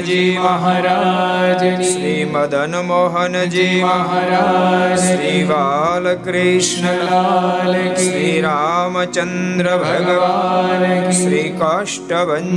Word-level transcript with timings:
નાથજી 0.00 0.38
મહારાજ 0.38 1.62
શ્રી 1.82 2.24
મદન 2.24 2.74
મોહનજી 2.82 3.82
મહારાજ 3.82 4.94
શ્રી 4.98 5.42
બાલકૃષ્ણ 5.44 7.02
લાલ 7.02 7.76
શ્રી 7.98 8.32
રામચંદ્ર 8.40 9.68
ભગવાન 9.76 11.12
શ્રી 11.12 11.46
કાષ્ટભન 11.58 12.48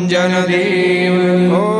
દેવ 0.47 1.57
ઓ 1.57 1.72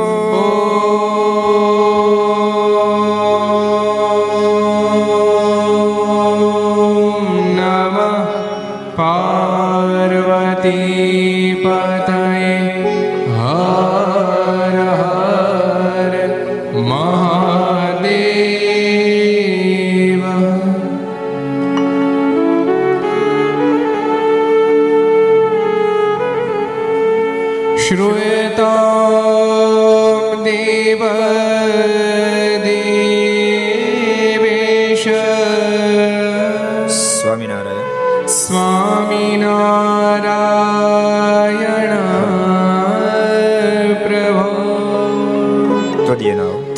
त्वदीनाव 46.24 46.74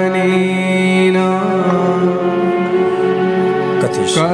त्वदीनावधानेन 0.00 1.16
कथिष्य 3.82 4.26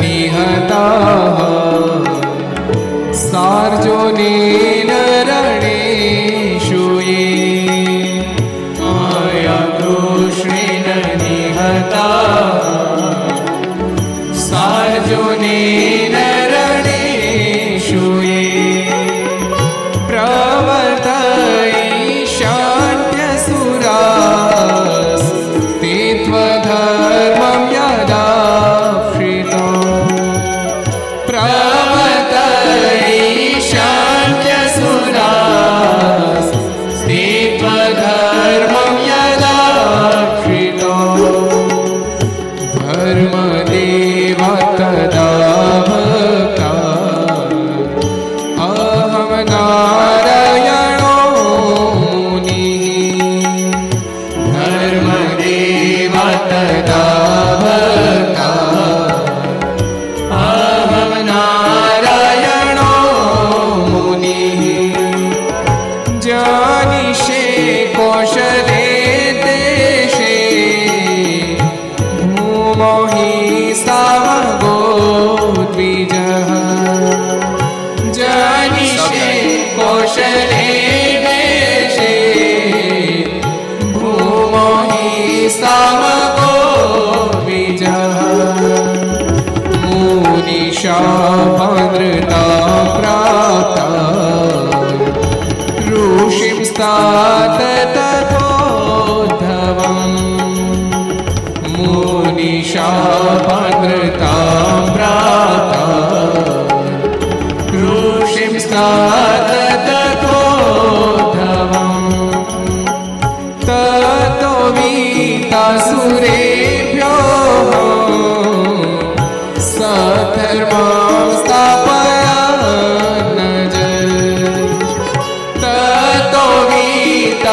નિહતા 0.00 1.44
સારજો 3.12 3.98
ની 4.18 4.73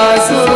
Jesus. 0.02 0.51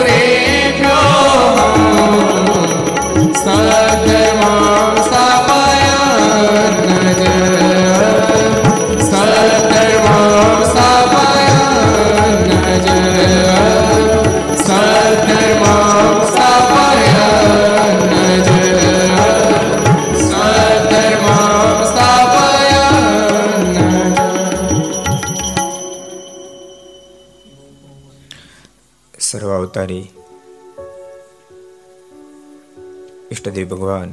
ઈષ્ટદેવ 33.55 33.69
ભગવાન, 33.71 34.11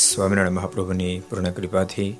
સ્વામિનારાયણ 0.00 0.56
મહાપ્રભુની 0.58 1.14
પૂર્ણ 1.28 1.54
કૃપાથી 1.56 2.12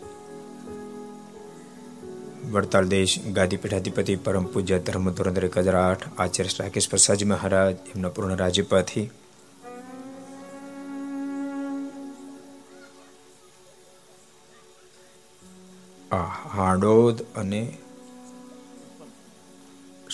વડતાલ 2.53 2.89
દેશ 2.89 3.15
ગાદી 3.37 3.61
પીઠાધિપતિ 3.63 4.17
પરમ 4.25 4.47
પૂજ્ય 4.53 4.79
ધર્મ 4.79 5.07
ધોરંદર 5.11 5.47
એક 5.49 5.57
હજાર 5.59 5.79
આઠ 5.79 6.05
આચાર્ય 6.21 6.59
રાકેશ 6.61 6.89
પ્રસાદજી 6.93 7.31
મહારાજ, 7.33 7.77
એમના 7.93 8.13
પૂર્ણ 8.17 8.41
રાજ્યપાથી 8.43 9.07
આ 16.11 16.27
હાડોદ 16.57 17.17
અને 17.37 17.63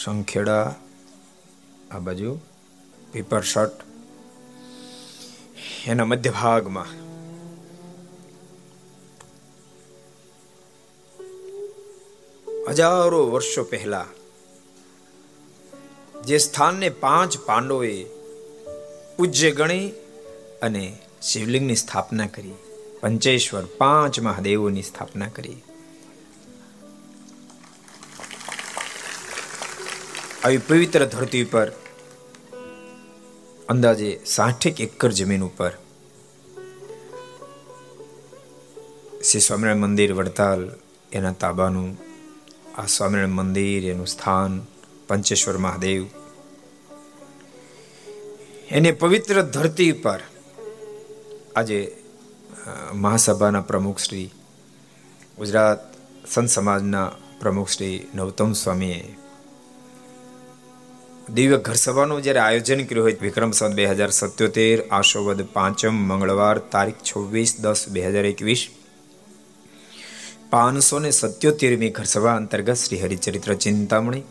સંખેડા 0.05 0.67
આ 1.91 2.05
બાજુ, 2.07 2.31
પીપર 3.13 3.43
શટ 3.45 3.94
એના 5.87 6.05
મધ્ય 6.05 6.31
ભાગમાં 6.31 6.93
હજારો 12.71 13.21
વર્ષો 13.31 13.65
પહેલા, 13.65 14.07
જે 16.25 16.39
સ્થાનને 16.39 16.89
પાંચ 16.89 17.39
પાંડવોએ 17.39 18.05
પૂજ્ય 19.17 19.51
ગણી 19.51 19.89
અને 20.63 20.85
શિવલિંગની 21.23 21.77
સ્થાપના 21.77 22.27
કરી, 22.27 22.57
પંચેશ્વર 23.01 23.65
પાંચ 23.65 24.21
મહાદેવોની 24.21 24.83
સ્થાપના 24.83 25.29
કરી. 25.29 25.61
આવી 30.45 30.59
પવિત્ર 30.59 31.05
ધરતી 31.05 31.45
પર 31.45 31.69
અંદાજે 33.69 34.09
સાઠેક 34.25 34.81
એકર 34.81 35.11
જમીન 35.11 35.43
ઉપર 35.43 35.73
શ્રી 39.25 39.41
સ્વામિનારાયણ 39.41 39.85
મંદિર, 39.85 40.13
વડતાલ, 40.15 40.63
એના 41.13 41.33
તાબાનું, 41.33 41.91
આ 42.79 42.87
સ્વામિનારાયણ 42.87 43.39
મંદિર, 43.41 43.83
એનું 43.85 44.07
સ્થાન, 44.07 44.53
પંચેશ્વર 45.09 45.59
મહાદેવ, 45.59 46.03
એને 48.71 48.93
પવિત્ર 48.93 49.43
ધરતી 49.47 49.93
પર 49.93 50.23
આજે 51.57 51.81
મહાસભાના 52.95 53.61
પ્રમુખ 53.61 53.99
શ્રી 53.99 54.29
ગુજરાત 55.39 55.83
સંત 56.27 56.49
સમાજના 56.49 57.09
પ્રમુખ 57.41 57.69
શ્રી 57.69 57.97
નવતમ 58.15 58.53
સ્વામીએ 58.53 59.24
દિવ્ય 61.29 61.57
ઘર 61.57 61.75
સભાનું 61.75 62.23
જ્યારે 62.23 62.39
આયોજન 62.39 62.85
કર્યું 62.85 63.05
હોય 63.05 63.17
વિક્રમ 63.21 63.51
સંત 63.51 63.75
બે 63.75 63.87
હજાર 63.87 64.11
સત્યોતેર, 64.11 64.85
આશોવદ 64.91 65.43
પાંચમ, 65.53 65.95
મંગળવાર 65.95 66.59
તારીખ 66.59 66.97
છવ્વીસ 66.97 67.61
દસ 67.61 67.89
બે 67.89 68.01
હજાર 68.01 68.25
એકવીસ. 68.25 68.69
પાંચસો 70.51 70.99
ને 70.99 71.11
સત્યોતેરમી 71.11 71.91
ઘર 71.91 72.05
સભા 72.05 72.37
અંતર્ગત 72.37 72.75
Shri 72.75 72.97
Haricharitra 72.97 73.55
Chintamani. 73.55 74.23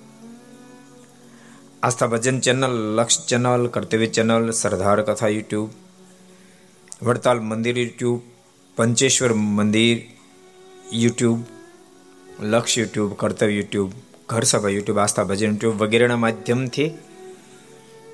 Aastha 1.84 2.08
Bhajan 2.08 2.40
channel, 2.40 2.96
Laksh 2.96 3.26
channel, 3.26 3.68
Kartavya 3.68 4.08
channel, 4.08 4.52
Sardar 4.52 5.02
Katha 5.02 5.28
YouTube, 5.28 5.70
Vadtal 7.02 7.40
મંદિર 7.40 7.78
યુટ્યુબ, 7.78 8.22
પંચેશ્વર 8.78 9.34
મંદિર 9.34 9.98
યુટ્યુબ, 10.94 11.40
લક્ષ 12.40 12.78
યુટ્યુબ, 12.78 13.14
કર્તવ્ય 13.14 13.54
યુટ્યુબ 13.54 13.94
ઘર 14.30 14.44
સભા 14.44 14.70
યુટ્યુબ 14.70 14.98
આસ્થા, 14.98 15.24
ભજન 15.24 15.50
યુટ્યુબ 15.50 15.84
વગેરેના 15.84 16.16
માધ્યમથી 16.16 16.90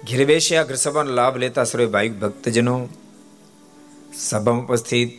ઘેર 0.08 0.25
બેસી 0.25 0.56
ઘર 0.56 0.75
સભાનો 0.75 1.12
લાભ 1.12 1.38
લેતા 1.38 1.63
સર્વે 1.63 1.86
ભાઈ 1.86 2.10
ભક્તજનો 2.10 2.89
સભામાં 4.13 4.66
ઉપસ્થિત, 4.66 5.10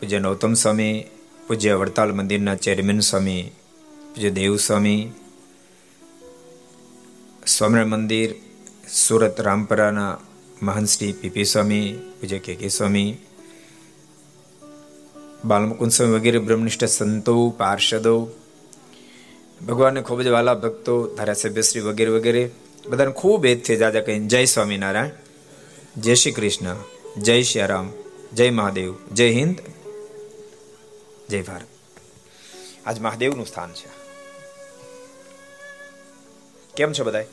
પૂજ્ય 0.00 0.18
નૌતમ 0.18 0.54
સ્વામી, 0.54 1.06
પૂજ્ય 1.48 1.76
વડતાલ 1.76 2.12
મંદિરના 2.12 2.54
ચેરમેન 2.54 3.00
સ્વામી, 3.00 3.52
પૂજ્ય 4.14 4.30
દેવ 4.30 4.56
સ્વામી, 4.56 5.12
સ્વામિનારાયણ 7.46 7.88
મંદિર, 7.88 8.34
સુરત 8.92 9.40
રામપરાના 9.40 10.18
મહાન 10.62 10.84
શ્રી 10.84 11.12
પીપી 11.12 11.44
સ્વામી, 11.44 11.92
પૂજ્ય 12.20 12.38
કે 12.38 12.54
કે 12.54 12.68
સ્વામી, 12.68 13.18
બાલમુકુંદ 15.44 15.92
સ્વામી 15.92 16.18
વગેરે 16.18 16.38
બ્રહ્મનિષ્ઠ 16.38 16.84
સંતો, 16.84 17.50
પાર્ષદો 17.50 18.28
ભગવાનને 19.68 20.02
ખૂબ 20.02 20.22
જ 20.22 20.26
વાલા 20.26 20.54
ભક્તો, 20.54 21.14
ધારાસભ્યશ્રી 21.14 21.80
વગેરે 21.80 22.10
વગેરે, 22.10 22.50
બધાને 22.86 23.12
ખૂબ 23.12 23.46
એજથી 23.46 23.76
જાજા 23.76 24.00
કહીને 24.00 24.26
જય 24.26 24.44
સ્વામિનારાયણ, 24.44 25.10
જય 26.00 26.14
શ્રી 26.14 26.32
કૃષ્ણ, 26.32 26.76
જય 27.16 27.42
શ્રી 27.42 27.66
રામ 27.66 27.92
જય 28.32 28.50
મહાદેવ, 28.50 28.94
જય 29.12 29.30
હિન્દ, 29.30 29.56
જય 31.28 31.42
ભારત. 31.42 31.66
આજ 32.86 33.00
મહાદેવનું 33.00 33.46
સ્થાન 33.46 33.72
છે. 33.72 33.88
કેમ 36.76 36.92
છો 36.92 37.04
બધા 37.04 37.24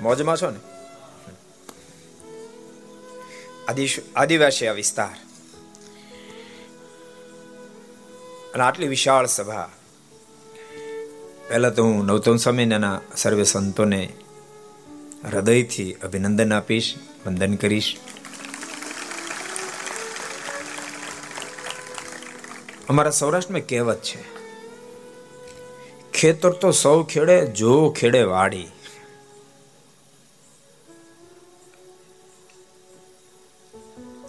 મોજમાં 0.00 0.36
છો 0.36 0.50
ને? 0.50 0.60
આદિવાસી 4.16 4.66
આ 4.66 4.72
વિસ્તાર. 4.72 5.16
અને 8.54 8.62
આટલી 8.62 8.88
વિશાળ 8.88 9.26
સભા 9.26 9.70
પહેલા 11.50 11.70
તો 11.70 11.84
હું 11.84 12.02
નવતમ 12.06 12.36
સ્વામીના 12.36 12.96
સર્વે 13.16 13.44
સંતોને 13.44 14.02
હૃદયથી 15.30 15.92
અભિનંદન 15.92 16.52
આપીશ, 16.52 16.90
વંદન 17.26 17.54
કરીશ. 17.54 17.88
અમારા 22.88 23.10
સૌરાષ્ટ્રમાં 23.10 23.66
કહેવત 23.66 24.00
છે, 24.02 24.20
ખેતર 26.12 26.52
તો 26.62 26.70
સૌ 26.72 26.96
ખેડે, 27.02 27.38
જો 27.52 27.74
ખેડે 27.90 28.22
વાડી. 28.22 28.68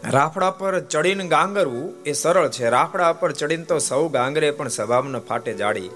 રાફડા 0.10 0.52
પર 0.52 0.76
ચડીને 0.80 1.28
ગાંગરવું 1.28 1.90
એ 2.06 2.14
સરળ 2.14 2.50
છે, 2.50 2.66
રાફડા 2.70 3.14
પર 3.14 3.32
ચડીને 3.32 3.64
તો 3.64 3.78
સૌ 3.80 4.08
ગાંગરે, 4.10 4.52
પણ 4.52 4.68
સ્વભાવનો 4.68 5.20
ફાટે 5.20 5.54
જાડી. 5.54 5.92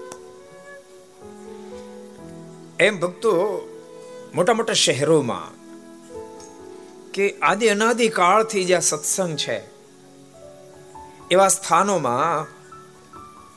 એમ 2.80 3.00
ભક્તો, 3.00 3.32
મોટા 4.34 4.52
મોટા 4.52 4.72
શહેરોમાં 4.72 5.52
કે 7.12 7.24
આદિ 7.42 7.68
અનાદિ 7.68 8.08
કાળથી 8.08 8.64
જ્યાં 8.64 8.80
સત્સંગ 8.80 9.36
છે, 9.36 9.56
એવા 11.30 11.48
સ્થાનોમાં 11.48 12.52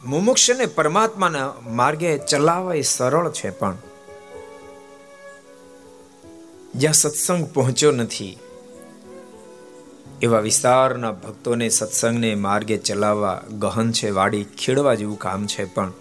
મુમુક્ષને 0.10 0.66
પરમાત્માના 0.66 1.50
માર્ગે 1.68 2.12
ચલાવવા 2.18 2.74
એ 2.74 2.82
સરળ 2.82 3.32
છે 3.32 3.50
પણ. 3.50 3.76
જ્યાં 6.76 6.94
સત્સંગ 6.94 7.44
પહોંચ્યો 7.54 7.92
નથી, 7.92 8.36
એવા 10.22 10.40
વિસ્તારના 10.40 11.12
ભક્તોને 11.12 11.70
સત્સંગને 11.70 12.36
માર્ગે 12.36 12.78
ચલાવવા 12.78 13.38
ગહન 13.60 13.92
છે, 13.92 14.10
વાડી 14.10 14.44
ખેડવા 14.44 14.96
જેવું 14.96 15.20
કામ 15.20 15.48
છે 15.48 15.64
પણ. 15.66 15.92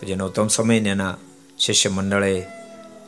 પછી 0.00 0.14
ઉત્તમ 0.20 0.48
સમયને 0.48 0.90
એના 0.90 1.14
શિષ્ય 1.64 1.90
મંડળે 1.90 2.46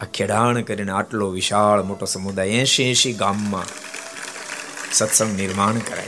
આ 0.00 0.04
ખેડાણ 0.14 0.62
કરીને 0.62 0.92
આટલો 0.92 1.30
વિશાળ 1.30 1.82
મોટો 1.82 2.06
સમુદાય 2.06 2.48
એસી 2.48 2.90
એસી 2.90 3.12
ગામમાં 3.12 3.64
સત્સંગ 4.92 5.36
નિર્માણ 5.36 5.78
કરાય. 5.78 6.06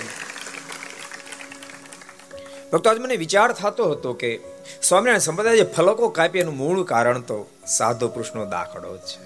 ભક્તો, 2.72 2.90
આજ 2.90 2.98
મને 2.98 3.16
વિચાર 3.16 3.52
થતો 3.52 3.90
હતો 3.90 4.12
કે 4.12 4.40
સ્વામિનારાયણ 4.82 5.18
સંપ્રદાય 5.18 5.56
જે 5.56 5.62
ફલકો 5.62 6.08
કાપી 6.08 6.38
એનું 6.38 6.56
મૂળ 6.56 6.84
કારણ 6.84 7.20
તો 7.20 7.50
સાધુ 7.66 8.08
પુરુષનો 8.08 8.46
દાખલો 8.46 8.96
છે. 8.96 9.20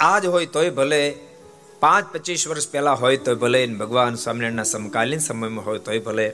આજ 0.00 0.26
હોય 0.26 0.46
તોય 0.46 0.70
ભલે 0.70 1.16
પાંચ 1.80 2.12
પચીસ 2.12 2.48
વર્ષ 2.48 2.70
પહેલા 2.70 2.92
હોય 2.92 3.16
તો 3.16 3.36
ભલે 3.36 3.66
ભગવાન 3.66 4.14
સ્વામિનારાયણના 4.14 4.62
સમકાલીન 4.62 5.18
સમયમાં 5.18 5.64
હોય 5.64 5.78
તોય 5.78 5.98
ભલે. 5.98 6.32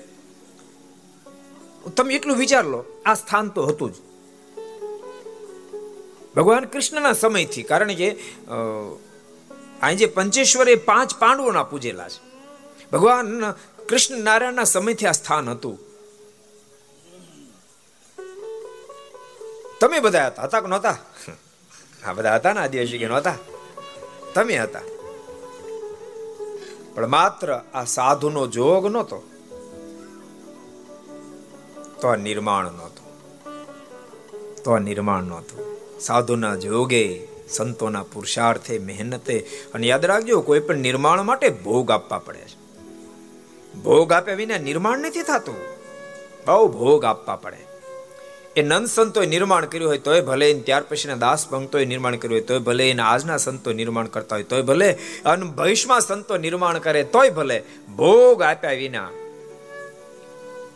તમે 1.96 2.14
એટલું 2.14 2.36
વિચાર 2.36 2.64
લો, 2.64 2.84
આ 3.06 3.14
સ્થાન 3.14 3.48
તો 3.48 3.66
હતું 3.66 3.92
જ. 3.92 4.05
ભગવાન 6.36 6.64
કૃષ્ણના 6.64 7.12
સમયથી, 7.12 7.62
કારણ 7.62 7.94
કે 7.94 8.10
અહીં 9.82 9.96
જે 9.96 10.06
પંચેશ્વર 10.06 10.68
એ 10.68 10.74
પાંચ 10.74 11.16
પાંડવોના 11.16 11.62
પૂજેલા 11.62 12.08
છે. 12.08 12.20
ભગવાન 12.92 13.52
કૃષ્ણ 13.88 14.18
નારાયણના 14.18 14.64
સમયથી 14.64 15.06
આ 15.06 15.12
સ્થાન 15.12 15.50
હતું. 15.50 15.78
તમે 19.80 20.00
બધા 20.00 20.26
હતા? 20.26 20.42
હતા 20.42 20.60
કે 20.60 20.66
નહોતા? 20.66 20.96
આ 22.06 22.12
બધા 22.12 22.34
હતા 22.34 22.52
ને, 22.52 22.60
આદિવાસી 22.60 22.98
કે 22.98 23.08
નહોતા 23.08 23.34
તમે 24.34 24.58
હતા. 24.58 24.80
પણ 26.94 27.06
માત્ર 27.06 27.60
આ 27.74 27.84
સાધુનો 27.84 28.46
જોગ 28.46 28.86
નહોતો. 28.86 29.18
તો 32.00 32.14
નિર્માણ 32.16 32.72
નહોતું. 32.72 33.06
તો 34.64 34.78
નિર્માણ 34.78 35.22
નહોતું. 35.22 35.75
સાધુના 36.00 36.56
જોગે, 36.56 37.22
સંતોના 37.50 38.02
પુરુષાર્થે 38.02 38.78
મહેનતે 38.78 39.46
અને 39.74 39.86
યાદ 39.86 40.04
રાખજો, 40.04 40.40
કોઈ 40.40 40.60
પણ 40.60 40.76
નિર્માણ 40.76 41.22
માટે 41.22 41.48
ભોગ 41.48 41.90
આપવા 41.90 42.18
પડે 42.18 42.38
છે. 42.38 42.66
ભોગ 43.80 44.12
આપ્યા 44.12 44.34
વિના 44.34 44.58
નિર્માણ 44.58 44.98
નથી 44.98 45.22
થતું. 45.22 45.54
બહુ 46.46 46.68
ભોગ 46.68 47.04
આપવા 47.04 47.36
પડે. 47.36 47.66
એ 48.56 48.62
નંદ 48.62 48.86
સંતોએ 48.86 49.26
નિર્માણ 49.26 49.66
કર્યું 49.66 49.88
હોય 49.88 49.98
તોય 49.98 50.20
ભલે 50.20 50.54
ત્યાર 50.54 50.82
પછીના 50.82 51.14
દાસ 51.14 51.48
ભક્તોએ 51.48 51.84
નિર્માણ 51.84 52.16
કર્યું 52.16 52.34
હોય 52.34 52.40
તોય 52.40 52.58
ભલે, 52.58 52.90
એના 52.90 53.06
આજના 53.10 53.36
સંતો 53.36 53.72
નિર્માણ 53.72 54.06
કરતા 54.06 54.36
હોય 54.36 54.42
તોય 54.42 54.62
ભલે, 54.62 54.92
અને 55.24 55.44
ભવિષ્યમાં 55.44 56.00
સંતો 56.00 56.36
નિર્માણ 56.36 56.78
કરે 56.78 57.04
તોય 57.04 57.30
ભલે, 57.30 57.62
ભોગ 57.96 58.42
આપ્યા 58.42 58.72
વિના 58.72 59.10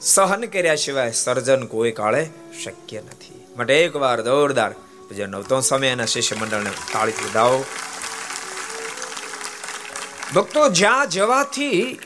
સહન 0.01 0.45
કર્યા 0.45 0.75
સિવાય 0.75 1.11
સર્જન 1.11 1.67
કોઈ 1.67 1.93
કાળે 1.93 2.31
શક્ય 2.65 3.01
નથી. 3.01 3.45
માટે 3.57 3.85
એકવાર 3.85 4.25
જોરદાર 4.25 4.75
જે 5.17 5.27
નવતો 5.27 5.61
સ્વામી 5.61 5.87
એના 5.87 6.05
શિષ્ય 6.05 6.37
મંડળને 6.37 6.71
તાળી 6.93 7.13
વધાવો 7.25 7.65
ભક્તો, 10.35 10.69
જ્યાં 10.69 11.09
જવાથી 11.09 11.99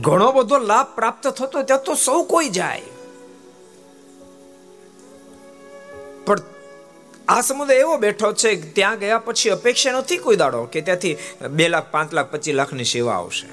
ઘણો 0.00 0.32
બધો 0.32 0.58
લાભ 0.58 0.90
પ્રાપ્ત 0.94 1.28
થતો 1.28 1.62
ત્યાં 1.62 1.82
તો 1.82 1.94
સૌ 1.94 2.22
કોઈ 2.22 2.48
જાય. 2.48 2.82
પણ 6.26 6.42
આ 7.28 7.40
સમુદાય 7.40 7.76
એવો 7.76 7.96
બેઠો 7.96 8.32
છે 8.32 8.50
ત્યાં 8.72 8.98
ગયા 8.98 9.18
પછી 9.18 9.50
અપેક્ષા 9.50 9.92
નથી 9.92 10.16
કોઈ 10.16 10.36
દાડો 10.36 10.64
કે 10.64 10.80
ત્યાંથી 10.80 11.16
બે 11.50 11.68
લાખ, 11.68 11.90
પાંચ 11.90 12.12
લાખ, 12.12 12.30
પચીસ 12.30 12.54
લાખની 12.54 12.84
સેવા 12.84 13.14
આવશે. 13.14 13.48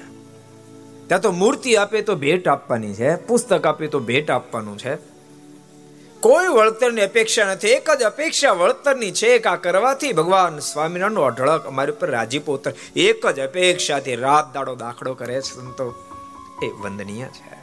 ત્યાં 1.06 1.20
તો 1.20 1.32
મૂર્તિ 1.32 1.76
આપે 1.76 2.02
તો 2.02 2.14
ભેટ 2.16 2.48
આપવાની 2.48 2.94
છે, 2.94 3.16
પુસ્તક 3.16 3.66
આપે 3.66 3.86
તો 3.86 4.00
ભેટ 4.00 4.30
આપવાનું 4.30 4.78
છે. 4.78 5.13
કોઈ 6.24 6.48
વળતરની 6.48 7.02
અપેક્ષા 7.02 7.44
નથી. 7.44 7.68
એક 7.68 7.90
જ 7.90 8.02
અપેક્ષા 8.02 8.52
વળતરની 8.52 9.12
છે 9.12 9.38
કે 9.38 9.48
આ 9.48 9.56
કરવાથી 9.56 10.12
ભગવાન 10.12 10.58
સ્વામિનારાયણનો 10.58 11.22
અઢળક 11.22 11.64
અમારી 11.66 11.92
ઉપર 11.92 12.10
રાજીપો 12.10 12.52
ઉતર 12.52 12.72
એક 12.96 13.26
જ 13.26 13.40
અપેક્ષાથી 13.40 14.14
રાત 14.14 14.54
દાડો 14.54 14.74
દાખલો 14.74 15.14
કરે 15.14 15.34
છે 15.34 15.54
સંતો. 15.54 15.94
એ 16.62 16.66
વંદનીય 16.66 17.24
છે. 17.24 17.54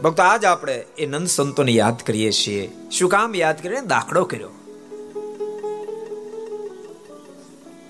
ભક્તો, 0.00 0.22
આજ 0.22 0.44
આપણે 0.44 0.84
એ 0.98 1.06
નંદ 1.06 1.26
સંતોને 1.26 1.72
યાદ 1.72 1.98
કરીએ 2.06 2.30
છીએ. 2.30 2.72
શું 2.90 3.10
કામ 3.10 3.34
યાદ 3.34 3.62
કરીને 3.62 3.80
દાખલો 3.80 4.24
કર્યો? 4.24 4.48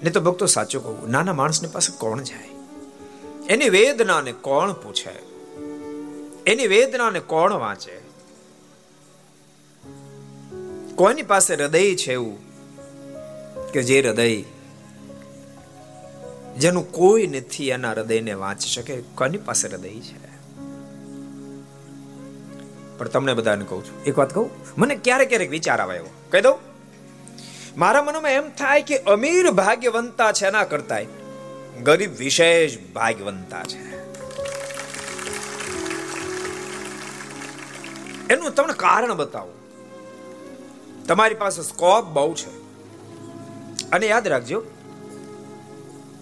ને 0.03 0.11
તો 0.11 0.21
ભક્તો, 0.21 0.47
સાચું 0.47 0.83
કહું, 0.83 1.11
નાના 1.11 1.33
માણસની 1.33 1.69
પાસે 1.69 1.99
કોણ 1.99 2.23
જાય? 2.23 2.49
એની 3.49 3.69
વેદનાને 3.69 4.33
કોણ 4.33 4.73
પૂછે? 4.73 5.27
એની 6.47 6.67
વેદનાને 6.67 7.21
કોણ 7.21 7.53
વાંચે? 7.53 7.96
કોની 10.97 11.23
પાસે 11.23 11.55
હૃદય 11.55 11.95
છે 11.95 12.13
એવું? 12.13 12.39
કે 13.73 13.83
જે 13.83 14.03
હૃદય 14.03 14.43
જેનું 16.59 16.93
કોઈ 16.93 17.27
નથી 17.27 17.69
એના 17.69 17.91
હૃદયને 17.91 18.33
વાંચી 18.33 18.69
શકે, 18.69 19.01
કોની 19.15 19.39
પાસે 19.39 19.69
હૃદય 19.69 19.89
છે? 19.89 20.19
પણ 22.99 23.09
તમને 23.09 23.35
બધાને 23.35 23.65
કહું 23.69 23.85
છું, 23.85 24.05
એક 24.05 24.19
વાત 24.19 24.35
કહું, 24.35 24.51
મને 24.79 24.95
ક્યારેક 24.95 25.29
ક્યારેક 25.29 25.51
વિચાર 25.51 25.81
આવે 25.81 25.97
એવો. 25.97 26.11
કહી 26.31 26.41
દઉં, 26.41 26.59
મારા 27.77 28.03
મનમાં 28.03 28.31
એમ 28.31 28.49
થાય 28.51 28.83
કે 28.83 28.99
અમીર 28.99 29.51
ભાગ્યવંતા 29.51 30.33
છે 30.33 30.47
એના 30.47 30.65
કરતા 30.65 31.01
ગરીબ 31.83 32.17
વિશેષ 32.17 32.79
ભાગ્યવંતા 32.95 33.63
છે. 33.63 33.83
એનું 38.35 38.55
તમને 38.55 38.73
કારણ 38.73 39.15
બતાવું. 39.15 39.56
તમારી 41.09 41.35
પાસે 41.35 41.63
સ્કોપ 41.63 42.05
બહુ 42.05 42.31
છે. 42.35 42.53
અને 43.91 44.07
યાદ 44.07 44.29
રાખજો, 44.29 44.63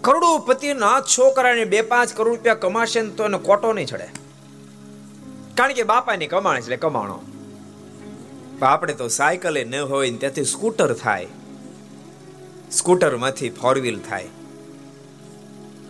કરોડોપતિના 0.01 0.97
છોકરાને 1.13 1.65
બે 1.65 1.81
પાંચ 1.83 2.17
કરોડ 2.17 2.29
રૂપિયા 2.29 2.55
કમાશે 2.55 3.01
ને 3.01 3.11
તો 3.11 3.25
એને 3.25 3.39
કોટો 3.39 3.73
નહીં 3.73 3.87
ચડે. 3.87 4.09
કારણ 5.55 5.73
કે 5.73 5.83
બાપાની 5.83 6.27
કમાણ 6.27 6.59
એટલે 6.59 6.77
કમાણો. 6.77 7.19
આપણે 8.63 8.95
તો 8.95 9.09
સાયકલે 9.09 9.65
ન 9.65 9.75
હોય 9.83 10.11
ને 10.11 10.19
ત્યાંથી 10.19 10.45
સ્કૂટર 10.45 10.93
થાય. 10.95 11.27
સ્કૂટરમાંથી 12.73 13.51
ફોર 13.51 13.79
વ્હીલ 13.79 13.99
થાય. 14.01 14.27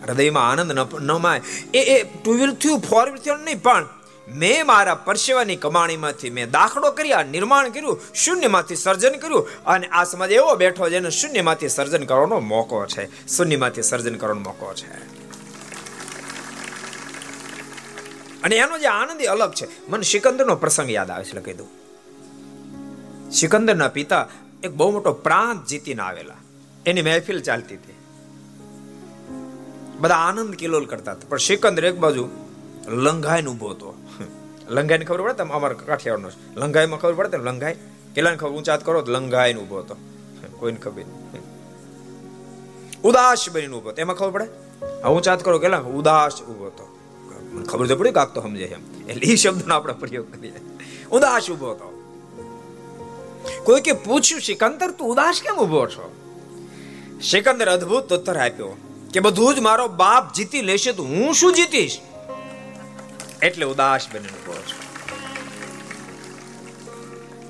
હૃદયમાં 0.03 0.49
આનંદ 0.49 0.71
ન 1.01 1.11
માય. 1.11 1.41
એ 1.73 1.81
એ 1.93 1.97
ટુ 2.03 2.31
વ્હીલ 2.33 2.53
થયું 2.53 2.79
ફોર 2.79 3.05
વ્હીલ 3.09 3.21
થયું 3.23 3.39
નહીં, 3.39 3.61
પણ 3.61 3.85
મેં 4.33 4.65
મારા 4.65 4.95
પરસેવાની 4.95 5.55
કમાણીમાંથી 5.55 6.29
મેં 6.29 6.51
દાખલો 6.51 6.91
કર્યા 6.91 7.23
નિર્માણ 7.23 7.69
કર્યું, 7.69 8.01
શૂન્યમાંથી 8.13 8.75
સર્જન 8.75 9.09
કર્યું 9.09 9.63
અને 9.63 9.87
આ 9.87 10.03
સમાજ 10.03 10.31
એવો 10.31 10.55
બેઠો 10.55 10.89
જેને 10.89 11.09
શૂન્યમાંથી 11.09 11.69
સર્જન 11.69 12.03
કરવાનો 12.03 12.39
મોકો 12.39 12.85
છે. 12.85 13.27
શૂન્યમાંથી 13.27 13.81
સર્જન 13.81 14.15
કરવાનો 14.15 14.41
મોકો 14.41 14.73
છે. 14.73 14.93
અને 18.41 18.55
એનો 18.55 18.77
જે 18.77 18.85
આનંદ 18.85 19.21
અલગ 19.21 19.53
છે. 19.53 19.89
મને 19.89 20.03
સિકંદરનો 20.03 20.55
પ્રસંગ 20.55 20.91
યાદ 20.91 21.11
આવે 21.11 21.23
છે 21.23 21.37
લખી 21.37 21.53
દઉં. 21.53 21.67
સિકંદરના 23.31 23.87
પિતા 23.87 24.27
એક 24.63 24.71
બહુ 24.71 24.91
મોટો 24.91 25.13
પ્રાંત 25.13 25.67
જીતીને 25.67 26.01
આવેલા. 26.01 26.33
એની 26.85 27.01
મહેફિલ 27.01 27.39
ચાલતી 27.39 27.75
હતી. 27.75 27.93
બધા 29.97 30.15
આનંદ 30.15 30.55
કિલોલ 30.55 30.85
કરતા 30.85 31.11
હતા. 31.11 31.27
પણ 31.29 31.37
સિકંદર 31.37 31.85
એક 31.85 31.95
બાજુ 31.95 32.44
લંઘાઈને 32.87 33.49
ઊભો 33.49 33.69
હતો. 33.69 33.95
લંઘાઈને 34.69 35.05
ખબર 35.05 35.21
પડે 35.21 35.43
અમારા 35.43 35.73
કાઠિયાવાડનો 35.73 36.61
લંઘાઈમાં 36.61 36.99
ખબર 36.99 37.13
પડે 37.13 37.37
ને 37.37 37.43
લંઘાઈ? 37.43 37.75
કેટલાને 38.15 38.37
ખબર 38.37 38.49
ઊંચાત 38.49 38.85
કરો 38.85 39.01
તો 39.01 39.11
લંઘાઈને 39.11 39.59
ઊભો 39.61 39.77
હતો. 39.77 39.95
કોઈને 40.59 40.77
ખબર 40.77 41.03
ઉદાસ 43.03 43.49
બનીને 43.49 43.73
ઊભો 43.73 43.89
હતો. 43.89 44.01
એમાં 44.01 44.15
ખબર 44.15 44.31
પડે? 44.31 44.47
ઊંચાત 45.07 45.43
કરો 45.43 45.59
કેટલા 45.59 45.79
ઉદાસ 45.79 46.41
ઊભો 46.41 46.65
હતો. 46.65 46.85
ખબર 47.67 47.87
તો 47.87 47.95
પડી 47.95 48.11
કાક 48.11 48.33
તો 48.33 48.41
સમજે 48.41 48.65
એમ. 48.65 49.09
એટલે 49.09 49.33
એ 49.33 49.35
શબ્દનો 49.35 49.75
આપણે 49.75 49.93
પ્રયોગ 49.93 50.33
કરીએ. 50.33 50.53
ઉદાસ 51.11 51.49
ઊભો 51.49 51.71
હતો. 51.71 51.91
કોઈ 53.63 53.81
કે 53.81 53.91
પૂછ્યું, 53.91 54.41
સિકંદર, 54.41 54.91
તું 54.91 55.07
ઉદાસ 55.09 55.41
કેમ 55.43 55.55
ઊભો 55.55 55.87
છો? 55.87 56.11
સિકંદર 57.21 57.67
અદ્ભુત 57.67 58.13
ઉત્તર 58.13 58.37
આપ્યો 58.37 58.77
કે 59.13 59.19
બધું 59.19 59.55
જ 59.55 59.59
મારો 59.59 59.87
બાપ 59.87 60.33
જીતી 60.33 60.61
લેશે 60.61 60.91
તો 60.91 61.03
હું 61.03 61.33
શું 61.33 61.53
જીતીશ? 61.53 61.99
એટલે 63.45 63.65
ઉદાસ 63.65 64.07
બનીને 64.13 64.29
ઊભો 64.29 64.53
છો. 64.53 64.85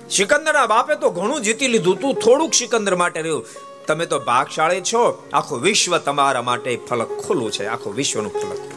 સિકંદરના 0.09 0.65
બાપે 0.65 0.95
તો 0.95 1.09
ઘણું 1.09 1.41
જીતી 1.41 1.67
લીધું. 1.67 1.99
તું 1.99 2.15
થોડુંક 2.15 2.53
સિકંદર 2.53 2.95
માટે 2.95 3.21
રહ્યું. 3.21 3.45
તમે 3.87 4.05
તો 4.05 4.19
ભાગશાળી 4.19 4.81
છો. 4.81 5.29
આખું 5.33 5.61
વિશ્વ 5.61 5.97
તમારા 5.97 6.41
માટે 6.41 6.79
ફલક 6.89 7.07
ખુલ્લું 7.07 7.51
છે. 7.51 7.65
આખું 7.65 7.95
વિશ્વનું 7.95 8.31
ફલક. 8.31 8.75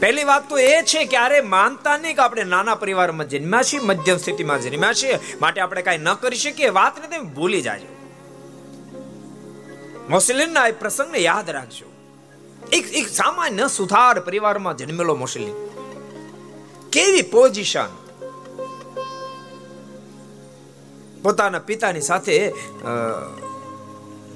પહેલી 0.00 0.24
વાત 0.24 0.48
તો 0.48 0.58
એ 0.58 0.82
છે 0.82 1.04
કે 1.04 1.16
અરે 1.16 1.40
માનતા 1.40 1.96
નહીં 1.96 2.16
કે 2.16 2.22
આપણે 2.22 2.44
નાના 2.44 2.74
પરિવારમાં 2.74 3.28
જન્મ્યા 3.28 3.62
છીએ, 3.62 3.80
મધ્યમ 3.80 4.16
સ્થિતિમાં 4.16 4.60
જન્મ્યા 4.60 4.92
છીએ. 4.92 5.18
માટે 5.40 5.60
આપણે 5.60 5.82
કાંઈ 5.82 5.98
ન 5.98 6.14
કરી 6.14 6.36
શકીએ. 6.36 6.68
વાતને 6.68 7.06
તમે 7.06 7.18
ભૂલી 7.18 7.62
જાજો. 7.62 7.96
મોસલિનના 10.08 10.66
એ 10.66 10.72
પ્રસંગને 10.72 11.18
યાદ 11.18 11.50
રાખજો. 11.50 11.86
એક 12.72 12.92
એક 12.92 13.08
સામાન્ય 13.08 13.68
સુથાર 13.68 14.20
પરિવારમાં 14.20 14.76
જન્મેલો 14.76 15.14
મોસલિન 15.14 15.71
કેવી 16.92 17.22
પોઝિશન? 17.34 17.92
પોતાના 21.22 21.58
પિતાની 21.58 22.00
સાથે 22.00 22.36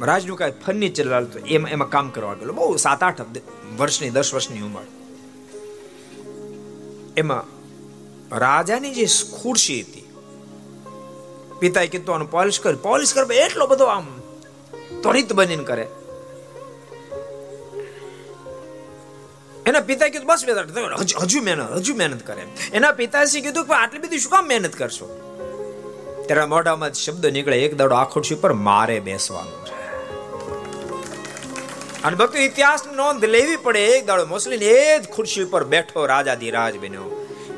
રાજનું 0.01 0.37
કાંઈ 0.39 0.53
ફર્નિચર 0.67 1.07
લાવતો 1.07 1.39
એમાં 1.47 1.71
એમાં 1.71 1.91
કામ 1.91 2.07
કરવા 2.11 2.35
ગયેલો. 2.35 2.53
બહુ 2.53 2.77
સાત 2.77 3.03
આઠ 3.03 3.21
વર્ષની, 3.79 4.11
દસ 4.11 4.35
વર્ષની 4.35 4.63
ઉંમર. 4.63 4.87
એમાં 7.17 7.45
રાજાની 8.39 8.93
જે 8.95 9.07
ખુરશી 9.35 9.81
હતી, 9.83 10.07
પિતાએ 11.61 11.89
કીધું 11.89 12.15
આનું 12.15 12.31
પોલિશ 12.31 12.61
કર. 12.61 12.75
પોલિશ 12.89 13.15
કર 13.15 13.33
એટલો 13.33 13.67
બધો 13.67 13.87
આમ 13.97 14.07
ત્વરિત 15.03 15.33
બનીને 15.33 15.65
કરે. 15.65 15.87
એના 19.67 19.81
પિતા 19.81 20.09
કીધું, 20.09 20.27
બસ 20.27 20.43
હજુ 21.23 21.41
મહેનત 21.43 21.71
હજુ 21.77 21.95
મહેનત 21.95 22.27
કરે. 22.27 22.43
એના 22.73 22.93
પિતાશ્રી 22.93 23.41
કીધું 23.41 23.65
કે 23.67 23.75
આટલી 23.75 23.99
બધી 23.99 24.19
શું 24.19 24.33
કામ 24.33 24.47
મહેનત 24.49 24.77
કરશો? 24.77 25.07
ત્યારે 26.27 26.45
મોઢામાં 26.45 26.93
શબ્દ 26.93 27.27
નીકળે, 27.27 27.57
એક 27.63 27.75
દાડો 27.77 27.95
આ 27.95 28.05
ખુરશી 28.05 28.35
પર 28.35 28.53
મારે 28.69 29.01
બેસવાનું 29.01 29.59
છે. 29.67 29.75
અને 32.05 32.17
ભક્તો 32.17 32.39
ઇતિહાસ 32.39 32.87
નોંધ 32.95 33.25
લેવી 33.25 33.57
પડે, 33.57 33.85
એક 33.97 34.07
દાડો 34.07 34.27
મોસલીન 34.27 34.63
એ 34.63 34.99
જ 34.99 35.05
ખુરશી 35.17 35.43
ઉપર 35.43 35.65
બેઠો 35.65 36.07
રાજા 36.07 36.35
ધીરાજ 36.35 36.75
બન્યો 36.79 37.09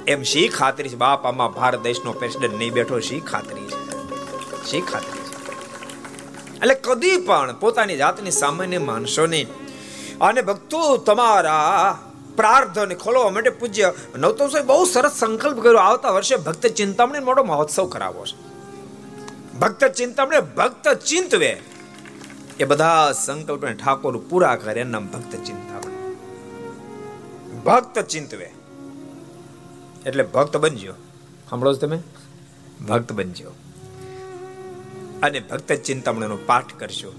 એમ 0.06 0.22
શી 0.22 0.48
ખાતરી 0.48 0.88
છે? 0.88 0.96
બાપ 0.96 1.26
આમાં 1.26 1.50
ભારત 1.52 1.80
દેશનો 1.82 2.12
પ્રેસિડેન્ટ 2.12 2.58
નહીં 2.58 2.72
બેઠો, 2.72 3.00
શી 3.00 3.20
ખાતરી 3.20 3.68
છે? 3.72 3.80
શી 4.70 4.80
ખાતરી 4.80 5.24
છે? 5.28 5.32
એટલે 6.62 6.74
કદી 6.74 7.16
પણ 7.16 7.56
પોતાની 7.60 7.96
જાતની 7.96 8.30
સામાન્ય 8.30 8.78
માણસો 8.78 9.26
નહીં 9.26 9.48
અને 10.20 10.42
ભક્તો, 10.42 10.96
તમારા 10.96 11.98
પ્રાર્થને 12.36 12.94
ખોલવા 12.94 13.30
માટે 13.30 13.50
પૂજ્ય 13.50 13.92
નવતમ 14.16 14.48
સ્વામી 14.48 14.66
બહુ 14.66 14.84
સરસ 14.84 15.12
સંકલ્પ 15.12 15.62
કર્યો. 15.62 15.78
આવતા 15.78 16.10
વર્ષે 16.10 16.36
ભક્ત 16.36 16.66
ચિંતામણી 16.66 17.18
મોટો 17.18 17.44
મહોત્સવ 17.44 17.86
કરાવો 17.86 18.26
છે. 18.26 18.48
ભક્ત 19.58 19.84
ચિંતામણી, 19.84 20.40
ભક્ત 20.40 20.88
ચિંતવે. 20.88 21.60
એ 22.60 22.64
બધા 22.64 23.12
સંકલ્પને 23.12 23.72
ઠાકોર 23.72 24.16
પૂરા 24.16 24.56
કરે 24.56 24.80
એના 24.80 25.00
ભક્ત 25.00 25.36
ચિંતામણી. 25.36 26.14
ભક્ત 27.64 27.98
ચિંતવે. 27.98 28.50
એટલે 30.06 30.22
ભક્ત 30.22 30.56
બનજો. 30.56 30.92
સાંભળો 31.50 31.72
તમે? 31.72 31.98
ભક્ત 32.88 33.12
બનજો. 33.12 33.50
અને 35.22 35.40
ભક્ત 35.40 35.72
ચિંતામણીનો 35.72 36.38
પાઠ 36.46 36.74
કરજો. 36.78 37.12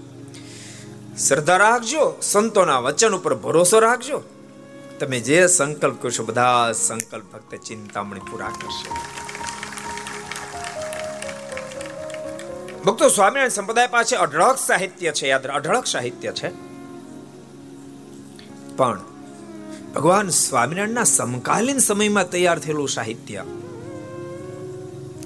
શ્રદ્ધા 1.28 1.56
રાખજો, 1.56 2.18
સંતોના 2.22 2.78
વચન 2.78 3.14
ઉપર 3.14 3.34
ભરોસો 3.34 3.78
રાખજો. 3.78 4.22
તમે 5.00 5.20
જે 5.20 5.46
સંકલ્પ 5.46 6.02
કરશો, 6.02 6.24
બધા 6.24 6.72
સંકલ્પ 6.72 7.24
ફક્ત 7.32 7.54
ચિંતામણી 7.54 8.20
પૂરા 8.20 8.48
કરશે. 8.48 8.88
ભક્તો, 12.82 13.08
સ્વામિનારાયણ 13.08 13.48
સંપ્રદાય 13.48 13.86
પાસે 13.86 14.16
અઢળક 14.16 14.56
સાહિત્ય 14.58 15.12
છે, 15.12 15.28
યાદ 15.28 15.46
અઢળક 15.46 15.86
સાહિત્ય 15.86 16.32
છે. 16.32 16.48
પણ 18.76 19.00
ભગવાન 19.94 20.28
સ્વામિનારાયણના 20.28 21.04
સમકાલીન 21.04 21.78
સમયમાં 21.78 22.30
તૈયાર 22.30 22.58
થયેલું 22.58 22.88
સાહિત્ય, 22.88 23.44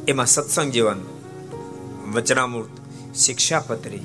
એમાં 0.09 0.27
સત્સંગ 0.27 0.73
જીવન, 0.73 1.01
વચનામૃત, 2.13 2.75
શિક્ષાપત્રી 3.15 4.01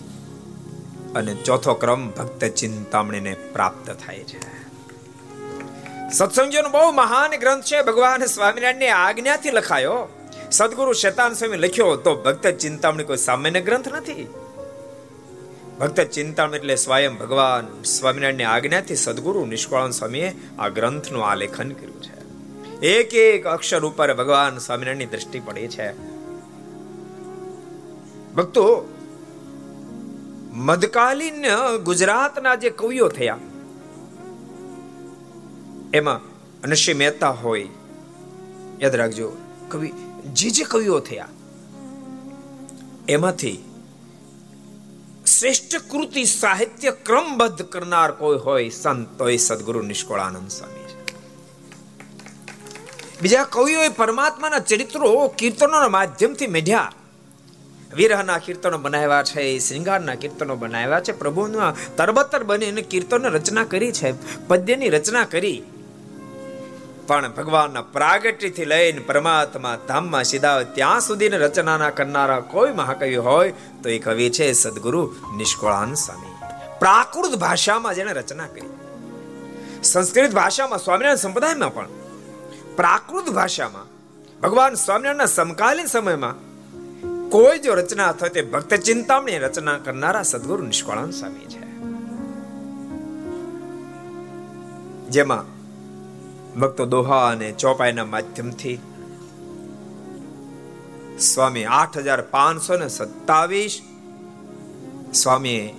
અને 1.15 1.33
ચોથો 1.33 1.73
ક્રમ 1.73 2.09
ભક્ત 2.09 2.45
ચિંતામણીને 2.45 3.35
પ્રાપ્ત 3.53 3.91
થાય 3.91 4.19
છે. 4.19 4.59
સત્સંગજીનો 6.09 6.69
બહુ 6.69 6.91
મહાન 6.91 7.37
ગ્રંથ 7.39 7.63
છે. 7.63 7.81
ભગવાન 7.81 8.25
સ્વામિનારાયણની 8.25 8.87
આજ્ઞાથી 8.87 9.51
લખાયો. 9.51 10.07
સદગુરુ 10.51 10.93
શેતાન 10.93 11.33
સ્વામી 11.33 11.57
લખ્યો, 11.57 11.95
તો 11.95 12.15
ભક્ત 12.15 12.47
ચિંતામણી 12.47 13.03
કોઈ 13.03 13.17
સામાન્ય 13.17 13.61
ગ્રંથ 13.61 13.93
નથી? 13.93 14.27
ભક્ત 15.79 16.01
ચિંતામણી 16.01 16.57
એટલે 16.57 16.75
સ્વયં 16.75 17.17
ભગવાન 17.17 17.83
સ્વામિનારાયણની 17.83 18.43
આજ્ઞાથી 18.43 18.95
સદગુરુ 18.95 19.45
નિષ્કાળન 19.45 19.91
સ્વામીએ 19.91 20.37
આ 20.59 20.67
ગ્રંથનું 20.67 21.25
આલેખન 21.25 21.71
કર્યું 21.71 22.03
છે. 22.03 22.19
એક 22.87 23.13
એક 23.13 23.47
અક્ષર 23.47 23.85
ઉપર 23.85 24.13
ભગવાન 24.13 24.57
સ્વામિનારાયણની 24.57 25.05
દ્રષ્ટિ 25.05 25.39
પડે 25.39 25.67
છે. 25.67 25.91
ભક્તો 28.33 28.93
મધકાલીન 30.67 31.45
ગુજરાતના 31.83 32.55
જે 32.55 32.69
કવિઓ 32.71 33.07
થયા, 33.09 33.39
એમાં 35.93 36.21
નરસિંહ 36.67 36.97
મહેતા 37.01 37.33
હોય, 37.43 37.67
યાદ 38.81 38.95
રાખજો, 39.01 39.27
કવિ, 39.71 39.89
જે 40.33 40.49
જે 40.57 40.65
કવિઓ 40.71 40.99
થયા, 40.99 41.29
એમાંથી 43.09 43.57
શ્રેષ્ઠ 45.25 45.75
કૃતિ 45.91 46.25
સાહિત્ય 46.33 46.91
ક્રમબદ્ધ 47.07 47.63
કરનાર 47.73 48.11
કોઈ 48.19 48.43
હોય 48.45 48.69
સંત 48.81 49.31
સદગુરુ 49.37 49.81
નિષ્કોળાનંદ 49.81 50.51
સ્વામી 50.51 50.77
બીજા 53.21 53.45
કવિઓએ 53.55 53.89
પરમાત્માના 53.89 54.67
ચરિત્રો, 54.69 55.09
કીર્તનોના 55.39 55.95
માધ્યમથી 55.97 56.47
મેઢ્યા. 56.47 56.91
વિરહના 57.95 58.37
કીર્તનો 58.37 58.77
બનાવ્યા 58.77 59.23
છે 59.23 59.59
શ્રૃંગારના 59.59 60.15
કીર્તનો 60.15 60.55
બનાવ્યા 60.55 60.99
છે. 60.99 61.11
પ્રભુના 61.11 61.75
તરબતર 61.97 62.43
બનીને 62.43 62.81
કીર્તન 62.81 63.23
રચના 63.23 63.63
કરી 63.63 63.91
છે, 63.91 64.13
પદ્યની 64.47 64.89
રચના 64.89 65.23
કરી. 65.23 65.63
પણ 67.07 67.31
ભગવાનના 67.31 67.81
પ્રાગટ્યથી 67.81 68.65
લઈને 68.65 68.99
પરમાત્મા 68.99 69.77
ધામમાં 69.87 70.23
સીધા 70.23 70.63
ત્યાં 70.63 71.01
સુધીને 71.01 71.37
રચનાના 71.37 71.89
કરનારા 71.89 72.39
કોઈ 72.39 72.71
મહાકવિ 72.71 73.15
હોય, 73.15 73.51
તો 73.83 73.89
એ 73.89 73.99
કવિ 73.99 74.29
છે 74.29 74.51
સદગુરુ 74.51 75.15
નિષ્કળાન 75.37 75.93
સ્વામી. 75.93 76.27
પ્રાકૃત 76.79 77.35
ભાષામાં 77.35 77.95
જેને 77.95 78.13
રચના 78.13 78.47
કરી. 78.47 78.69
સંસ્કૃત 79.83 80.31
ભાષામાં 80.31 80.79
સ્વામિનારાયણ 80.79 81.15
સંપ્રદાયમાં 81.15 81.73
પણ. 81.73 81.87
પ્રાકૃત 82.75 83.29
ભાષામાં 83.29 83.85
ભગવાન 84.41 84.73
સ્વામિનારાયણના 84.73 85.25
સમકાલીન 85.25 85.85
સમયમાં 85.85 86.48
કોઈ 87.29 87.59
જો 87.59 87.73
રચના 87.73 88.11
થાય 88.11 88.29
તે 88.29 88.41
ભક્ત 88.41 88.73
ચિંતામણી 88.73 89.37
રચના 89.37 89.77
કરનારા 89.77 90.23
સદગુરુ 90.23 90.63
નિષ્કળાન 90.63 91.11
સ્વામી 91.11 91.45
છે. 91.45 91.69
જેમાં 95.09 95.59
ભક્તો 96.59 96.85
દોહા 96.85 97.27
અને 97.27 97.51
ચોપાઈના 97.51 98.05
માધ્યમથી 98.05 98.79
સ્વામી 101.19 101.65
આઠ 101.65 101.97
હજાર 101.97 102.21
પાંચસો 102.21 102.77
ને 102.77 102.87
સત્તાવીસ 102.87 103.81
સ્વામી 105.13 105.73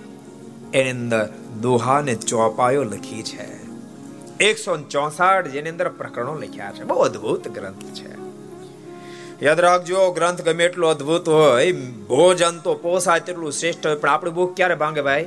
એની 0.73 0.89
અંદર 0.89 1.29
દોહા 1.61 2.01
ને 2.01 2.15
ચોપાયો 2.15 2.83
લખી 2.83 3.23
છે. 3.23 3.61
એકસો 4.37 4.77
ચોસાઠ 4.77 5.47
જેની 5.47 5.69
અંદર 5.69 5.89
પ્રકરણો 5.89 6.35
લખ્યા 6.35 6.71
છે. 6.71 6.83
બહુ 6.83 6.95
અદભુત 6.95 7.47
ગ્રંથ 7.47 7.83
છે. 7.83 8.20
યાદ 9.41 9.59
રાખજો, 9.65 9.99
ગ્રંથ 10.17 10.41
ગમે 10.47 10.63
એટલો 10.69 10.87
અદ્ભુત 10.93 11.29
હોય 11.35 11.71
ભોજન 12.09 12.59
તો 12.65 12.71
પોસાય 12.83 13.21
તેટલું 13.27 13.51
શ્રેષ્ઠ 13.59 13.87
હોય, 13.87 13.97
પણ 14.01 14.09
આપણી 14.09 14.35
ભૂખ 14.37 14.53
ક્યારે 14.57 14.75
ભાંગે 14.75 15.01
ભાઈ? 15.07 15.25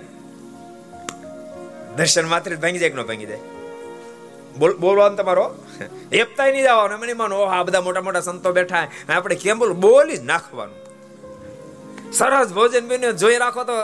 દર્શન 1.96 2.26
માત્ર 2.32 2.56
ભાંગી 2.62 2.80
જાય 2.82 2.92
કે 2.94 2.98
ન 3.00 3.02
ભાંગી 3.10 3.28
જાય? 3.32 3.42
બોલવાનું 4.82 5.18
તમારો? 5.18 5.46
હેપતાય 6.14 6.50
નહીં 6.54 6.66
જવાનું 6.68 6.98
મને 7.02 7.14
માનો 7.22 7.42
આ 7.56 7.62
બધા 7.66 7.82
મોટા 7.88 8.04
મોટા 8.06 8.24
સંતો 8.28 8.54
બેઠા 8.58 8.86
આપણે 9.18 9.36
કેમ 9.44 9.58
બોલ? 9.58 9.72
બોલી 9.86 10.18
જ 10.22 10.24
નાખવાનું. 10.30 10.78
સરસ 12.18 12.50
ભોજન 12.56 12.84
બીને 12.90 13.08
જોઈ 13.22 13.38
રાખો 13.44 13.62
તો 13.70 13.76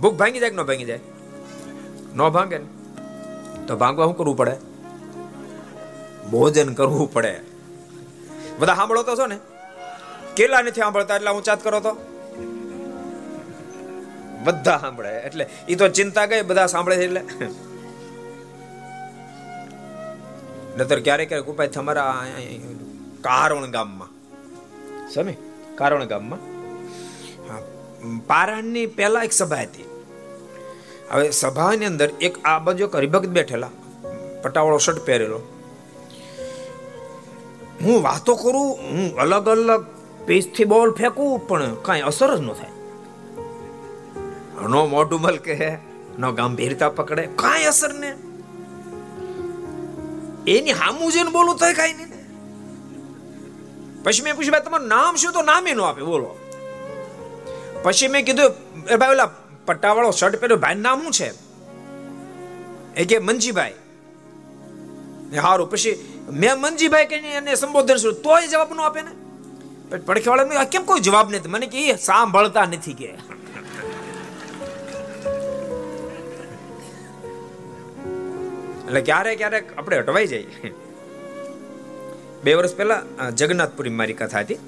ભૂખ 0.00 0.16
ભાંગી 0.20 0.40
જાય 0.42 0.52
કે 0.54 0.58
ન 0.60 0.64
ભાંગી 0.70 0.88
જાય? 0.92 1.02
ન 2.16 2.18
ભાંગે 2.38 2.58
ને? 2.58 2.68
તો 3.66 3.72
ભાંગવા 3.82 4.06
શું 4.08 4.16
કરવું 4.22 4.36
પડે? 4.40 4.56
ભોજન 6.32 6.68
કરવું 6.78 7.08
પડે. 7.18 7.34
બધા 8.58 8.74
સાંભળો 8.74 9.02
તો 9.02 9.14
છો 9.16 9.26
ને? 9.26 9.38
કેટલા 10.36 10.62
નથી 10.62 10.82
સાંભળતા? 10.84 11.16
એટલે 11.16 11.30
ઊંચાત 11.30 11.60
કરો 11.64 11.80
તો? 11.86 11.92
બધા 14.44 14.78
સાંભળે, 14.78 15.10
એટલે 15.28 15.44
એ 15.68 15.74
તો 15.74 15.86
ચિંતા 15.88 16.26
ગઈ 16.26 16.42
બધા 16.42 16.66
સાંભળે 16.66 16.96
છે 16.96 17.04
એટલે. 17.04 17.22
નતર 20.78 20.98
ક્યારેક 21.00 21.28
ક્યારેક 21.28 21.48
ઉપાય 21.48 21.68
તમારા 21.68 22.12
કારણ 23.20 23.70
ગામમાં. 23.70 24.10
સમે 25.14 25.34
કારણ 25.74 26.04
ગામમાં? 26.04 26.42
પારાયણની 28.26 28.86
પહેલા 28.96 29.24
એક 29.28 29.32
સભા 29.32 29.62
હતી. 29.62 29.86
હવે 31.10 31.26
સભાની 31.30 31.86
અંદર 31.86 32.08
એક 32.20 32.34
આ 32.44 32.58
બાજુ 32.58 32.82
એક 32.84 32.96
હરિભક્ત 32.96 33.30
બેઠેલા, 33.36 33.74
પટાવાળો 34.42 34.78
શર્ટ 34.78 35.00
પહેરેલો. 35.06 35.40
હું 37.82 38.02
વાતો 38.02 38.34
કરું, 38.34 38.76
હું 38.76 39.16
અલગ 39.16 39.48
અલગ 39.48 39.86
પેજથી 40.26 40.64
બોલ 40.64 40.94
ફેંકું, 40.94 41.48
પણ 41.48 41.74
કાંઈ 41.74 42.00
અસર 42.00 42.36
જ 42.36 42.40
ન 42.40 42.52
થાય. 42.52 42.70
નો 44.68 44.86
મોઢું 44.86 45.20
મલ 45.20 45.36
કે 45.36 45.78
નો 46.18 46.32
ગંભીરતા 46.32 46.88
પકડે, 46.88 47.22
કાંઈ 47.22 47.64
અસર 47.64 47.94
ને. 47.94 48.14
એની 50.50 50.72
હામું 50.72 51.12
જઈને 51.12 51.30
બોલું 51.30 51.56
તો 51.56 51.66
કાંઈ 51.76 51.92
નહીં. 51.92 52.16
પછી 54.04 54.22
મેં 54.22 54.36
પૂછ્યું, 54.36 54.52
ભાઈ, 54.52 54.60
તમારું 54.64 54.88
નામ 54.88 55.16
શું? 55.16 55.32
તો 55.32 55.42
નામે 55.42 55.72
નો 55.72 55.82
આપે, 55.82 56.02
બોલો. 56.02 56.36
પછી 57.82 58.08
મેં 58.08 58.24
કીધું, 58.24 58.50
એ 58.90 58.96
ભાઈ, 58.96 59.10
ઓલા 59.10 59.30
પટ્ટાવાળો 59.66 60.10
શર્ટ 60.10 60.36
પહેર્યો 60.36 60.56
ભાઈ 60.56 60.74
નામ 60.74 61.02
શું 61.02 61.12
છે? 61.12 61.32
એ 62.96 63.04
કે, 63.04 63.18
મંજીભાઈ. 63.18 63.74
હારું, 65.42 65.70
પછી 65.70 66.15
મેં 66.32 66.56
મનજીભાઈ 66.56 67.06
કે 67.06 67.16
એને 67.16 67.54
સંબોધન 67.54 67.96
શું 67.96 68.14
તોય 68.14 68.46
જવાબ 68.46 68.74
ન 68.74 68.80
આપે 68.80 69.02
ને? 69.02 69.10
પડખે 69.96 70.30
વાળા 70.30 70.64
કેમ 70.64 70.84
કોઈ 70.84 71.00
જવાબ 71.00 71.32
નથી? 71.32 71.48
મને 71.48 71.66
કે, 71.66 71.88
એ 71.88 71.96
સાંભળતા 71.96 72.64
નથી 72.64 72.92
કે. 72.92 73.04
એટલે 78.86 79.00
ક્યારેક 79.00 79.38
ક્યારેક 79.38 79.78
આપણે 79.78 79.96
અટવાઈ 79.96 80.26
જઈએ. 80.26 80.72
બે 82.44 82.54
વર્ષ 82.54 82.76
પહેલા 82.76 83.30
જગન્નાથપુરી 83.30 83.90
મારી 83.90 84.12
કથા 84.12 84.40
હતી. 84.40 84.58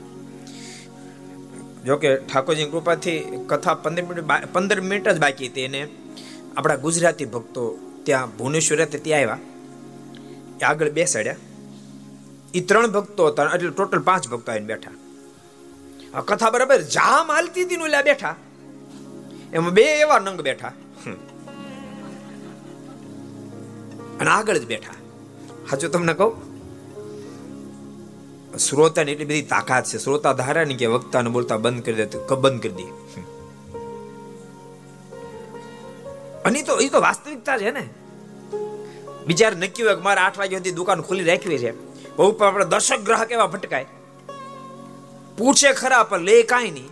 જોકે 1.87 2.17
ઠાકોરજીની 2.17 2.71
કૃપાથી 2.71 3.45
કથા 3.47 3.75
પંદર 3.75 4.03
મિનિટ 4.03 4.53
પંદર 4.53 4.81
મિનિટ 4.81 5.09
જ 5.09 5.21
બાકી 5.21 5.47
હતી 5.47 5.61
એને 5.61 5.89
આપણા 6.57 6.77
ગુજરાતી 6.77 7.25
ભક્તો 7.25 7.79
ત્યાં 8.05 8.37
ભુવનેશ્વર 8.37 8.85
ત્યાં 8.85 9.21
આવ્યા. 9.21 9.39
આગળ 10.69 10.91
બેસાડ્યા. 10.91 11.37
એ 12.55 12.61
ત્રણ 12.61 12.87
ભક્તો 12.87 13.27
હતા, 13.27 13.51
એટલે 13.55 13.71
ટોટલ 13.71 13.99
પાંચ 13.99 14.29
ભક્તો 14.29 14.53
આવીને 14.53 14.67
બેઠા. 14.67 14.91
આ 16.15 16.21
કથા 16.21 16.51
બરાબર 16.51 16.83
જામ 16.83 17.33
હાલતી 17.33 17.65
હતી 17.65 17.77
નું 17.77 17.91
બેઠા. 18.05 18.37
એમાં 19.53 19.73
બે 19.73 19.83
એવા 19.83 20.19
નંગ 20.19 20.41
બેઠા. 20.41 20.73
અને 24.21 24.31
આગળ 24.31 24.59
જ 24.59 24.67
બેઠા. 24.67 24.95
હાચું 25.71 25.91
તમને 25.91 26.15
કહું. 26.15 26.33
શ્રોતાની 28.59 29.13
એટલી 29.13 29.25
બધી 29.25 29.43
તાકાત 29.43 29.85
છે. 29.85 29.99
શ્રોતા 29.99 30.33
ધારાની 30.33 30.75
કે 30.75 30.87
વક્તાને 30.87 31.31
બોલતા 31.31 31.57
બંધ 31.57 31.85
કરી 31.85 31.95
દે 31.95 32.07
બંધ 32.35 32.63
કરી 32.63 32.73
દે. 32.73 32.87
અને 36.45 36.63
તો 36.63 36.81
એ 36.81 36.89
તો 36.89 37.01
વાસ્તવિકતા 37.01 37.59
છે 37.59 37.71
ને. 37.71 37.89
બિચાર 39.27 39.57
નક્કી 39.57 39.83
હોય 39.83 39.95
મારે 39.95 40.21
આઠ 40.21 40.39
વાગ્યા 40.39 40.59
સુધી 40.59 40.71
દુકાન 40.71 41.01
ખુલ્લી 41.01 41.25
રાખવી 41.25 41.59
છે. 41.59 41.88
બહુ 42.19 42.33
પણ 42.33 42.47
આપણે 42.47 42.65
દર્શક 42.65 43.01
ગ્રાહક 43.01 43.33
એવા 43.33 43.47
ભટકાય. 43.47 43.87
પૂછે 45.39 45.73
ખરા, 45.73 46.03
પણ 46.03 46.23
લે 46.29 46.43
કાંઈ 46.43 46.71
નહીં. 46.71 46.91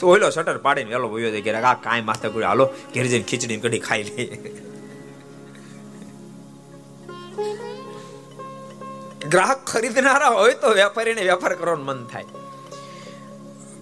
તો 0.00 0.08
ઓલો 0.08 0.30
શટર 0.30 0.58
પાડીને 0.58 0.90
વેલો 0.90 1.08
ભયો 1.08 1.30
છે 1.30 1.40
કે 1.40 1.50
આ 1.54 1.74
કાંઈ 1.74 2.06
માથે 2.10 2.28
કોઈ 2.28 2.42
હાલો, 2.42 2.66
ઘેર 2.94 3.06
જઈને 3.06 3.24
ખીચડી 3.24 3.56
કઢી 3.56 3.78
ખાઈ 3.78 4.02
લે. 4.02 4.14
ગ્રાહક 9.28 9.60
ખરીદનારા 9.66 10.28
હોય 10.28 10.54
તો 10.54 10.68
વેપારીને 10.68 11.22
વેપાર 11.22 11.52
કરવાનું 11.54 11.84
મન 11.84 12.00
થાય. 12.06 12.24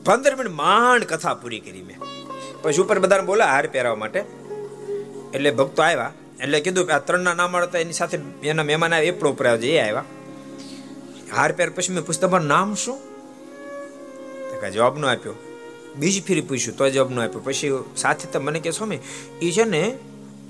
પંદર 0.05 0.35
મિનિટ 0.37 0.55
માંડ 0.55 1.05
કથા 1.05 1.35
પૂરી 1.35 1.61
કરી 1.61 1.83
મેં. 1.83 1.99
પછી 2.62 2.83
ઉપર 2.83 2.99
બધાને 2.99 3.27
બોલા 3.27 3.45
હાર 3.45 3.66
પહેરવા 3.66 3.95
માટે. 3.95 4.21
એટલે 5.35 5.51
ભક્તો 5.51 5.83
આવ્યા. 5.83 6.12
એટલે 6.40 6.61
કીધું 6.61 6.87
કે 6.87 6.92
આ 6.92 6.99
ત્રણના 6.99 7.35
નામ 7.35 7.57
હતા 7.57 7.79
એની 7.79 7.92
સાથે 7.92 8.18
એના 8.42 8.62
મહેમાન 8.62 8.95
આવ્યા, 8.95 9.09
એ 9.09 9.11
પણ 9.11 9.29
ઉપર 9.29 9.47
એ 9.47 9.79
આવ્યા. 9.79 10.05
હાર 11.37 11.53
પેર 11.53 11.71
પછી 11.71 11.92
મેં 11.92 12.05
પૂછતા 12.05 12.29
પણ 12.29 12.42
નામ 12.42 12.75
શું? 12.75 13.12
જવાબ 14.73 14.99
નો 14.99 15.09
આપ્યો. 15.09 15.35
બીજી 15.97 16.21
ફેરી 16.21 16.40
પૂછ્યું, 16.40 16.77
તો 16.77 16.90
જવાબ 16.90 17.11
નો 17.11 17.23
આપ્યો. 17.23 17.40
પછી 17.45 17.73
સાથે 17.97 18.29
તો 18.33 18.40
મને 18.40 18.61
કે, 18.61 18.71
સ્વામી 18.71 18.99
એ 19.42 19.51
છે 19.51 19.64
ને 19.64 19.99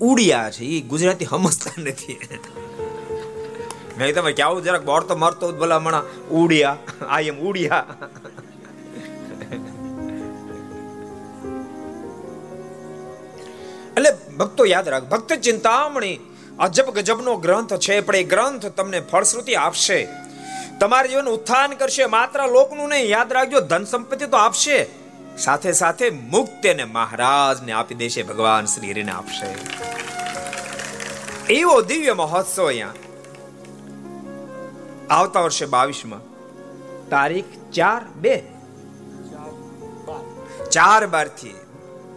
ઉડિયા 0.01 0.51
છે 0.51 0.65
એ 0.65 0.81
ગુજરાતી 0.81 1.25
સમજતા 1.25 1.71
નથી. 1.79 2.21
મેં 3.99 4.15
તમે 4.15 4.33
ક્યાં 4.33 4.63
જરાક 4.63 4.85
બોર 4.85 5.03
તો 5.03 5.17
મરતો 5.17 5.53
ભલા 5.53 5.79
મણા 5.79 6.03
ઉડિયા 6.31 6.77
આઈ 7.09 7.25
એમ 7.25 7.39
ઉડિયા. 7.39 7.87
એટલે 13.97 14.37
ભક્તો 14.37 14.65
યાદ 14.65 14.89
રાખ, 14.89 15.03
ભક્ત 15.03 15.33
ચિંતામણી 15.33 16.21
અજબ 16.59 16.91
ગજબનો 16.91 17.37
ગ્રંથ 17.37 17.75
છે, 17.75 18.01
પણ 18.01 18.17
એ 18.17 18.25
ગ્રંથ 18.25 18.67
તમને 18.67 19.01
ફળશ્રુતિ 19.01 19.55
આપશે. 19.55 20.09
તમારા 20.81 21.07
જીવન 21.07 21.27
ઉત્થાન 21.27 21.71
કરશે, 21.71 22.07
માત્ર 22.07 22.49
લોકનું 22.49 22.89
નહીં, 22.89 23.09
યાદ 23.09 23.33
રાખજો, 23.33 23.61
ધન 23.61 23.85
સંપત્તિ 23.85 24.27
તો 24.27 24.37
આપશે. 24.37 24.87
સાથે 25.39 25.73
સાથે 25.73 26.11
મુક્ત 26.11 26.67
અને 26.67 26.85
મહારાજને 26.85 27.73
આપી 27.73 27.95
દેશે, 27.95 28.23
ભગવાન 28.23 28.65
શ્રી 28.65 28.91
હરિને 28.91 29.13
આપશે. 29.13 29.47
એવો 31.55 31.81
દિવ્ય 31.81 32.13
મહોત્સવ 32.13 32.67
અહીંયા. 32.67 32.93
આવતા 35.11 35.41
વર્ષે 35.41 35.67
બાવીસમાં 35.67 36.21
તારીખ 37.09 37.45
ચાર 37.73 38.05
બે. 38.05 38.43
ચાર 40.71 41.07
બાર. 41.07 41.29
થી 41.29 41.55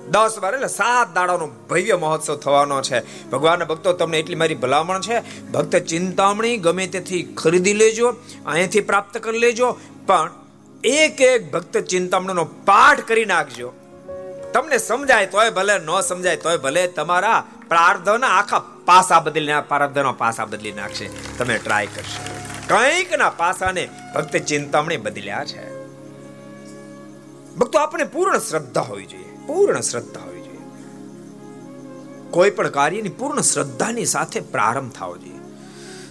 દસ 0.09 0.39
બાર 0.41 0.53
એટલે 0.53 0.67
સાત 0.67 1.13
દાડાનો 1.13 1.47
ભવ્ય 1.47 1.95
મહોત્સવ 1.95 2.35
થવાનો 2.35 2.81
છે. 2.81 3.29
ભગવાનના 3.29 3.65
ભક્તો, 3.65 3.93
તમને 3.93 4.19
એટલી 4.19 4.35
મારી 4.35 4.55
ભલામણ 4.55 5.01
છે. 5.01 5.45
ભક્ત 5.51 5.75
ચિંતામણી 5.75 6.57
ગમે 6.57 6.87
તેથી 6.87 7.23
ખરીદી 7.23 7.73
લેજો, 7.73 8.15
અહીંથી 8.45 8.79
પ્રાપ્ત 8.79 9.17
કરી 9.17 9.39
લેજો, 9.39 9.79
પણ 10.07 10.31
એક 10.83 11.21
એક 11.21 11.51
ભક્ત 11.51 11.77
ચિંતામણીનો 11.77 12.45
પાઠ 12.45 13.07
કરી 13.07 13.25
નાખજો. 13.25 13.73
તમને 14.53 14.77
સમજાય 14.77 15.25
તોય 15.25 15.49
ભલે, 15.49 15.79
ન 15.79 16.01
સમજાય 16.01 16.35
તોય 16.35 16.57
ભલે, 16.57 16.87
તમારા 16.87 17.47
પ્રાર્થના 17.67 18.27
આખા 18.27 18.59
પાસા 18.59 19.19
બદલી 19.19 19.51
પ્રાર્થના 19.67 20.11
પાસા 20.11 20.45
બદલી 20.45 20.71
નાખશે. 20.71 21.09
તમે 21.37 21.57
ટ્રાય 21.57 21.85
કરશો. 21.85 22.35
કંઈક 22.67 23.17
ના 23.17 23.29
પાસાને 23.29 23.89
ભક્ત 24.15 24.37
ચિંતામણી 24.37 24.97
બદલ્યા 24.97 25.45
છે. 25.45 25.75
ભક્તો 27.55 27.79
આપણે 27.79 28.03
પૂર્ણ 28.03 28.37
શ્રદ્ધા 28.37 28.81
હોવી 28.81 29.05
જોઈએ. 29.05 29.35
પૂર્ણ 29.47 29.81
શ્રદ્ધા 29.81 30.19
હોવી 30.19 30.41
જોઈએ. 30.41 30.60
કોઈ 32.31 32.51
પણ 32.51 32.69
કાર્યની 32.69 33.10
પૂર્ણ 33.10 33.41
શ્રદ્ધાની 33.41 34.05
સાથે 34.05 34.39
પ્રારંભ 34.39 34.91
થવો 34.91 35.17
જોઈએ. 35.17 35.36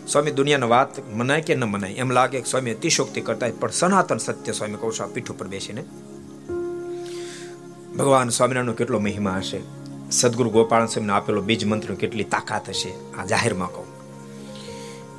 સ્વામી, 0.09 0.31
દુનિયાની 0.31 0.67
વાત 0.67 1.09
મનાય 1.11 1.41
કે 1.41 1.55
ન 1.55 1.65
મનાય, 1.65 1.93
એમ 1.93 2.11
લાગે 2.11 2.41
કે 2.41 2.51
સ્વામી 2.51 2.71
અતિશોક્તિ 2.71 3.21
કરતા 3.21 3.47
પણ 3.61 3.71
સનાતન 3.71 4.19
સત્ય 4.19 4.53
સ્વામી 4.53 4.75
કહું 4.75 4.93
છું 4.93 5.15
પીઠ 5.15 5.31
ઉપર 5.31 5.47
બેસીને. 5.47 5.85
ભગવાન 7.99 8.29
સ્વામિનારાયણનો 8.29 8.73
કેટલો 8.73 8.99
મહિમા 8.99 9.37
હશે. 9.37 9.61
સદગુરુ 10.11 10.51
ગોપાલ 10.51 10.87
સ્વામીને 10.87 11.13
આપેલો 11.13 11.43
બીજ 11.43 11.65
મંત્રનો 11.65 11.97
કેટલી 11.97 12.25
તાકાત 12.25 12.69
હશે, 12.69 12.95
આ 13.19 13.25
જાહેરમાં 13.25 13.69
કહું. 13.69 13.87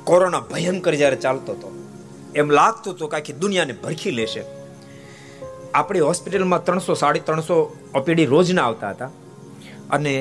કોરોના 0.04 0.40
ભયંકર 0.40 0.94
જ્યારે 0.94 1.16
ચાલતો 1.16 1.52
હતો, 1.52 1.88
એમ 2.34 2.50
લાગતું 2.50 2.94
હતું 2.94 3.10
કે 3.10 3.16
આખી 3.16 3.32
દુનિયાને 3.32 3.72
ભરખી 3.72 4.10
લેશે. 4.10 4.55
આપણી 5.78 6.04
હોસ્પિટલમાં 6.08 6.64
ત્રણસો, 6.66 6.92
સાડી 7.02 7.24
ત્રણસો 7.28 7.56
ઓપીડી 7.98 8.26
રોજના 8.34 8.66
આવતા 8.68 8.90
હતા. 8.94 9.10
અને 9.96 10.14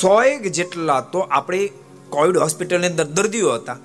સોએક 0.00 0.42
જેટલા 0.58 1.00
તો 1.12 1.20
આપણી 1.38 1.66
કોવિડ 2.14 2.38
હોસ્પિટલની 2.44 2.90
અંદર 2.92 3.06
દર્દીઓ 3.16 3.54
હતા. 3.58 3.78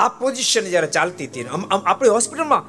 આ 0.00 0.08
પોઝિશન 0.20 0.66
જ્યારે 0.72 0.90
ચાલતી 0.96 1.26
હતી 1.28 1.44
આપણી 1.90 2.12
હોસ્પિટલમાં 2.16 2.64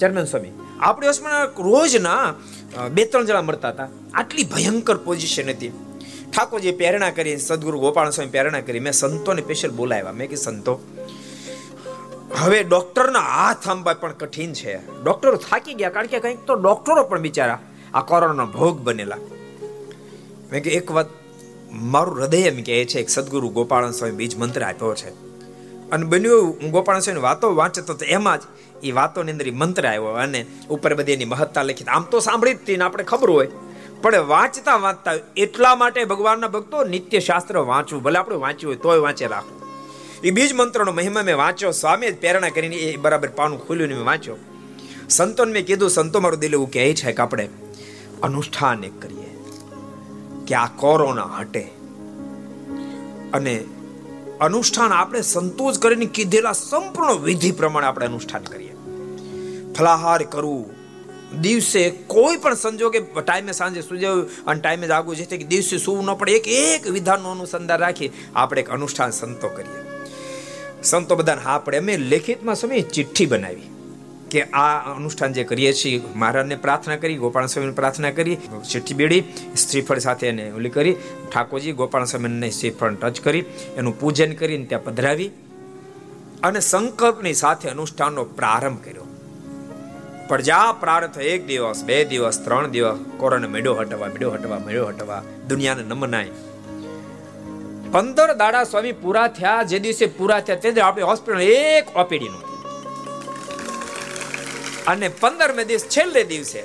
ચેરમેન 0.00 0.26
સ્વામી, 0.32 0.54
આપણી 0.88 1.08
હોસ્પિટલમાં 1.10 1.48
રોજના 1.68 2.24
બે 2.96 3.02
ત્રણ 3.10 3.28
જણા 3.28 3.44
મળતા 3.48 3.72
હતા. 3.74 3.88
આટલી 4.20 4.46
ભયંકર 4.54 4.96
પોઝિશન 5.06 5.48
હતી. 5.54 5.72
ઠાકોરજી 6.32 6.74
પ્રેરણા 6.80 7.12
કરી, 7.18 7.36
સદગુરુ 7.48 7.78
ગોપાલ 7.84 8.10
સ્વામી 8.16 8.34
પ્રેરણા 8.36 8.64
કરી, 8.68 8.82
મેં 8.86 8.94
સંતોને 9.02 9.42
સ્પેશિયલ 9.46 9.72
બોલાવ્યા. 9.80 10.16
મેં 10.20 10.28
કે 10.32 10.38
સંતો 10.46 10.74
હવે 12.36 12.62
ડોક્ટરના 12.62 13.18
હાથ 13.18 13.68
આંબા 13.68 13.94
પણ 13.94 14.12
કઠિન 14.12 14.52
છે. 14.52 15.02
ડોક્ટરો 15.02 15.36
થાકી 15.36 15.74
ગયા 15.74 15.90
કારણ 15.90 16.06
કે 16.06 16.20
કંઈક 16.20 16.44
તો 16.46 16.54
ડોક્ટરો 16.54 17.04
પણ 17.04 17.20
બિચારા 17.20 17.58
આ 17.94 18.00
કોરોનાનો 18.00 18.46
ભોગ 18.46 18.80
બનેલા. 18.80 19.16
મેં 20.52 20.62
કે 20.62 20.70
એક 20.70 20.90
વાત 20.90 21.06
મારું 21.72 22.16
હૃદય 22.16 22.38
એમ 22.38 22.62
કહે 22.62 22.84
છે, 22.84 23.00
એક 23.00 23.08
સદગુરુ 23.08 23.48
ગોપાળન 23.48 23.90
સ્વામી 23.90 24.16
બીજ 24.16 24.36
મંત્ર 24.36 24.62
આપ્યો 24.62 24.94
છે. 24.94 25.08
અને 25.90 26.06
બન્યું 26.06 26.56
હું 26.62 26.70
ગોપાળન 26.70 27.00
સ્વામી 27.00 27.20
વાતો 27.20 27.54
વાંચતો 27.54 27.94
તો 27.94 28.04
એમાં 28.04 28.38
જ 28.38 28.42
એ 28.82 28.92
વાતોની 28.92 29.32
અંદર 29.32 29.50
મંત્ર 29.50 29.86
આવ્યો 29.86 30.04
અને 30.04 30.46
ઉપર 30.70 30.94
બધી 30.94 31.12
એની 31.12 31.24
મહત્તા 31.24 31.62
લખી 31.62 31.84
આમ 31.84 32.02
તો 32.02 32.20
સાંભળી 32.20 32.54
જ 32.54 32.56
હતી 32.56 32.76
આપણે 32.76 33.04
ખબર 33.04 33.30
હોય. 33.30 33.48
પણ 34.02 34.16
વાંચતા 34.16 34.76
વાંચતા 34.76 35.12
એટલા 35.36 35.74
માટે 35.76 36.04
ભગવાનના 36.04 36.48
ભક્તો 36.48 36.84
નિત્ય 36.84 37.20
શાસ્ત્ર 37.20 37.58
વાંચવું, 37.58 38.02
ભલે 38.02 38.18
આપણે 38.18 38.36
વાંચ્યું 38.36 38.70
હોય 38.70 38.76
તોય 38.76 38.98
વાંચે 38.98 39.26
રાખવું. 39.26 39.57
એ 40.24 40.30
બીજ 40.30 40.52
મંત્રનો 40.52 40.92
મહિમા 40.92 41.22
મેં 41.22 41.36
વાંચ્યો 41.36 41.70
સ્વામી 41.70 42.10
પ્રેરણા 42.10 42.48
કરીને 42.48 42.76
એ 42.76 42.96
બરાબર 42.96 43.28
પાનું 43.28 43.66
ખોલ્યું 43.66 43.88
મેં 43.88 44.04
વાંચ્યો. 44.04 44.36
સંતોને 45.10 45.52
મેં 45.52 45.66
કીધું, 45.66 45.90
સંતો 45.90 46.20
મારું 46.20 46.38
દિલ 46.38 46.52
એવું 46.52 46.70
કહે 46.70 46.94
છે 46.94 47.12
કે 47.12 47.22
આપણે 47.22 47.48
અનુષ્ઠાન 48.22 48.84
એક 48.84 49.02
કરીએ, 49.02 49.38
કે 50.46 50.54
આ 50.54 50.66
કોરોના 50.66 51.24
હટે. 51.24 51.60
અને 53.32 53.64
અનુષ્ઠાન 54.40 54.92
આપણે 54.92 55.20
સંતોષ 55.20 55.78
કરીને 55.78 56.06
કીધેલા 56.06 56.52
સંપૂર્ણ 56.52 57.12
વિધિ 57.12 57.50
પ્રમાણે 57.50 57.86
આપણે 57.86 58.06
અનુષ્ઠાન 58.06 58.42
કરીએ. 58.42 58.74
ફલાહાર 59.78 60.22
કરવું 60.22 60.70
દિવસે 61.40 61.90
કોઈ 61.90 62.36
પણ 62.36 62.54
સંજોગે, 62.54 62.98
ટાઈમે 62.98 63.52
સાંજે 63.52 63.80
સુજાવું 63.80 64.44
અને 64.44 64.60
ટાઈમે 64.60 64.86
જાગવું 64.86 65.16
જેથી 65.16 65.36
દિવસે 65.36 65.78
સૂવું 65.78 66.04
ન 66.04 66.14
પડે. 66.14 66.32
એક 66.32 66.48
એક 66.48 66.90
વિધાનનું 66.90 67.32
અનુસંધાન 67.32 67.78
રાખી 67.78 68.10
આપણે 68.36 68.60
એક 68.60 68.70
અનુષ્ઠાન 68.70 69.10
સંતો 69.10 69.48
કરીએ. 69.48 69.87
સંતો 70.82 71.16
બધાને, 71.16 71.40
હા 71.40 71.58
પડે 71.58 71.78
અમે 71.78 71.96
લેખિતમાં 71.96 72.56
સમય 72.56 72.82
ચિઠ્ઠી 72.82 73.26
બનાવી 73.26 73.68
કે 74.30 74.42
આ 74.52 74.94
અનુષ્ઠાન 74.96 75.32
જે 75.32 75.44
કરીએ 75.44 75.72
છીએ, 75.72 76.00
મહારાજને 76.14 76.56
પ્રાર્થના 76.56 76.96
કરી, 76.96 77.16
ગોપાલ 77.16 77.46
સ્વામીને 77.46 77.72
પ્રાર્થના 77.72 78.10
કરી, 78.10 78.36
ચિઠ્ઠી 78.70 78.94
બેડી, 78.94 79.22
શ્રીફળ 79.56 79.98
સાથે 79.98 80.26
એને 80.26 80.52
ઓલી 80.52 80.68
કરી, 80.68 80.94
ઠાકોરજી, 81.30 81.72
ગોપાલ 81.72 82.04
સ્વામીને 82.04 82.50
શ્રીફળ 82.50 82.94
ટચ 82.94 83.20
કરી, 83.20 83.44
એનું 83.76 84.00
પૂજન 84.00 84.34
કરીને 84.34 84.66
ત્યાં 84.66 84.84
પધરાવી 84.84 85.30
અને 86.42 86.60
સંકલ્પની 86.60 87.34
સાથે 87.34 87.68
અનુષ્ઠાનનો 87.68 88.24
પ્રારંભ 88.24 88.80
કર્યો. 88.84 89.06
પણ 90.28 90.42
જ્યાં 90.42 90.80
પ્રાર્થ 90.80 91.18
એક 91.18 91.46
દિવસ, 91.46 91.84
બે 91.84 92.04
દિવસ, 92.04 92.38
ત્રણ 92.44 92.70
દિવસ, 92.70 92.98
કોરોના 93.16 93.48
મેળો 93.48 93.74
હટવા 93.74 94.06
મેળો 94.06 94.30
હટવા 94.30 94.58
મેળો 94.58 94.86
હટવા, 94.86 95.22
દુનિયાને 95.48 95.82
નમનાય. 95.82 96.28
પંદર 97.92 98.30
દાડા 98.40 98.64
સ્વામી 98.70 98.96
પૂરા 99.02 99.28
થયા, 99.38 99.62
જે 99.70 99.78
દિવસે 99.84 100.06
પૂરા 100.18 100.40
થયા 100.46 100.62
તે 100.64 100.68
આપણે 100.86 101.04
હોસ્પિટલ 101.10 101.42
એક 101.44 101.86
ઓપીડી 102.02 102.32
નું 102.32 102.44
અને 104.92 105.08
પંદરમે 105.22 105.64
દિવસ 105.70 105.84
છેલ્લે 105.94 106.22
દિવસે, 106.32 106.60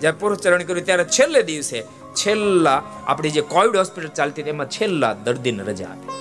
જ્યારે 0.00 0.18
પુરુષચરણ 0.20 0.64
કર્યું 0.68 0.86
ત્યારે 0.88 1.06
છેલ્લે 1.16 1.42
દિવસે, 1.50 1.78
છેલ્લા 2.20 2.78
આપણી 3.06 3.34
જે 3.36 3.42
કોવિડ 3.54 3.80
હોસ્પિટલ 3.80 4.12
ચાલતી 4.18 4.44
તેમાં 4.48 4.70
છેલ્લા 4.76 5.12
દર્દીને 5.26 5.62
રજા 5.70 5.90
આપી. 5.94 6.18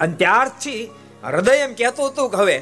અને 0.00 0.14
ત્યારથી 0.22 0.82
હૃદય 1.30 1.54
એમ 1.66 1.72
કહેતું 1.80 2.10
હતું 2.10 2.28
કે 2.32 2.38
હવે 2.42 2.56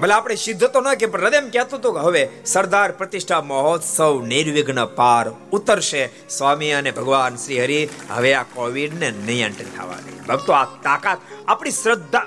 ભલે 0.00 0.14
આપણે 0.14 0.34
સિદ્ધ 0.34 0.64
તો 0.64 0.80
ન 0.80 0.94
કે, 0.94 1.06
પણ 1.06 1.20
હૃદય 1.20 1.36
એમ 1.36 1.48
કહેતું 1.48 1.78
હતું 1.78 1.94
કે 1.94 2.00
હવે 2.00 2.28
સરદાર 2.46 2.92
પ્રતિષ્ઠા 2.92 3.40
મહોત્સવ 3.40 4.22
નિર્વિઘ્ન 4.22 4.84
પાર 4.84 5.30
ઉતરશે. 5.52 6.10
સ્વામી 6.28 6.70
અને 6.72 6.90
ભગવાન 6.90 7.36
શ્રી 7.36 7.62
હરિ 7.62 7.88
હવે 8.10 8.34
આ 8.34 8.42
કોવિડ 8.42 8.98
ને 8.98 9.10
નિયંત્રણ 9.10 9.66
થવા 9.76 9.94
દે 9.94 10.10
ભક્તો, 10.20 10.52
આ 10.52 10.64
તાકાત, 10.64 11.18
આપણી 11.48 11.70
શ્રદ્ધા, 11.70 12.26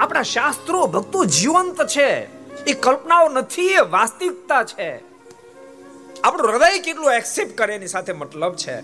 આપણા 0.00 0.22
શાસ્ત્રો, 0.22 0.86
ભક્તો 0.86 1.24
જીવંત 1.24 1.86
છે. 1.86 2.10
એ 2.64 2.72
કલ્પનાઓ 2.72 3.28
નથી, 3.28 3.66
એ 3.66 3.80
વાસ્તવિકતા 3.80 4.64
છે. 4.64 4.98
આપણું 6.24 6.52
હૃદય 6.52 6.78
કેટલું 6.78 7.12
એક્સેપ્ટ 7.12 7.58
કરે 7.58 7.74
એની 7.74 7.86
સાથે 7.86 8.12
મતલબ 8.12 8.54
છે. 8.54 8.80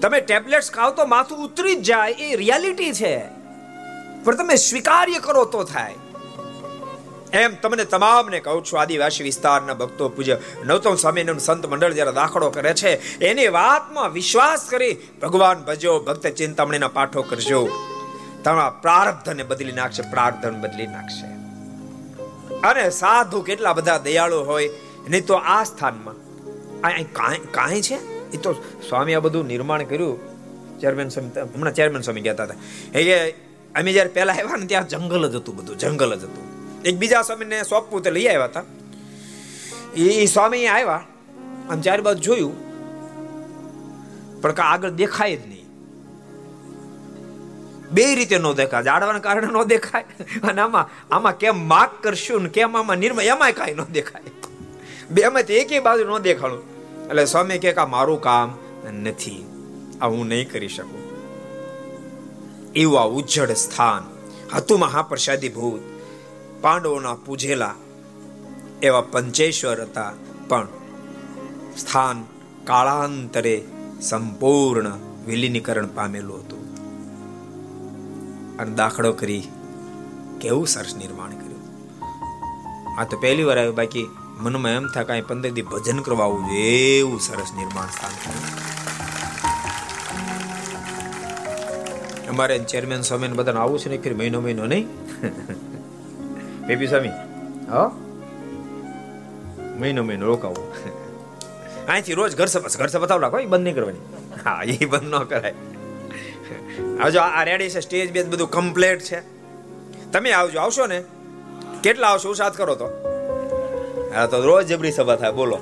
તમે 0.00 0.20
ટેબ્લેટ્સ 0.20 0.70
ખાવ 0.70 0.90
તો 0.90 1.06
માથું 1.06 1.38
ઉતરી 1.38 1.74
જ 1.74 1.82
જાય, 1.82 2.10
એ 2.10 2.36
રિયાલિટી 2.36 2.92
છે. 2.92 3.20
પણ 4.24 4.36
તમે 4.36 4.56
સ્વીકાર્ય 4.56 5.18
કરો 5.18 5.44
તો 5.44 5.64
થાય. 5.64 5.94
એમ 7.32 7.54
તમને 7.54 7.84
તમામને 7.84 8.40
કહું 8.40 8.64
છું, 8.64 8.80
આદિવાસી 8.80 9.24
વિસ્તારના 9.24 9.74
ભક્તો 9.74 10.08
પૂજ્ય 10.08 10.36
નવતમ 10.64 10.94
સ્વામીનું 10.94 11.38
સંત 11.38 11.66
મંડળ 11.66 11.92
જ્યારે 11.92 12.12
દાખલો 12.12 12.50
કરે 12.50 12.74
છે, 12.74 13.18
એની 13.18 13.48
વાતમાં 13.48 14.12
વિશ્વાસ 14.12 14.66
કરી 14.70 14.96
ભગવાન 15.22 15.62
ભજો, 15.62 16.00
ભક્ત 16.00 16.26
ચિંતામણીના 16.26 16.88
પાઠો 16.88 17.22
કરજો. 17.22 17.68
તમારા 18.44 18.70
પ્રારબ્ધને 18.70 19.42
બદલી 19.42 19.72
નાખશે, 19.72 20.02
પ્રાર્થન 20.02 20.60
બદલી 20.60 20.86
નાખશે. 20.86 21.26
અને 22.60 22.90
સાધુ 22.90 23.42
કેટલા 23.42 23.72
બધા 23.72 23.98
દયાળુ 23.98 24.44
હોય 24.44 24.70
નહીં 25.08 25.26
તો 25.26 25.34
આ 25.34 25.64
સ્થાનમાં. 25.64 26.14
કાંઈ 27.52 27.82
છે? 27.82 27.94
એ 28.32 28.36
તો 28.36 28.52
સ્વામી 28.88 29.14
આ 29.14 29.20
બધું 29.20 29.46
નિર્માણ 29.46 29.82
કર્યું. 29.82 30.18
ચેરમેન 30.80 31.08
સ્વામી 31.08 31.40
હમણાં 31.40 31.74
ચેરમેન 31.74 32.00
સ્વામી 32.00 32.20
કહેતા 32.20 32.42
હતા. 32.42 32.98
એ 32.98 33.30
અમે 33.74 33.92
જ્યારે 33.92 34.08
પહેલા 34.08 34.32
આવ્યા 34.32 34.56
ને, 34.56 34.66
ત્યાં 34.66 34.88
જંગલ 34.88 35.30
જ 35.30 35.34
હતું 35.34 35.56
બધું, 35.56 35.78
જંગલ 35.78 36.14
જ 36.18 36.24
હતું. 36.24 36.59
એક 36.84 36.94
બીજા 36.98 37.22
સ્વામીને 37.22 37.62
સોંપવું 37.62 38.02
તે 38.02 38.10
લઈ 38.10 38.26
આવ્યા 38.26 38.44
હતા. 38.44 38.64
એ 39.96 40.26
સ્વામી 40.26 40.66
આવ્યા, 40.66 41.02
આમ 41.70 41.80
ચાર 41.80 42.00
બાજુ 42.00 42.22
જોયું, 42.22 42.56
પણ 44.42 44.52
કા 44.52 44.68
આગળ 44.74 44.90
દેખાય 45.00 45.36
જ 45.36 45.42
નહીં. 45.48 45.66
બે 47.92 48.04
રીતે 48.14 48.38
નો 48.38 48.52
દેખાય 48.54 48.82
જાડવાના 48.82 49.18
કારણે 49.18 49.52
નો 49.52 49.64
દેખાય, 49.64 50.06
અને 50.42 50.60
આમાં 50.60 50.86
આમાં 51.10 51.38
કેમ 51.38 51.62
માગ 51.68 51.90
કરશું 52.02 52.42
ને 52.42 52.48
કેમ 52.48 52.76
આમાં 52.76 52.96
નિર્મય, 52.96 53.24
એમાંય 53.24 53.52
કાંઈ 53.52 53.74
ન 53.74 53.84
દેખાય. 53.92 54.34
બે 55.10 55.22
તો 55.42 55.52
એકે 55.52 55.80
બાજુ 55.80 56.08
ન 56.08 56.18
દેખાણું. 56.22 56.64
એટલે 57.08 57.24
સ્વામી 57.26 57.58
કે 57.58 57.74
આ 57.74 57.86
મારું 57.86 58.20
કામ 58.22 58.48
નથી, 59.02 59.42
આ 60.00 60.06
હું 60.06 60.26
નહીં 60.26 60.50
કરી 60.52 60.68
શકું. 60.68 61.02
એવું 62.76 63.00
આ 63.00 63.08
ઉજ્જડ 63.18 63.56
સ્થાન, 63.66 64.04
હતું 64.56 64.78
મહાપ્રસાદી 64.78 65.48
ભૂત. 65.48 65.89
પાંડવોના 66.60 67.14
પૂજેલા 67.14 67.74
એવા 68.82 69.00
પંચેશ્વર 69.00 69.82
હતા. 69.82 70.12
પણ 70.48 70.68
સ્થાન 71.76 72.24
કાળાંતરે 72.64 73.62
સંપૂર્ણ 74.00 74.92
વિલીનીકરણ 75.26 75.86
પામેલું 75.86 76.40
હતું. 76.40 76.60
અને 78.58 78.74
દાખલો 78.74 79.12
કરી 79.12 79.48
કેવું 80.40 80.66
સરસ 80.66 80.96
નિર્માણ 80.96 81.30
કર્યું. 81.30 81.62
આ 83.00 83.04
તો 83.04 83.18
પહેલી 83.20 83.42
વાર 83.44 83.58
આવ્યું, 83.58 83.74
બાકી 83.74 84.06
મનમાં 84.38 84.70
એમ 84.70 84.86
થાય 84.86 85.04
કાંઈ 85.04 85.20
પંદર 85.20 85.50
દી 85.50 85.62
ભજન 85.62 85.98
કરવા 85.98 86.24
આવવું 86.24 86.46
જોઈએ 86.46 86.98
એવું 86.98 87.20
સરસ 87.20 87.52
નિર્માણ 87.56 87.86
સ્થાન 87.86 88.12
અમારે 92.28 92.58
ચેરમેન 92.58 93.02
સ્વામીને 93.02 93.34
બધાને 93.34 93.58
આવું 93.58 93.78
છે 93.78 93.88
ને 93.88 93.98
ફિર 93.98 94.14
મહિનો 94.14 94.40
મહિનો 94.40 94.66
નહીં. 94.66 94.88
બેબી 96.70 96.86
સ્વામી 96.86 97.14
હો? 97.70 97.84
મહિનો 99.80 100.02
મહિનો 100.02 100.26
રોકાવું. 100.26 100.66
અહીંથી 101.88 102.14
રોજ 102.14 102.36
ઘર 102.36 102.46
સપાસ 102.46 102.76
ઘર 102.78 102.86
સભા 102.86 103.06
આવડા 103.06 103.18
રાખો 103.24 103.38
એ 103.38 103.46
બંધ 103.46 103.64
નહીં 103.64 103.74
કરવાની. 103.74 104.04
હા 104.44 104.60
એ 104.62 104.86
બંધ 104.86 105.14
ન 105.14 105.24
કરાય. 105.24 105.54
આવજો 107.02 107.20
આ 107.20 107.44
રેડી 107.44 107.70
છે 107.70 107.80
સ્ટેજ 107.80 108.12
બેજ 108.12 108.26
બધું 108.28 108.50
કમ્પ્લીટ 108.50 109.00
છે. 109.00 109.20
તમે 110.12 110.32
આવજો 110.32 110.60
આવશો 110.60 110.86
ને? 110.86 110.98
કેટલા 111.82 112.08
આવશો 112.08 112.34
સાથ 112.34 112.56
કરો 112.56 112.74
તો. 112.74 112.88
હા 114.14 114.26
તો 114.26 114.42
રોજ 114.46 114.64
જબરી 114.72 114.92
સભા 114.92 115.16
થાય 115.16 115.32
બોલો. 115.32 115.58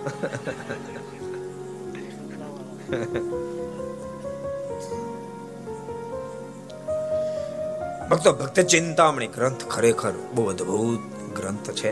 ભક્તો, 8.11 8.33
ભક્ત 8.33 8.61
ચિંતામણી 8.61 9.27
ગ્રંથ 9.27 9.65
ખરેખર 9.65 10.13
બહુ 10.35 10.45
અદભુત 10.47 11.01
ગ્રંથ 11.37 11.71
છે. 11.71 11.91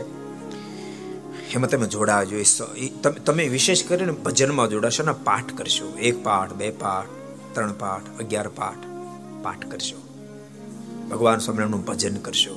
એમાં 1.53 1.69
તમે 1.69 1.87
જોડાજો 1.87 2.37
તમે 3.25 3.47
વિશેષ 3.47 3.83
કરીને 3.83 4.11
ભજનમાં 4.11 4.69
જોડાશો 4.69 5.03
ને, 5.03 5.13
પાઠ 5.23 5.53
કરશો. 5.57 5.97
એક 5.97 6.23
પાઠ, 6.23 6.53
બે 6.53 6.69
પાઠ, 6.71 7.07
ત્રણ 7.53 7.73
પાઠ, 7.73 8.01
અગિયાર 8.19 8.47
પાઠ 8.47 8.87
પાઠ 9.43 9.67
કરશો. 9.71 9.99
ભગવાન 11.09 11.39
સ્વામિનારાયણનું 11.39 11.85
ભજન 11.85 12.15
કરશો. 12.17 12.55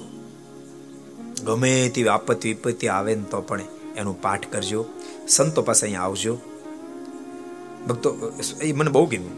ગમે 1.45 1.89
તેવી 1.89 2.09
આપત્તિ 2.09 2.49
વિપત્તિ 2.49 2.89
આવે 2.89 3.15
ને 3.15 3.23
તો 3.23 3.41
પણ 3.41 3.61
એનું 3.97 4.23
પાઠ 4.23 4.47
કરજો. 4.53 4.87
સંતો 5.29 5.63
પાસે 5.63 5.87
અહીંયા 5.87 6.03
આવજો. 6.03 6.39
ભક્તો, 7.89 8.33
એ 8.63 8.73
મને 8.73 8.91
બહુ 8.91 9.07
ગમ્યું. 9.07 9.37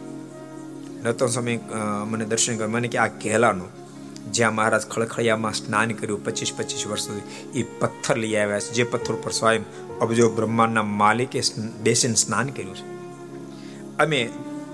નતો 1.05 1.27
સમય 1.27 1.61
મને 2.07 2.25
દર્શન 2.25 2.57
કર્યું. 2.57 2.73
મને 2.73 2.89
કે 2.89 2.99
આ 2.99 3.07
ઘેલાનું 3.07 3.82
જ્યાં 4.31 4.55
મહારાજ 4.55 4.87
ખળખળિયામાં 4.87 5.53
સ્નાન 5.53 5.91
કર્યું, 5.91 6.25
પચીસ 6.25 6.53
પચીસ 6.57 6.87
વર્ષ 6.87 7.01
સુધી 7.01 7.61
એ 7.61 7.63
પથ્થર 7.79 8.17
લઈ 8.17 8.37
આવ્યા 8.37 8.61
છે, 8.61 8.71
જે 8.71 8.85
પથ્થર 8.85 9.15
પર 9.15 9.31
સ્વયં 9.31 9.65
અબજો 9.99 10.31
બ્રહ્માંડના 10.31 10.83
માલિકે 10.83 11.43
બેસીને 11.81 12.15
સ્નાન 12.15 12.49
કર્યું 12.49 12.77
છે. 12.77 12.93
અમે 13.99 14.29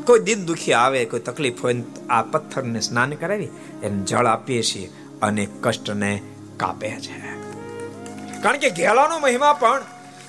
કોઈ 0.05 0.19
દિન 0.19 0.45
દુખી 0.45 0.73
આવે, 0.73 1.05
કોઈ 1.05 1.21
તકલીફ 1.21 1.63
હોય 1.63 1.83
આ 2.11 2.23
પથ્થરને 2.23 2.81
સ્નાન 2.81 3.11
કરાવી 3.11 3.49
એને 3.83 4.05
જળ 4.05 4.27
આપીએ 4.27 4.63
છીએ 4.63 4.91
અને 5.23 5.49
કષ્ટને 5.61 6.23
કાપે 6.57 6.91
છે. 6.91 7.19
કારણ 8.43 8.59
કે 8.59 8.71
ઘેલાનો 8.71 9.19
મહિમા 9.19 9.53
પણ 9.53 9.83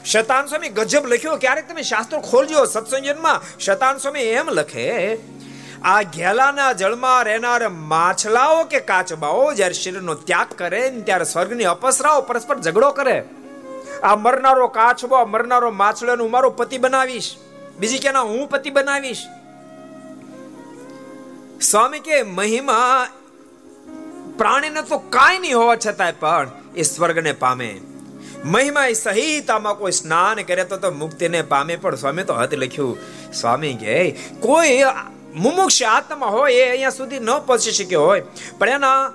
શતાન 0.06 0.46
સ્વામી 0.46 0.70
ગજબ 0.70 1.06
લખ્યો. 1.06 1.36
ક્યારેક 1.36 1.68
તમે 1.68 1.82
શાસ્ત્રો 1.82 2.20
ખોલજો 2.20 2.66
સત્સંજનમાં 2.66 3.60
શતાન 3.60 3.98
સ્વામી 3.98 4.20
એમ 4.20 4.50
લખે 4.50 5.16
આ 5.84 6.02
ઘેલાના 6.02 6.74
જળમાં 6.74 7.24
રહેનાર 7.24 7.70
માછલાઓ 7.70 8.64
કે 8.64 8.80
કાચબાઓ 8.80 9.54
જ્યારે 9.54 9.74
શરીરનો 9.74 10.14
ત્યાગ 10.14 10.48
કરે 10.58 10.90
ને 10.90 11.02
ત્યારે 11.02 11.26
સ્વર્ગની 11.26 11.64
અપસરાઓ 11.64 12.22
પરસ્પર 12.22 12.60
ઝઘડો 12.60 12.92
કરે. 12.92 13.24
આ 14.04 14.16
મરનારો 14.16 14.68
કાચબો 14.68 15.26
મરનારો 15.26 15.72
માછલો 15.72 16.24
હું 16.24 16.32
મારો 16.32 16.50
પતિ 16.50 16.78
બનાવીશ. 16.78 17.36
બીજી 17.80 18.00
કેના 18.00 18.22
હું 18.22 18.50
પતિ 18.50 18.70
બનાવીશ? 18.70 19.18
સ્વામી 21.62 22.00
કે, 22.00 22.24
મહિમા, 22.24 23.08
પ્રાણીને 24.38 24.82
તો 24.82 24.98
કાંઈ 24.98 25.40
નહીં 25.40 25.58
હોવા 25.58 25.76
છતાંય 25.76 26.12
પણ 26.12 26.52
એ 26.76 26.82
સ્વર્ગને 26.82 27.32
પામે. 27.32 27.82
મહિમા 28.46 28.92
સહિત 28.92 29.52
આમાં 29.52 29.78
કોઈ 29.78 29.92
સ્નાન 29.92 30.42
કરે 30.42 30.64
તો 30.64 30.78
તો 30.78 30.92
મુક્તિને 30.92 31.42
પામે. 31.42 31.76
પણ 31.76 31.96
સ્વામી 31.96 32.24
તો 32.24 32.34
હત 32.34 32.54
લખ્યું. 32.54 32.98
સ્વામી 33.34 33.74
કે, 33.74 34.12
કોઈ 34.40 34.84
મુમુક્ષ 35.34 35.84
આત્મા 35.84 36.28
હોય 36.28 36.54
એ 36.54 36.70
અહીંયા 36.70 36.90
સુધી 36.90 37.20
ન 37.20 37.40
પહોંચી 37.40 37.72
શક્યો 37.72 38.06
હોય. 38.06 38.24
પણ 38.60 38.70
એના 38.70 39.12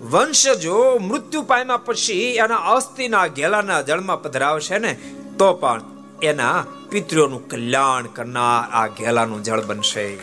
વંશજો 0.00 0.98
મૃત્યુ 0.98 1.42
પામ્યા 1.42 1.76
પછી 1.76 2.22
એના 2.22 2.56
અસ્થિના 2.56 3.26
ઘેલાના 3.26 3.82
જળમાં 3.82 4.22
પધરાવશે 4.22 4.78
ને, 4.78 4.98
તો 5.38 5.54
પણ 5.54 5.80
એના 6.22 6.66
પિતૃઓનું 6.90 7.48
કલ્યાણ 7.48 8.06
કરનાર 8.06 8.72
આ 8.72 8.86
ઘેલાનું 8.86 9.42
જળ 9.42 9.60
બનશે. 9.60 10.18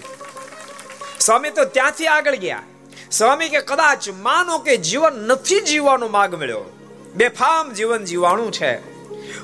સ્વામી 1.20 1.50
તો 1.50 1.66
ત્યાંથી 1.66 2.08
આગળ 2.08 2.36
ગયા. 2.36 2.64
સ્વામી 3.12 3.50
કે 3.50 3.62
કદાચ 3.62 4.10
માનો 4.10 4.58
કે 4.58 4.78
જીવન 4.78 5.14
નથી 5.28 5.62
જીવવાનો 5.62 6.08
માર્ગ 6.08 6.36
મળ્યો. 6.36 6.64
બેફામ 7.16 7.72
જીવન 7.72 8.04
જીવાણું 8.04 8.52
છે. 8.52 8.72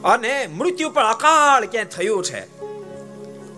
અને 0.04 0.48
મૃત્યુ 0.48 0.90
પણ 0.90 1.06
અકાળ 1.06 1.66
ક્યાંય 1.66 1.86
થયું 1.86 2.24
છે. 2.24 2.51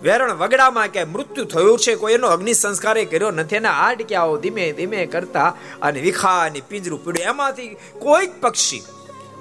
વેરણ 0.04 0.32
વગડામાં 0.32 0.88
કે 0.88 1.02
મૃત્યુ 1.04 1.44
થયું 1.44 1.78
છે, 1.78 1.94
કોઈ 1.94 2.12
એનો 2.12 2.28
અગ્નિ 2.28 2.52
સંસ્કાર 2.52 2.96
કર્યો 3.04 3.30
નથી 3.30 3.56
એના 3.56 3.76
આડક્યાઓ 3.86 4.36
ધીમે 4.36 4.64
ધીમે 4.72 5.06
કરતા 5.06 5.50
અને 5.82 6.00
વિખાની 6.00 6.60
પિંજરું 6.60 7.04
પીડ્યું. 7.04 7.30
એમાંથી 7.30 7.76
કોઈક 7.98 8.40
પક્ષી 8.40 8.82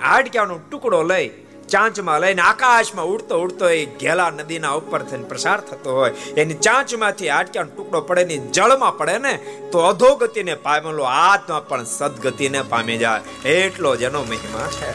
આડક્યાનો 0.03 0.55
ટુકડો 0.71 1.01
લઈ 1.03 1.27
ચાંચમાં 1.69 2.19
લઈને 2.19 2.41
આકાશમાં 2.41 3.05
ઉડતો 3.05 3.41
ઉડતો 3.41 3.69
એ 3.69 3.81
ઘેલા 3.85 4.29
નદીના 4.29 4.71
ઉપર 4.71 5.01
થઈને 5.03 5.23
પ્રસાર 5.23 5.59
થતો 5.61 5.97
હોય. 5.97 6.13
એની 6.37 6.53
ચાંચમાંથી 6.53 7.29
આટક્યાનો 7.29 7.75
ટુકડો 7.75 8.01
પડે 8.01 8.23
ને 8.23 8.37
જળમાં 8.37 8.97
પડે 8.97 9.17
ને 9.17 9.33
તો 9.71 9.79
અધોગતિને 9.79 10.55
પામેલો 10.55 11.03
આત્મા 11.03 11.59
પણ 11.59 11.85
સદગતિને 11.97 12.61
પામી 12.69 12.97
જાય. 12.97 13.21
એટલો 13.59 13.95
જેનો 13.95 14.23
મહિમા 14.23 14.67
છે. 14.77 14.91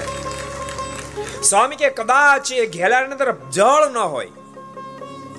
સ્વામી 1.42 1.76
કે 1.76 1.90
કદાચ 1.90 2.52
એ 2.52 2.66
ઘેલાની 2.66 3.12
અંદર 3.12 3.32
જળ 3.52 3.88
ન 3.92 3.98
હોય 4.14 4.30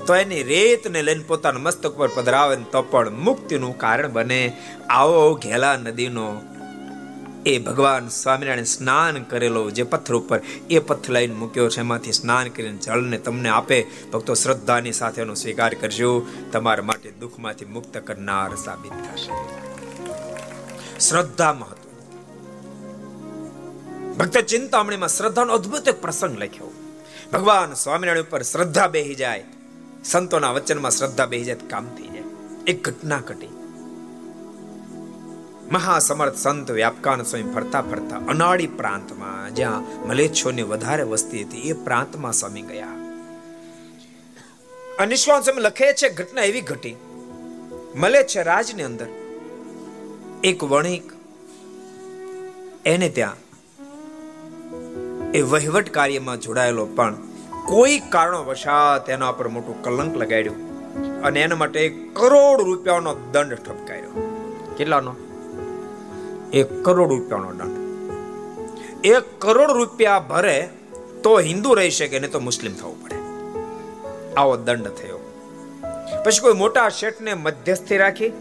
તો 0.10 0.16
એની 0.16 0.44
રેતને 0.44 1.02
લઈને 1.02 1.24
પોતાના 1.24 1.60
મસ્તક 1.60 1.92
પર 1.92 2.10
પધરાવે 2.16 2.56
તો 2.56 2.82
પણ 2.82 3.10
મુક્તિનું 3.10 3.78
કારણ 3.78 4.12
બને. 4.12 4.58
આવો 4.90 5.36
ઘેલા 5.36 5.78
નદીનો 5.78 6.42
એ 7.46 7.60
ભગવાન 7.60 8.08
સ્વામિનારાયણ 8.08 8.64
સ્નાન 8.64 9.24
કરેલો 9.24 9.70
જે 9.70 9.84
પથ્થર 9.84 10.14
ઉપર 10.14 10.42
એ 10.70 10.80
પથ્થર 10.80 11.12
લઈને 11.12 11.34
મૂક્યો 11.34 11.70
છે, 11.70 11.80
એમાંથી 11.80 12.12
સ્નાન 12.12 12.48
કરીને 12.48 12.78
જળને 12.78 13.18
તમને 13.18 13.50
આપે. 13.50 13.86
ભક્તો 14.14 14.34
શ્રદ્ધાની 14.34 14.92
સાથે 14.92 15.22
એનો 15.22 15.34
સ્વીકાર 15.34 15.74
કરજો. 15.74 16.26
તમારા 16.52 16.84
માટે 16.84 17.12
દુઃખમાંથી 17.12 17.66
મુક્ત 17.66 17.98
કરનાર 17.98 18.56
સાબિત 18.56 18.92
થશે. 18.92 19.32
શ્રદ્ધા 21.00 21.54
મહત્વ. 21.54 21.76
ભક્ત 24.14 24.38
ચિંતામણીમાં 24.38 25.10
શ્રદ્ધાનો 25.10 25.54
અદ્ભુત 25.54 25.88
એક 25.88 26.02
પ્રસંગ 26.02 26.40
લખ્યો. 26.40 26.72
ભગવાન 27.34 27.74
સ્વામિનારાયણ 27.74 28.24
ઉપર 28.24 28.42
શ્રદ્ધા 28.42 28.88
બેહી 28.88 29.16
જાય. 29.16 29.46
સંતોના 30.04 30.52
વચનમાં 30.52 30.92
શ્રદ્ધા 30.92 31.26
બેહી 31.26 31.44
જાય 31.44 31.56
કામ 31.56 31.86
થઈ 31.86 32.08
જાય. 32.08 32.22
એક 32.68 32.84
ઘટના 32.84 33.20
ઘટી 33.20 33.48
મહાસમર્થ 35.72 36.36
સંત 36.36 36.72
વ્યાપકાન 36.72 37.24
સ્વામી 37.24 37.54
ફરતા 37.54 37.82
ફરતા 37.82 38.16
અનાળી 38.16 38.68
પ્રાંતમાં, 38.68 39.56
જ્યાં 39.56 40.08
મલેચ્છોની 40.08 40.62
વધારે 40.62 41.04
વસ્તી 41.04 41.44
હતી, 41.44 41.58
એ 41.58 41.74
પ્રાંતમાં 41.74 42.34
સ્વામી 42.34 42.62
ગયા. 42.62 42.88
અનિશ્વાન 45.00 45.42
સ્વામી 45.42 45.62
લખે 45.62 45.94
છે, 45.94 46.10
ઘટના 46.10 46.42
એવી 46.42 46.62
ઘટી. 46.62 46.96
મલેચ્છ 47.96 48.38
રાજની 48.38 48.84
અંદર 48.84 49.08
એક 50.44 50.64
વણિક, 50.64 51.04
એને 52.86 53.10
ત્યાં 53.10 53.36
એ 55.32 55.42
વહીવટ 55.42 55.90
કાર્યમાં 55.90 56.40
જોડાયેલો 56.40 56.86
પણ 56.86 57.16
કોઈ 57.70 58.00
કારણોવશાત 58.00 59.10
એના 59.10 59.32
પર 59.32 59.48
મોટું 59.48 59.84
કલંક 59.84 60.18
લગાડ્યું 60.18 61.22
અને 61.22 61.42
એના 61.42 61.56
માટે 61.56 61.90
કરોડ 61.90 62.62
રૂપિયાનો 62.62 63.14
દંડ 63.32 63.54
ઠપકાર્યો. 63.54 64.14
કેટલાનો? 64.78 65.16
એક 66.54 66.84
કરોડ 66.84 67.10
રૂપિયાનો 67.10 67.54
દંડ. 67.54 67.78
એક 69.06 69.24
કરોડ 69.40 69.72
રૂપિયા 69.72 70.20
ભરે 70.20 70.70
તો 71.24 71.40
હિન્દુ 71.40 71.74
રહી 71.74 71.90
શકે 71.90 72.20
ને 72.20 72.28
તો 72.28 72.40
મુસ્લિમ 72.40 72.74
થવું 72.74 73.04
પડે. 73.04 73.16
આવો 74.38 74.58
દંડ 74.58 74.88
થયો. 74.88 75.20
પછી 76.26 76.42
કોઈ 76.42 76.54
મોટા 76.54 76.90
શેઠને 76.90 77.34
મધ્યસ્થી 77.34 77.98
રાખી, 77.98 78.32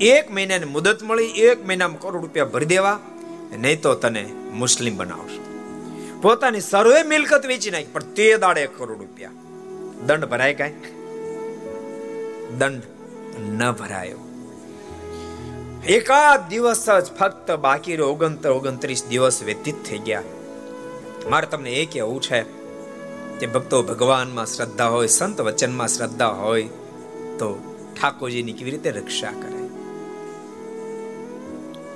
એક 0.00 0.30
મહિનાની 0.30 0.64
મુદત 0.64 1.02
મળી, 1.02 1.24
એક 1.24 1.66
મહિનામાં 1.66 2.00
કરોડ 2.00 2.22
રૂપિયા 2.22 2.44
ભરી 2.44 2.66
દેવા, 2.66 2.98
નહીં 3.58 3.82
તો 3.82 3.94
તને 3.94 4.24
મુસ્લિમ 4.52 4.96
બનાવશે. 4.96 5.45
પોતાની 6.22 6.60
સર્વે 6.60 7.02
મિલકત 7.02 7.46
વેચી 7.46 7.70
નાખી, 7.70 7.92
પણ 7.92 8.00
તે 8.00 8.36
દાડે 8.36 8.60
એક 8.60 8.78
કરોડ 8.78 8.90
રૂપિયા. 8.90 9.30
દંડ 10.06 10.24
ભરાય 10.24 10.54
કાંઈ? 10.54 10.72
દંડ 12.58 12.82
ન 13.38 13.72
ભરાયો. 13.72 14.18
એકાદ 15.88 16.48
દિવસ 16.48 16.86
જ 16.86 17.12
ફક્ત 17.18 17.50
બાકી 17.50 18.00
ઓગણતર, 18.00 18.50
ઓગણત્રીસ 18.50 19.04
દિવસ 19.04 19.42
વ્યતીત 19.42 19.74
થઈ 19.84 19.98
ગયા. 19.98 20.22
મારે 21.30 21.46
તમને 21.46 21.70
એ 21.70 21.86
કહેવું 21.86 22.20
છે 22.22 22.42
કે 23.40 23.46
ભક્તો 23.46 23.82
ભગવાનમાં 23.82 24.46
શ્રદ્ધા 24.46 24.86
હોય, 24.86 25.06
સંત 25.06 25.40
વચનમાં 25.40 25.88
શ્રદ્ધા 25.88 26.26
હોય, 26.26 26.62
તો 27.38 27.74
ઠાકોરજીની 27.96 28.52
કેવી 28.52 28.70
રીતે 28.70 28.90
રક્ષા 28.90 29.30
કરે? 29.30 29.68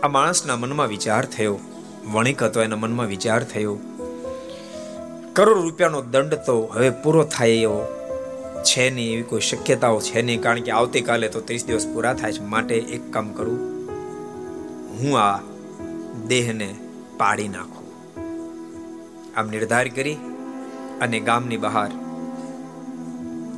આ 0.03 0.09
માણસના 0.09 0.57
મનમાં 0.57 0.89
વિચાર 0.89 1.25
થયો, 1.25 1.61
વણિક 2.13 2.43
હતો, 2.43 2.63
એના 2.63 2.77
મનમાં 2.77 3.07
વિચાર 3.07 3.45
થયો 3.45 3.79
કરોડ 5.35 5.63
રૂપિયાનો 5.63 6.03
દંડ 6.03 6.35
તો 6.35 6.55
હવે 6.75 6.91
પૂરો 6.91 7.25
થાય 7.25 7.49
એવો 7.49 7.81
છે 8.65 8.91
નહીં 8.91 9.13
એવી 9.13 9.23
કોઈ 9.23 9.41
શક્યતાઓ 9.41 10.01
છે 10.01 10.23
નહીં. 10.23 10.43
કારણ 10.43 10.61
કે 10.61 10.71
આવતીકાલે 10.71 11.29
તો 11.29 11.41
ત્રીસ 11.41 11.67
દિવસ 11.67 11.87
પૂરા 11.95 12.15
થાય 12.15 12.33
છે. 12.33 12.45
માટે 12.45 12.75
એક 12.75 13.13
કામ 13.13 13.33
કરું. 13.33 13.61
હું 14.97 15.21
આ 15.21 15.39
દેહને 16.29 16.75
પાડી 17.19 17.49
નાખું. 17.49 17.87
આમ 19.37 19.51
નિર્ધાર 19.51 19.89
કરી 19.89 20.17
અને 21.01 21.21
ગામની 21.21 21.57
બહાર 21.57 21.91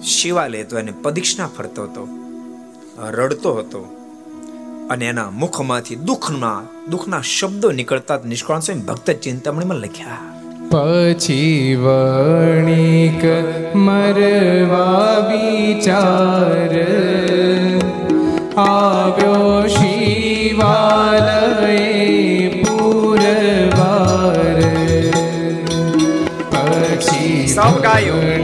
શિવાલય 0.02 0.64
તો 0.64 0.78
એને 0.78 0.92
પદીક્ષણા 1.02 1.46
ફરતો 1.46 1.82
હતો, 1.82 2.08
રડતો 3.10 3.54
હતો 3.54 3.82
અને 4.90 5.04
એના 5.06 5.30
મુખમાંથી 5.30 5.96
દુઃખના 5.96 6.62
દુઃખના 6.88 7.20
શબ્દો 7.20 7.72
નીકળતા 7.72 8.20
નિષ્કાળ 8.26 8.60
સ્વયં 8.60 8.86
ભક્ત 8.86 9.10
ચિંતામણીમાં 9.10 9.76
લખ્યા. 9.76 10.41
પછી 10.72 11.76
વણિક 11.76 13.24
મરવા 13.74 15.16
વિચાર 15.28 16.72
આવ્યો 18.56 19.68
શિવાલય 19.68 21.10
પૂરવાર 22.62 24.60
પછી 26.50 27.48
સબ 27.48 27.74
ગાયો. 27.82 28.41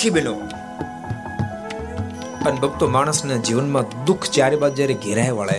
દુખી 0.00 0.10
બન્યો. 0.10 0.36
અને 2.46 2.58
ભક્તો 2.60 2.86
માણસના 2.88 3.38
જીવનમાં 3.46 3.88
દુઃખ 4.04 4.28
ચારે 4.32 4.56
બાજુ 4.56 4.76
જ્યારે 4.76 4.94
ઘેરાય 4.94 5.32
વળે, 5.32 5.58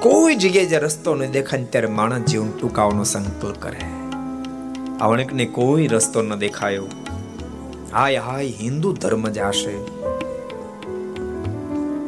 કોઈ 0.00 0.34
જગ્યાએ 0.34 0.70
જે 0.72 0.78
રસ્તો 0.78 1.14
ન 1.14 1.22
દેખાય 1.30 1.68
ત્યારે 1.74 1.90
માણસ 1.98 2.24
જીવન 2.24 2.50
ટૂંકાવાનો 2.50 3.04
સંકલ્પ 3.04 3.60
કરે. 3.60 3.82
આવણકને 5.00 5.46
કોઈ 5.58 5.86
રસ્તો 5.86 6.18
ન 6.22 6.34
દેખાયો. 6.34 6.88
હાય 7.94 8.24
હાય, 8.26 8.50
હિન્દુ 8.60 8.92
ધર્મ 8.94 9.24
જાશે 9.28 9.74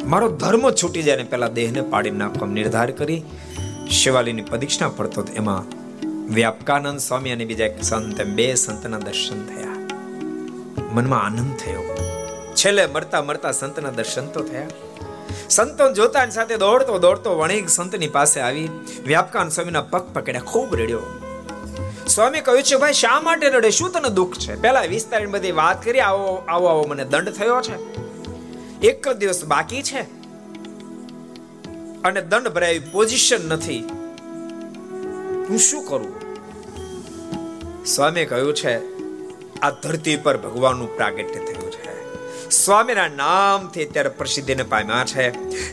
મારો 0.07 0.29
ધર્મ 0.37 0.65
છૂટી 0.83 1.03
જાય 1.03 1.23
ને 1.23 1.31
પેલા 1.31 1.53
દેહને 1.61 1.83
પાડી 1.95 2.17
નાખવા 2.21 2.53
નિર્ધાર 2.59 2.91
કરી, 3.01 3.23
શિવાલીની 3.91 4.51
પદીક્ષા 4.51 4.91
પડતો 4.97 5.29
એમાં 5.37 5.65
વ્યાપકાનંદ 6.35 7.01
સ્વામી 7.01 7.39
અને 7.39 7.45
બીજા 7.45 7.75
સંત 7.83 8.19
બે 8.39 8.55
સંતના 8.67 9.05
દર્શન 9.09 9.41
થયા. 9.47 9.70
મનમાં 10.93 11.25
આનંદ 11.25 11.57
થયો. 11.57 11.83
છેલ્લે 12.55 12.87
મરતા 12.87 13.23
મરતા 13.23 13.53
સંતના 13.53 13.91
દર્શન 13.91 14.27
તો 14.27 14.41
થયા. 14.41 14.67
સંતો 15.51 15.93
જોતાની 15.93 16.31
સાથે 16.31 16.57
દોડતો 16.57 16.99
દોડતો 16.99 17.39
વણિક 17.39 17.69
સંતની 17.69 18.09
પાસે 18.09 18.41
આવી. 18.41 18.69
વ્યાપકાન 19.07 19.49
સ્વામીના 19.49 19.83
પગ 19.83 20.01
પકડ્યા, 20.13 20.41
ખૂબ 20.41 20.77
રડ્યો. 20.77 21.03
સ્વામી 22.09 22.41
કહ્યું 22.41 22.63
છે 22.63 22.77
ભાઈ, 22.77 22.93
શા 22.93 23.21
માટે 23.21 23.49
રડે? 23.49 23.71
શું 23.71 23.93
તને 23.93 24.09
દુઃખ 24.09 24.35
છે? 24.39 24.61
પેલા 24.61 24.81
વિસ્તારની 24.81 25.27
બધી 25.27 25.53
વાત 25.53 25.85
કરી, 25.85 26.01
આવો 26.01 26.45
આવો 26.49 26.67
આવો 26.67 26.87
મને 26.89 27.05
દંડ 27.05 27.29
થયો 27.29 27.61
છે. 27.61 27.77
એક 28.81 29.09
જ 29.09 29.17
દિવસ 29.17 29.45
બાકી 29.45 29.83
છે. 29.83 30.01
અને 32.03 32.23
દંડ 32.23 32.49
ભરાય 32.49 32.79
પોઝિશન 32.79 33.49
નથી. 33.49 33.79
હું 35.49 35.59
શું 35.59 35.85
કરું? 35.85 36.21
સ્વામી 37.87 38.25
કહ્યું 38.25 38.55
છે 38.55 38.90
આ 39.63 39.71
ધરતી 39.71 40.17
પર 40.17 40.39
ભગવાનનું 40.39 40.97
પ્રાગટ્ય 40.97 41.23
થયું 41.23 41.71
છે. 41.71 41.91
સ્વામીના 42.51 43.09
નામથી 43.09 43.85
અત્યારે 43.85 44.09
પ્રસિદ્ધિને 44.09 44.63
પામ્યા 44.63 45.05
છે. 45.05 45.31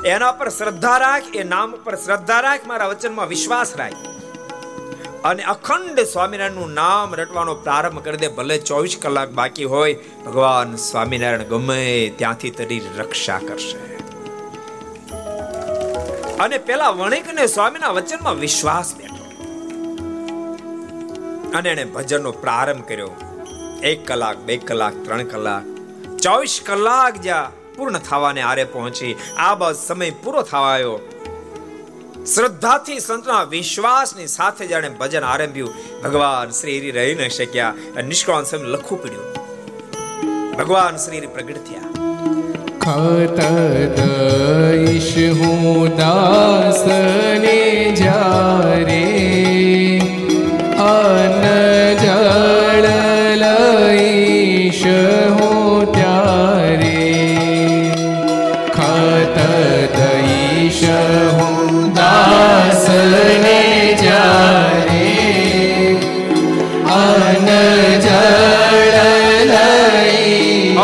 એના 0.08 0.32
પર 0.32 0.50
શ્રદ્ધા 0.50 0.98
રાખ, 0.98 1.36
એ 1.36 1.44
નામ 1.44 1.72
પર 1.72 1.96
શ્રદ્ધા 1.96 2.40
રાખ, 2.40 2.68
મારા 2.68 2.88
વચનમાં 2.88 3.28
વિશ્વાસ 3.28 3.78
રાખ. 3.78 3.94
અને 5.24 5.44
અખંડ 5.44 6.00
સ્વામિનારાયણનું 6.00 6.74
નામ 6.74 7.16
રટવાનો 7.16 7.56
પ્રારંભ 7.56 8.04
કરી 8.04 8.18
દે, 8.18 8.28
ભલે 8.28 8.58
ચોવીસ 8.58 8.98
કલાક 9.02 9.30
બાકી 9.30 9.64
હોય, 9.64 9.94
ભગવાન 10.26 10.76
સ્વામિનારાયણ 10.76 11.44
ગમે 11.44 12.14
ત્યાંથી 12.18 12.50
તરી 12.50 12.82
રક્ષા 12.98 13.40
કરશે. 13.40 13.78
અને 16.38 16.58
પેલા 16.58 16.90
વણિકને 16.90 17.48
સ્વામીના 17.48 17.90
વચનમાં 17.90 18.36
વિશ્વાસ 18.36 18.96
બેઠો. 18.96 19.24
અને 21.58 21.70
એને 21.70 21.86
ભજનનો 21.86 22.32
પ્રારંભ 22.32 22.88
કર્યો. 22.88 23.12
એક 23.84 24.08
કલાક, 24.08 24.38
બે 24.38 24.58
કલાક, 24.58 24.94
ત્રણ 25.06 25.24
કલાક, 25.24 25.64
ચોવીસ 26.18 26.62
કલાક 26.66 27.22
જ્યાં 27.22 27.52
પૂર્ણ 27.76 27.98
થવાને 27.98 28.42
આરે 28.42 28.64
પહોંચી, 28.64 29.16
આ 29.38 29.56
બસ 29.56 29.76
સમય 29.88 30.10
પૂરો 30.10 30.42
થવા 30.42 30.60
આવ્યો 30.60 31.00
શ્રદ્ધાથી 32.26 33.00
સંતના 33.00 33.44
વિશ્વાસની 33.44 34.28
સાથે 34.28 34.68
જાણે 34.68 34.90
ભજન 34.90 35.24
આરંભ્યું. 35.24 35.74
ભગવાન 36.04 36.50
શ્રી 36.50 36.92
રહી 36.92 37.16
ન 37.16 37.28
શક્યા 37.28 38.02
નિષ્કાળ 38.02 38.44
સમય 38.44 38.68
લખવું 38.68 39.04
પડ્યું. 39.04 39.28
ભગવાન 40.58 40.98
શ્રી 40.98 41.18
હરિ 41.18 41.28
પ્રગટ 41.28 41.58
થયા. 41.68 41.90
ખત 42.80 43.40
દઈશ 43.98 45.14
હું 45.40 45.98
દાસને 45.98 47.96
જારે 47.96 49.17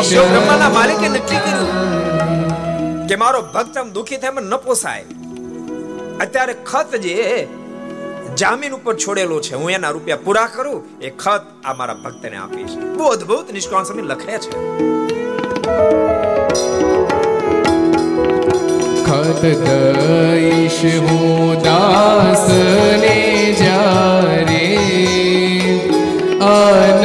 લઈશ 0.03 0.29
બ્રહ્માના 0.31 0.69
માલિકે 0.75 1.07
નક્કી 1.09 1.41
કર્યું 1.43 1.69
કે 3.09 3.15
મારો 3.21 3.39
ભક્ત 3.53 3.77
આમ 3.81 3.89
દુખી 3.97 4.19
થાય 4.23 4.33
મને 4.37 4.49
ન 4.49 4.55
પોસાય. 4.65 5.05
અત્યારે 6.23 6.55
ખત 6.71 6.91
જે 7.05 7.15
જામીન 8.41 8.73
ઉપર 8.77 8.95
છોડેલો 9.03 9.37
છે 9.45 9.53
હું 9.61 9.69
એના 9.75 9.93
રૂપિયા 9.95 10.23
પૂરા 10.25 10.49
કરું 10.55 10.79
એ 11.07 11.09
ખત 11.23 11.43
આ 11.65 11.73
મારા 11.79 11.97
ભક્તને 12.03 12.37
આપીશ. 12.37 12.75
બહુ 12.97 13.05
અદ્ભુત 13.15 13.47
નિષ્કાળ 13.57 13.85
સ્વામી 13.89 14.07
લખે 14.11 14.35
છે. 14.43 14.51
ખત 19.07 19.43
દઈશ 19.63 20.81
હું 21.05 21.63
દાસને 21.67 23.17
જારે 23.61 24.67
અન 26.51 27.03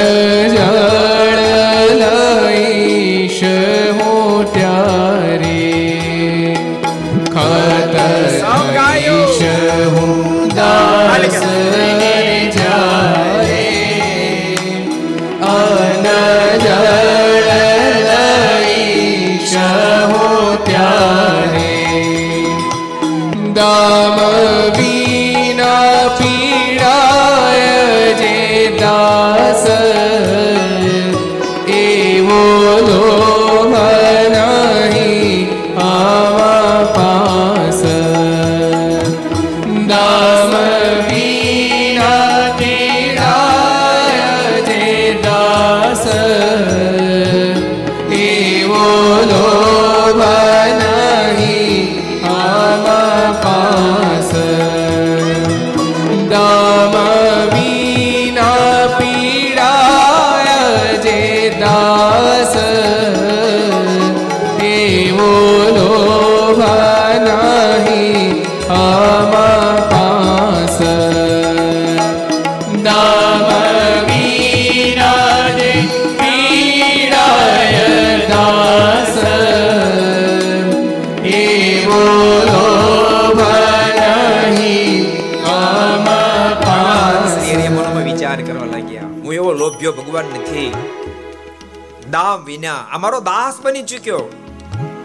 ભગવાન 90.18 90.40
નથી 90.40 92.10
દામ 92.10 92.44
વિના. 92.44 92.78
અમારો 92.92 93.20
દાસ 93.20 93.56
બની 93.62 93.82
ચૂક્યો. 93.82 94.22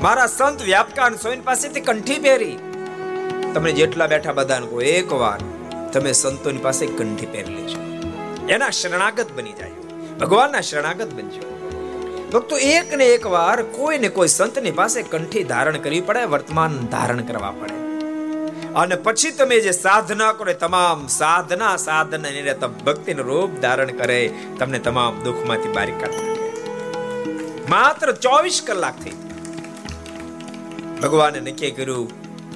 મારા 0.02 0.28
સંત 0.28 0.62
વ્યાપકાન 0.62 1.16
સોઈન 1.16 1.42
પાસેથી 1.42 1.82
કંઠી 1.82 2.20
પહેરી. 2.20 2.58
તમે 3.54 3.72
જેટલા 3.72 4.08
બેઠા 4.08 4.34
બધાને 4.34 4.68
કહો 4.68 4.82
એકવાર 4.94 5.40
તમે 5.94 6.12
સંતોની 6.12 6.58
પાસે 6.58 6.86
કંઠી 6.86 7.26
પહેરી 7.26 7.56
લેજો. 7.56 7.80
એના 8.50 8.70
શરણાગત 8.70 9.30
બની 9.36 9.54
જાય 9.54 9.72
ભગવાનના 10.22 10.66
શરણાગત 10.72 11.14
બનજો. 11.14 11.46
ભક્તો 12.34 12.58
એક 12.58 12.94
ને 12.94 13.06
એક 13.06 13.26
વાર 13.28 13.62
કોઈ 13.78 13.98
ને 13.98 14.10
કોઈ 14.18 14.36
સંતની 14.40 14.78
પાસે 14.82 15.00
કંઠી 15.14 15.44
ધારણ 15.44 15.78
કરવી 15.78 16.02
પડે, 16.02 16.26
વર્તમાન 16.26 16.78
ધારણ 16.92 17.26
કરવા 17.30 17.54
પડે. 17.62 17.83
અને 18.76 18.96
પછી 18.96 19.32
તમે 19.32 19.58
જે 19.60 19.72
સાધના 19.72 20.32
કરો 20.34 20.54
તમામ 20.54 21.02
સાધના 21.08 21.74
સાધના 21.78 22.30
ભક્તિ 22.30 22.84
ભક્તિનું 22.84 23.26
રૂપ 23.26 23.52
ધારણ 23.62 23.92
કરે, 23.98 24.22
તમને 24.60 24.80
તમામ 24.80 25.20
દુઃખમાંથી 25.24 25.74
બારી 25.74 26.00
કાઢી 26.00 26.32
માત્ર 27.70 28.12
ચોવીસ 28.12 28.58
કલાકથી 28.68 29.16
ભગવાને 31.04 31.40
નક્કી 31.40 31.72
કર્યું, 31.72 32.10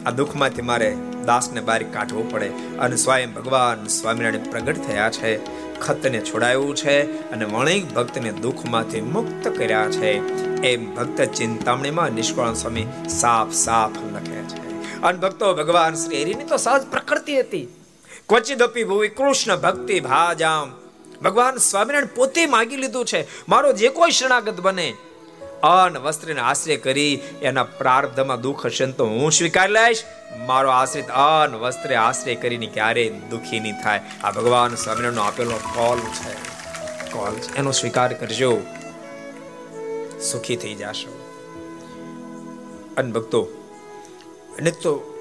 આ 0.07 0.11
દુઃખમાંથી 0.11 0.61
મારે 0.61 0.89
દાસને 1.25 1.61
બહાર 1.61 1.83
કાઢવો 1.93 2.21
પડે 2.31 2.49
અને 2.79 2.95
સ્વયં 2.95 3.33
ભગવાન 3.33 3.87
સ્વામિનારાયણ 3.87 4.51
પ્રગટ 4.51 4.85
થયા 4.87 5.09
છે, 5.09 5.31
ખતને 5.79 6.19
છોડાયું 6.21 6.75
છે 6.75 6.97
અને 7.31 7.45
વણિક 7.45 7.89
ભક્તને 7.93 8.31
દુઃખમાંથી 8.41 9.01
મુક્ત 9.15 9.43
કર્યા 9.57 9.89
છે. 9.89 10.11
એમ 10.63 10.95
ભક્ત 10.95 11.19
ચિંતામણીમાં 11.21 12.09
નિષ્કળ 12.11 12.53
સ્વામી 12.53 12.87
સાફ 13.09 13.53
સાફ 13.65 13.99
લખે 14.13 14.41
છે. 14.53 14.66
અને 15.03 15.17
ભક્તો 15.17 15.53
ભગવાન 15.53 15.93
શ્રી 15.93 16.21
હરિની 16.21 16.43
તો 16.43 16.57
સહજ 16.57 16.85
પ્રકૃતિ 16.85 17.39
હતી. 17.39 17.67
ક્વચિદપી 18.29 18.83
ભુવિ 18.83 19.07
કૃષ્ણ 19.07 19.55
ભક્તિ 19.55 19.99
ભાજામ. 19.99 20.73
ભગવાન 21.23 21.57
સ્વામિનારાયણ 21.57 22.05
પોતે 22.15 22.45
માગી 22.45 22.75
લીધું 22.75 23.05
છે, 23.05 23.27
મારો 23.49 23.73
જે 23.73 23.87
કોઈ 23.87 24.11
શરણાગત 24.11 24.59
બને, 24.59 24.93
અન 25.63 25.97
વસ્ત્રને 25.97 26.41
આશ્રય 26.41 26.77
કરી, 26.77 27.19
એના 27.41 27.63
પ્રારબ્ધમાં 27.63 28.41
દુઃખ 28.41 28.65
હશે 28.65 28.85
તો 28.85 29.05
હું 29.05 29.31
સ્વીકાર 29.31 29.69
લઈશ. 29.69 30.03
મારો 30.45 30.69
આશ્રિત 30.69 31.07
અન 31.07 31.55
વસ્ત્રે 31.55 31.95
આશ્રય 31.95 32.35
કરીને 32.35 32.65
ક્યારે 32.65 33.09
દુઃખી 33.29 33.59
નહીં 33.59 33.81
થાય. 33.83 34.01
આ 34.23 34.31
ભગવાન 34.31 34.75
સ્વામિનારાયણનો 34.75 35.21
આપેલો 35.21 35.59
કોલ 35.75 35.99
છે. 35.99 36.33
કોલ 37.11 37.33
એનો 37.55 37.71
સ્વીકાર 37.71 38.13
કરજો. 38.13 38.57
સુખી 40.31 40.55
થઈ 40.55 40.75
જાશો. 40.75 41.23
અન 42.97 43.11
ભક્તો 43.11 43.56
અને 44.59 44.71
તો 44.71 45.13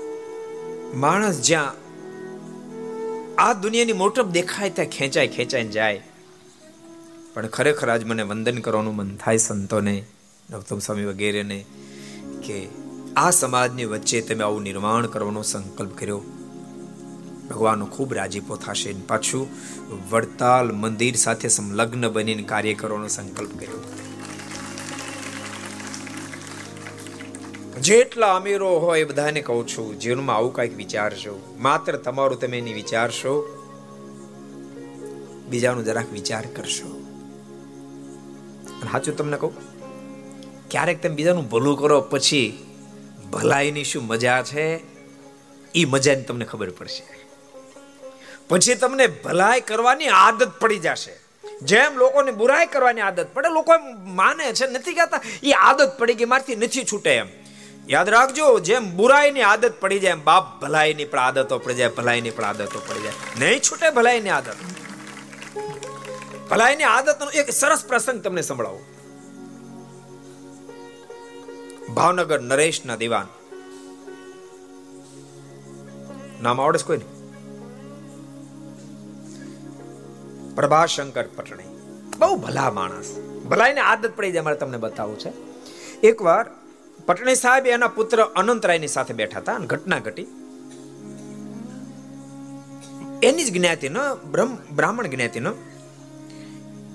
માણસ 0.95 1.41
જ્યાં 1.41 1.72
આ 3.39 3.53
દુનિયાની 3.53 3.93
મોટપ 3.93 4.26
દેખાય 4.26 4.70
ત્યાં 4.70 4.89
ખેંચાય 4.89 5.28
ખેંચાઈને 5.28 5.70
જાય. 5.70 6.03
પણ 7.34 7.47
ખરેખર 7.47 7.91
આજ 7.91 8.05
મને 8.05 8.22
વંદન 8.22 8.59
કરવાનું 8.59 8.97
મન 8.97 9.16
થાય 9.16 9.37
સંતોને 9.37 10.05
નવતમ 10.51 10.78
સ્વામી 10.78 11.05
વગેરેને 11.05 11.64
કે 12.47 12.68
આ 13.16 13.30
સમાજની 13.30 13.84
વચ્ચે 13.84 14.20
તમે 14.20 14.45
આવું 14.45 14.62
નિર્માણ 14.62 15.07
કરવાનો 15.07 15.43
સંકલ્પ 15.43 15.99
કર્યો. 15.99 16.22
ભગવાનનો 17.51 17.87
ખૂબ 17.87 18.14
રાજીપો 18.14 18.57
થશે 18.57 18.93
પાછું 18.93 19.49
વડતાલ 20.11 20.72
મંદિર 20.72 21.16
સાથે 21.16 21.49
સંલગ્ન 21.49 22.09
બનીને 22.09 22.43
કાર્ય 22.43 22.74
કરવાનો 22.74 23.09
સંકલ્પ 23.09 23.59
કર્યો. 23.59 23.95
જેટલા 27.83 28.35
અમીરો 28.35 28.79
હોય 28.79 29.01
એ 29.01 29.05
બધાને 29.05 29.41
કહું 29.41 29.68
છું, 29.68 30.01
જીવનમાં 30.01 30.37
આવું 30.37 30.53
કાંઈક 30.53 30.77
વિચારશો 30.77 31.57
માત્ર 31.59 31.97
તમારું 31.97 32.41
તમે 32.41 32.59
એની 32.59 32.72
વિચારશો, 32.72 33.33
બીજાનું 35.49 35.85
જરાક 35.85 36.12
વિચાર 36.12 36.45
કરશો. 36.47 36.89
સાચું 38.93 39.16
તમને 39.16 39.37
કહું, 39.37 39.55
ક્યારેક 40.70 41.03
તમે 41.03 41.14
બીજાનું 41.14 41.51
ભલું 41.51 41.79
કરો, 41.79 42.01
પછી 42.01 42.64
ભલાઈની 43.31 43.85
શું 43.85 44.05
મજા 44.05 44.43
છે 44.43 44.64
એ 45.74 45.85
મજાની 45.85 46.22
તમને 46.22 46.45
ખબર 46.45 46.70
પડશે. 46.70 47.05
પછી 48.49 48.74
તમને 48.74 49.07
ભલાઈ 49.07 49.61
કરવાની 49.61 50.09
આદત 50.09 50.61
પડી 50.61 50.79
જશે. 50.79 51.14
જેમ 51.62 51.97
લોકોને 51.97 52.31
બુરાઈ 52.31 52.66
કરવાની 52.66 53.01
આદત 53.01 53.29
પડે, 53.35 53.49
લોકો 53.49 53.72
માને 54.05 54.53
છે, 54.53 54.66
નથી 54.66 54.95
કહેતા 54.95 55.20
એ 55.43 55.53
આદત 55.53 55.99
પડી 55.99 56.14
ગઈ, 56.14 56.24
મારથી 56.24 56.57
નથી 56.57 56.85
છૂટે 56.93 57.11
એમ. 57.11 57.29
યાદ 57.89 58.09
રાખજો, 58.09 58.59
જેમ 58.59 58.97
બુરાઈની 58.97 59.43
આદત 59.43 59.74
પડી 59.80 59.99
જાય 59.99 60.14
બાપ 60.14 60.61
ભલાઈની 60.61 61.05
પણ 61.05 61.18
આદતો 61.18 61.59
પડી 61.59 61.74
જાય, 61.74 61.89
ભલાઈની 61.89 62.30
પણ 62.30 62.45
આદતો 62.45 62.78
પડી 62.78 63.01
જાય. 63.01 63.12
નહીં 63.39 63.61
છૂટે 63.61 63.91
ભલાઈની 63.91 64.28
આદત. 64.28 64.57
ભલાઈની 66.51 66.82
આદતનો 66.82 67.30
એક 67.30 67.51
સરસ 67.51 67.84
પ્રસંગ 67.84 68.22
તમને 68.22 68.43
સંભળાવું. 68.43 68.97
ભાવનગર 71.95 72.41
નરેશના 72.41 72.97
દિવાન. 72.97 73.26
નામ 76.43 76.61
આવડે 76.61 76.78
છે 76.78 76.87
કોઈને? 76.87 77.05
પ્રભાશંકર 80.55 81.24
પટણી. 81.37 81.64
બહુ 82.18 82.37
ભલા 82.37 82.70
માણસ. 82.70 83.18
ભલાઈને 83.49 83.80
આદત 83.80 84.12
પડી 84.16 84.32
જાય, 84.32 84.43
મારે 84.43 84.57
તમને 84.57 84.76
બતાવવું 84.76 85.18
છે. 85.18 85.32
એકવાર 86.01 86.47
પટણી 87.07 87.34
સાહેબ 87.34 87.66
એના 87.66 87.88
પુત્ર 87.96 88.22
અનંતરાયની 88.36 88.92
સાથે 88.94 89.14
બેઠા 89.14 89.40
હતા 89.40 89.54
અને 89.54 89.66
ઘટના 89.66 89.98
ઘટી. 89.98 90.26
એની 93.22 93.44
જ 93.44 93.52
જ્ઞાતિનો 93.54 94.02
બ્રહ્મ, 94.30 94.57
બ્રાહ્મણ 94.76 95.07
જ્ઞાતિનો 95.07 95.52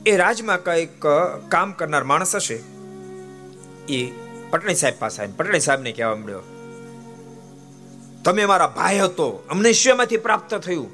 એ 0.06 0.18
રાજમાં 0.18 0.64
કંઈક 0.64 1.08
કામ 1.50 1.72
કરનાર 1.72 2.04
માણસ 2.04 2.36
હશે. 2.36 2.60
એ 3.90 4.00
પટણી 4.50 4.76
સાહેબ 4.76 5.00
પાસે 5.00 5.22
આવીને 5.22 5.38
પટણી 5.38 5.60
સાહેબને 5.60 5.92
કહેવા 5.92 6.16
મળ્યો 6.16 6.44
તમે 8.26 8.46
મારા 8.46 8.68
ભાઈ 8.68 9.00
હતો, 9.00 9.28
અમને 9.50 9.72
શેમાંથી 9.74 10.18
પ્રાપ્ત 10.18 10.56
થયું? 10.56 10.90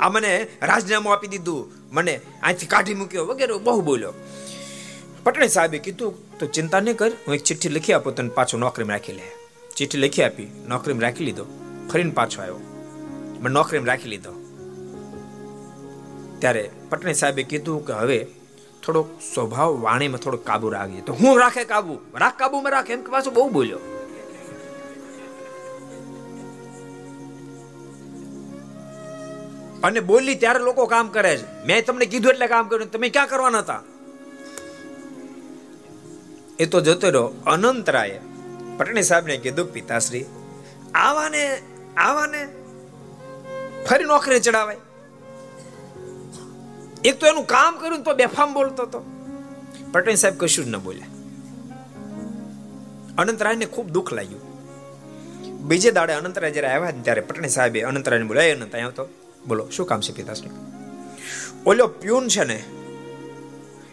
આ 0.00 0.08
મને 0.08 0.32
રાજીનામું 0.62 1.12
આપી 1.12 1.26
દીધું. 1.26 1.72
મને 1.92 2.14
અહીંથી 2.42 2.66
કાઢી 2.66 2.94
મૂક્યો 2.94 3.26
વગેરે. 3.26 3.54
બહુ 3.58 3.80
બોલ્યો. 3.80 4.12
પટણી 5.24 5.48
સાહેબે 5.48 5.78
કીધું 5.78 6.12
તો 6.40 6.46
ચિંતા 6.46 6.80
નહીં 6.80 6.96
કર, 6.96 7.12
હું 7.26 7.34
એક 7.34 7.42
ચિઠ્ઠી 7.42 7.68
લખી 7.68 7.92
આપું, 7.92 8.14
તને 8.14 8.28
પાછું 8.28 8.60
નોકરીમાં 8.60 8.96
રાખી 8.96 9.12
લે. 9.12 9.22
ચિઠ્ઠી 9.76 9.98
લખી 9.98 10.22
આપી, 10.22 10.48
નોકરીમાં 10.68 11.02
રાખી 11.02 11.24
લીધો. 11.24 11.46
ફરીને 11.92 12.10
પાછો 12.10 12.40
આવ્યો. 12.40 12.60
મને 13.40 13.48
નોકરીમાં 13.48 13.86
રાખી 13.86 14.08
લીધો. 14.08 14.32
ત્યારે 16.38 16.70
પટણી 16.90 17.14
સાહેબે 17.14 17.42
કીધું 17.42 17.86
કે 17.86 17.92
હવે 17.92 18.26
થોડોક 18.84 19.08
સ્વભાવ 19.34 19.80
વાણીમાં 19.80 20.20
થોડોક 20.20 20.44
કાબુ 20.44 20.70
રાખીએ 20.70 21.00
તો 21.00 21.12
હું 21.12 21.38
રાખે 21.38 21.64
કાબુ? 21.64 21.98
રાખ 22.14 22.38
કાબુમાં 22.38 22.72
રાખે, 22.72 22.92
એમ 22.92 23.02
કે 23.02 23.10
પાછું 23.10 23.34
બહુ 23.34 23.50
બોલ્યો. 23.50 23.78
અને 29.84 30.00
બોલી 30.00 30.34
ત્યારે 30.34 30.58
લોકો 30.58 30.86
કામ 30.86 31.08
કરે 31.08 31.36
છે. 31.36 31.66
મેં 31.66 31.84
તમને 31.84 32.06
કીધું 32.06 32.32
એટલે 32.32 32.46
કામ 32.46 32.68
કર્યું, 32.68 32.90
તમે 32.90 33.08
ક્યાં 33.08 33.26
કરવાના 33.26 33.58
હતા? 33.58 33.82
એ 36.58 36.66
તો 36.66 36.80
જતો 36.80 37.06
રહ્યો 37.06 37.26
અનંતરાય. 37.46 38.20
પટણી 38.76 39.02
સાહેબને 39.02 39.36
કીધું, 39.36 39.72
પિતાશ્રી, 39.72 40.24
આવાને 40.94 41.58
આવાને 41.96 42.48
ફરી 43.86 44.04
નોકરી 44.04 44.40
ચડાવાય. 44.40 44.76
એક 47.04 47.16
તો 47.20 47.26
એનું 47.26 47.46
કામ 47.46 47.78
કર્યું 47.78 48.02
તો 48.02 48.14
બેફામ 48.14 48.54
બોલતો 48.54 48.82
હતો. 48.82 49.04
પટણી 49.92 50.16
સાહેબ 50.16 50.36
કશું 50.38 50.64
જ 50.64 50.68
ન 50.68 50.76
બોલ્યા. 50.76 51.06
અનંતરાયને 53.18 53.64
ખૂબ 53.64 53.90
દુઃખ 53.90 54.12
લાગ્યું. 54.12 54.46
બીજે 55.66 55.90
દાડે 55.90 56.12
અનંતરાય 56.12 56.50
જ્યારે 56.50 56.68
આવ્યા 56.68 56.90
ત્યારે 56.90 57.20
પટણી 57.20 57.48
સાહેબે 57.48 57.80
અનંતરાયને 57.80 58.24
બોલાય 58.24 58.54
અનંત 58.54 58.74
આવ્યો 58.74 58.90
તો 58.90 59.08
બોલો, 59.46 59.68
શું 59.68 59.86
કામ 59.86 60.00
છે 60.00 60.12
પિતાશ્રી? 60.12 60.50
ઓલો 61.66 61.86
પ્યુન 61.86 62.28
છે 62.28 62.44
ને 62.44 62.64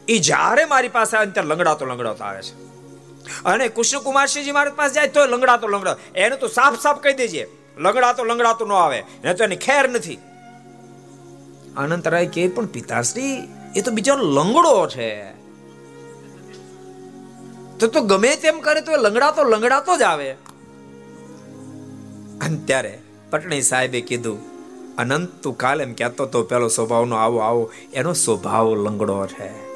એ 0.07 0.19
જ્યારે 0.19 0.65
મારી 0.65 0.89
પાસે 0.89 1.17
આવે 1.17 1.31
ત્યારે 1.31 1.49
લંગડાતો 1.49 1.85
લંગડાતો 1.85 2.23
આવે 2.23 2.41
છે. 2.41 2.53
અને 3.45 3.67
કૃષ્ણકુમારસિંહજી 3.67 4.51
મારી 4.51 4.71
પાસે 4.75 4.93
જાય 4.93 5.07
તો 5.07 5.25
લંગડાતો 5.25 5.67
લંગડા 5.67 5.97
એને 6.15 6.35
તો 6.35 6.47
સાફ 6.47 6.81
સાફ 6.81 7.01
કહી 7.01 7.13
દેજે, 7.13 7.47
લંગડાતો 7.77 8.23
લંગડાતો 8.23 8.65
ન 8.65 8.71
આવે 8.71 9.03
ને 9.23 9.33
તો 9.33 9.43
એની 9.43 9.55
ખેર 9.55 9.89
નથી. 9.89 10.19
અનંતરાય 11.77 12.25
કે 12.25 12.47
પણ 12.47 12.65
પિતાશ્રી, 12.65 13.47
એ 13.75 13.81
તો 13.81 13.91
બીજો 13.91 14.15
લંગડો 14.15 14.87
છે. 14.87 15.31
તો 17.79 17.87
તો 17.87 18.01
ગમે 18.01 18.35
તેમ 18.35 18.59
કરે 18.59 18.81
તો 18.81 18.91
લંગડાતો 18.91 19.43
લંગડાતો 19.43 19.97
જ 19.97 20.01
આવે. 20.01 20.31
અને 22.41 22.57
ત્યારે 22.65 22.99
પટણી 23.29 23.61
સાહેબે 23.61 24.01
કીધું, 24.01 24.39
અનંત, 24.97 25.43
તું 25.43 25.57
કાલ 25.57 25.81
એમ 25.81 25.93
કહેતો 25.93 26.25
તો 26.25 26.43
પેલો 26.43 26.67
સ્વભાવનો 26.67 27.15
આવો 27.15 27.37
આવો. 27.37 27.71
એનો 27.93 28.13
સ્વભાવ 28.13 28.75
લંગડો 28.75 29.27
છે. 29.27 29.72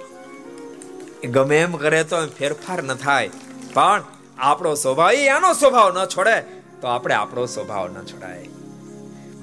ગમે 1.23 1.59
એમ 1.59 1.77
કરે 1.77 2.03
તો 2.03 2.27
ફેરફાર 2.27 2.83
ન 2.83 2.93
થાય. 2.93 3.29
પણ 3.73 4.03
આપણો 4.37 4.75
સ્વભાવ 4.75 5.15
આનો 5.35 5.53
સ્વભાવ 5.53 5.97
ન 5.97 6.05
છોડે 6.05 6.41
તો 6.81 6.87
આપણે 6.87 7.13
આપણો 7.13 7.45
સ્વભાવ 7.45 7.87
ન 7.87 8.03
છોડાય. 8.03 8.47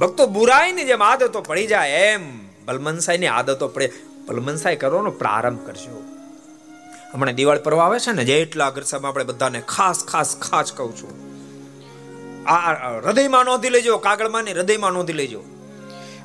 ભક્તો 0.00 0.26
બુરાઈની 0.26 0.84
જેમ 0.84 1.02
આદતો 1.02 1.40
પડી 1.40 1.66
જાય 1.66 1.90
એમ. 1.90 2.48
બલમનસાઈની 2.64 3.26
આદતો 3.26 3.68
પડે. 3.68 3.92
બલમનસાઈ 4.26 4.76
કરવાનો 4.76 5.10
પ્રારંભ 5.10 5.66
કરજો. 5.66 6.02
હમણાં 7.12 7.34
દિવાળી 7.34 7.60
પર્વ 7.60 7.80
આવે 7.80 7.98
છે 7.98 8.12
ને 8.12 8.24
જેટલા 8.24 8.66
અગ્રસરમાં 8.66 9.08
આપણે 9.08 9.24
બધાને 9.24 9.62
ખાસ 9.68 10.04
ખાસ 10.04 10.36
ખાસ 10.36 10.72
કહું 10.72 10.96
છું. 10.96 11.34
આ 12.48 12.90
હૃદયમાં 12.98 13.44
નોંધી 13.44 13.68
લેજો 13.68 13.98
કાગળમાં 13.98 14.44
ને 14.44 14.52
હૃદયમાં 14.52 14.90
નોંધી 14.90 15.12
લેજો. 15.12 15.44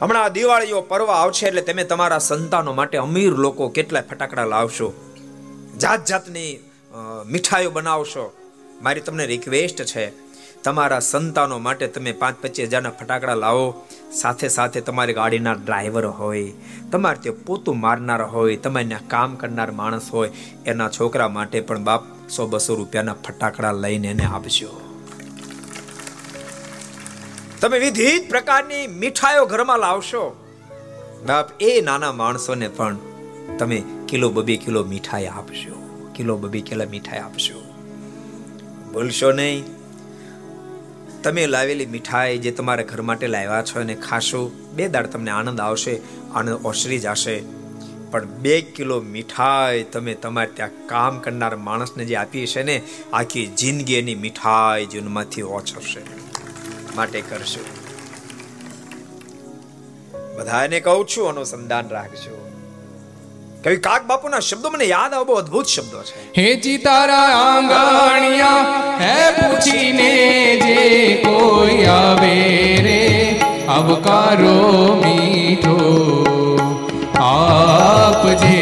હમણાં 0.01 0.33
દિવાળીઓ 0.33 0.81
પર્વ 0.81 1.11
આવશે 1.11 1.47
એટલે 1.47 1.61
તમે 1.61 1.83
તમારા 1.83 2.17
સંતાનો 2.17 2.73
માટે 2.73 2.97
અમીર 2.97 3.31
લોકો 3.31 3.69
કેટલાય 3.69 4.03
ફટાકડા 4.09 4.45
લાવશો. 4.45 5.08
જાત 5.81 6.01
જાતની 6.05 6.51
મીઠાઈઓ 7.25 7.71
બનાવશો. 7.71 8.23
મારી 8.81 9.01
તમને 9.01 9.25
રિક્વેસ્ટ 9.25 9.81
છે, 9.91 10.03
તમારા 10.63 10.99
સંતાનો 11.07 11.57
માટે 11.65 11.87
તમે 11.87 12.11
પાંચ 12.21 12.41
પચીસ 12.41 12.67
હજારના 12.67 12.93
ફટાકડા 12.99 13.35
લાવો. 13.35 13.65
સાથે 14.13 14.47
સાથે 14.47 14.81
તમારી 14.81 15.13
ગાડીના 15.13 15.55
ડ્રાઈવર 15.59 16.05
હોય, 16.19 16.47
તમારે 16.91 17.21
તે 17.23 17.31
પોતું 17.47 17.79
મારનાર 17.79 18.23
હોય 18.33 18.57
તમારે 18.57 18.99
કામ 19.07 19.35
કરનાર 19.35 19.71
માણસ 19.71 20.09
હોય, 20.11 20.31
એના 20.65 20.89
છોકરા 20.89 21.29
માટે 21.37 21.59
પણ 21.61 21.83
બાપ 21.83 22.03
સો 22.29 22.47
બસો 22.47 22.75
રૂપિયાના 22.75 23.17
ફટાકડા 23.27 23.71
લઈને 23.83 24.07
એને 24.07 24.25
આપજો. 24.25 24.71
તમે 27.61 27.79
વિવિધ 27.79 28.27
પ્રકારની 28.29 28.83
મીઠાઈઓ 29.03 29.45
ઘરમાં 29.45 29.79
લાવશો. 29.79 30.25
બાપ, 31.25 31.47
એ 31.61 31.71
નાના 31.81 32.11
માણસોને 32.13 32.67
પણ 32.67 32.97
તમે 33.57 33.79
કિલો 34.09 34.29
બબે 34.29 34.55
કિલો 34.55 34.83
મીઠાઈ 34.83 35.25
આપશો 35.25 36.11
કિલો 36.15 36.37
બબે 36.37 36.61
કિલો 36.61 36.85
મીઠાઈ 36.89 37.19
આપશો 37.19 37.73
ભૂલશો 38.93 39.31
નહીં? 39.31 39.63
તમે 41.23 41.47
લાવેલી 41.47 41.85
મીઠાઈ 41.85 42.37
જે 42.37 42.51
તમારા 42.51 42.83
ઘર 42.83 43.01
માટે 43.01 43.27
લાવ્યા 43.27 43.63
છો 43.63 43.79
અને 43.79 43.95
ખાશો. 43.95 44.51
બે 44.73 44.87
દાડ 44.87 45.07
તમને 45.07 45.31
આનંદ 45.31 45.59
આવશે, 45.59 46.01
આનંદ 46.33 46.65
ઓસરી 46.65 46.99
જશે. 46.99 47.43
પણ 48.11 48.25
બે 48.25 48.61
કિલો 48.61 49.01
મીઠાઈ 49.01 49.83
તમે 49.83 50.13
તમારે 50.13 50.51
ત્યાં 50.51 50.87
કામ 50.87 51.19
કરનાર 51.19 51.55
માણસને 51.55 52.05
જે 52.05 52.15
આપી 52.15 52.47
છે 52.47 52.63
ને, 52.63 52.81
આખી 53.13 53.45
જિંદગી 53.47 53.95
એની 53.95 54.15
મીઠાઈ 54.15 54.85
જીવનમાંથી 54.85 55.41
ઓછરશે 55.41 56.01
માટે 56.95 57.21
કરશો 57.21 57.65
બધાને 60.39 60.79
કહું 60.79 61.07
છું, 61.07 61.29
અનુસંધાન 61.29 61.89
રાખજો. 61.89 62.48
કવિ 63.63 63.77
કાક 63.85 64.03
બાપુના 64.09 64.39
શબ્દો 64.39 64.69
મને 64.73 64.85
યાદ 64.89 65.13
આવો, 65.13 65.25
બહુ 65.29 65.35
અદ્ભુત 65.39 65.67
શબ્દો 65.67 65.99
છે. 66.09 66.19
હે 66.37 66.47
ચિતારા 66.65 67.29
આંગણિયા, 67.39 68.61
હે 69.01 69.15
પૂછીને 69.37 70.11
જે 70.63 70.77
કોઈ 71.25 71.79
આવે 71.95 72.37
રે, 72.85 73.01
આવકારો 73.75 74.55
મીઠો 75.03 75.77
આપજે 77.25 78.53
રે 78.53 78.58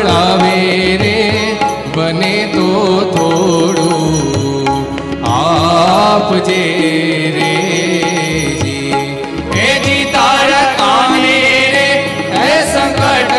સાંભળાવે 0.00 0.98
રે 0.98 1.16
બને 1.94 2.34
તો 2.52 2.68
થોડું 3.10 4.68
આપજે 5.30 6.62
રે 7.34 7.50
હે 9.54 9.66
જી 9.78 10.04
તારા 10.14 10.68
કાને 10.78 11.40
રે 11.74 11.88
હે 12.36 12.48
સંકટ 12.66 13.34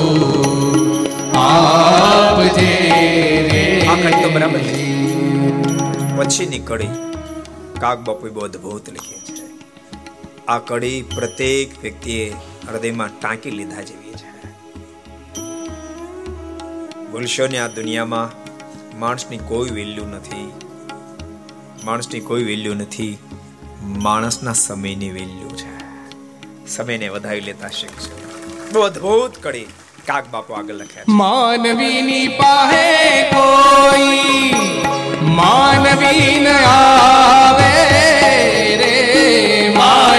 આપજે 1.42 2.70
રે 3.48 3.64
આ 3.86 3.96
કડી 3.96 4.22
તો 4.22 4.28
બરાબર 4.30 4.62
છે 4.68 4.86
પછીની 6.14 6.64
કડી 6.64 6.94
કાક 7.78 7.98
બાપુએ 8.02 8.30
બહુ 8.32 8.40
અદ્ભુત 8.44 8.86
લખી 8.90 9.08
છે 9.08 9.13
આ 10.48 10.58
કડી 10.58 11.02
પ્રત્યેક 11.02 11.82
વ્યક્તિએ 11.82 12.36
હૃદયમાં 12.68 13.20
ટાંકી 13.20 13.50
લીધા 13.50 13.82
જેવી 13.82 14.12
છે. 14.12 14.46
ભૂલશો 17.12 17.46
ને 17.46 17.58
આ 17.58 17.66
દુનિયામાં 17.66 18.30
માણસની 18.98 19.38
કોઈ 19.38 19.70
વેલ્યુ 19.70 20.04
નથી. 20.04 20.52
માણસની 21.84 22.20
કોઈ 22.20 22.44
વેલ્યુ 22.44 22.74
નથી. 22.74 23.18
માણસના 23.82 24.52
સમયની 24.52 25.10
વેલ્યુ 25.10 25.48
છે. 25.48 25.74
સમયને 26.66 27.08
વધાવી 27.08 27.40
લેતા 27.40 27.68
શીખશો 27.68 28.20
બહુ 28.72 28.80
અદભુત 28.80 29.38
કડી 29.42 29.66
કાક 30.06 30.28
બાપુ 30.28 30.54
આગળ 30.54 30.74
લખ્યા 30.74 31.04
માનવીની 31.08 32.28
પાહે 32.28 33.22
કોઈ 33.22 34.54
માનવી 35.22 36.46
આવે. 36.46 37.74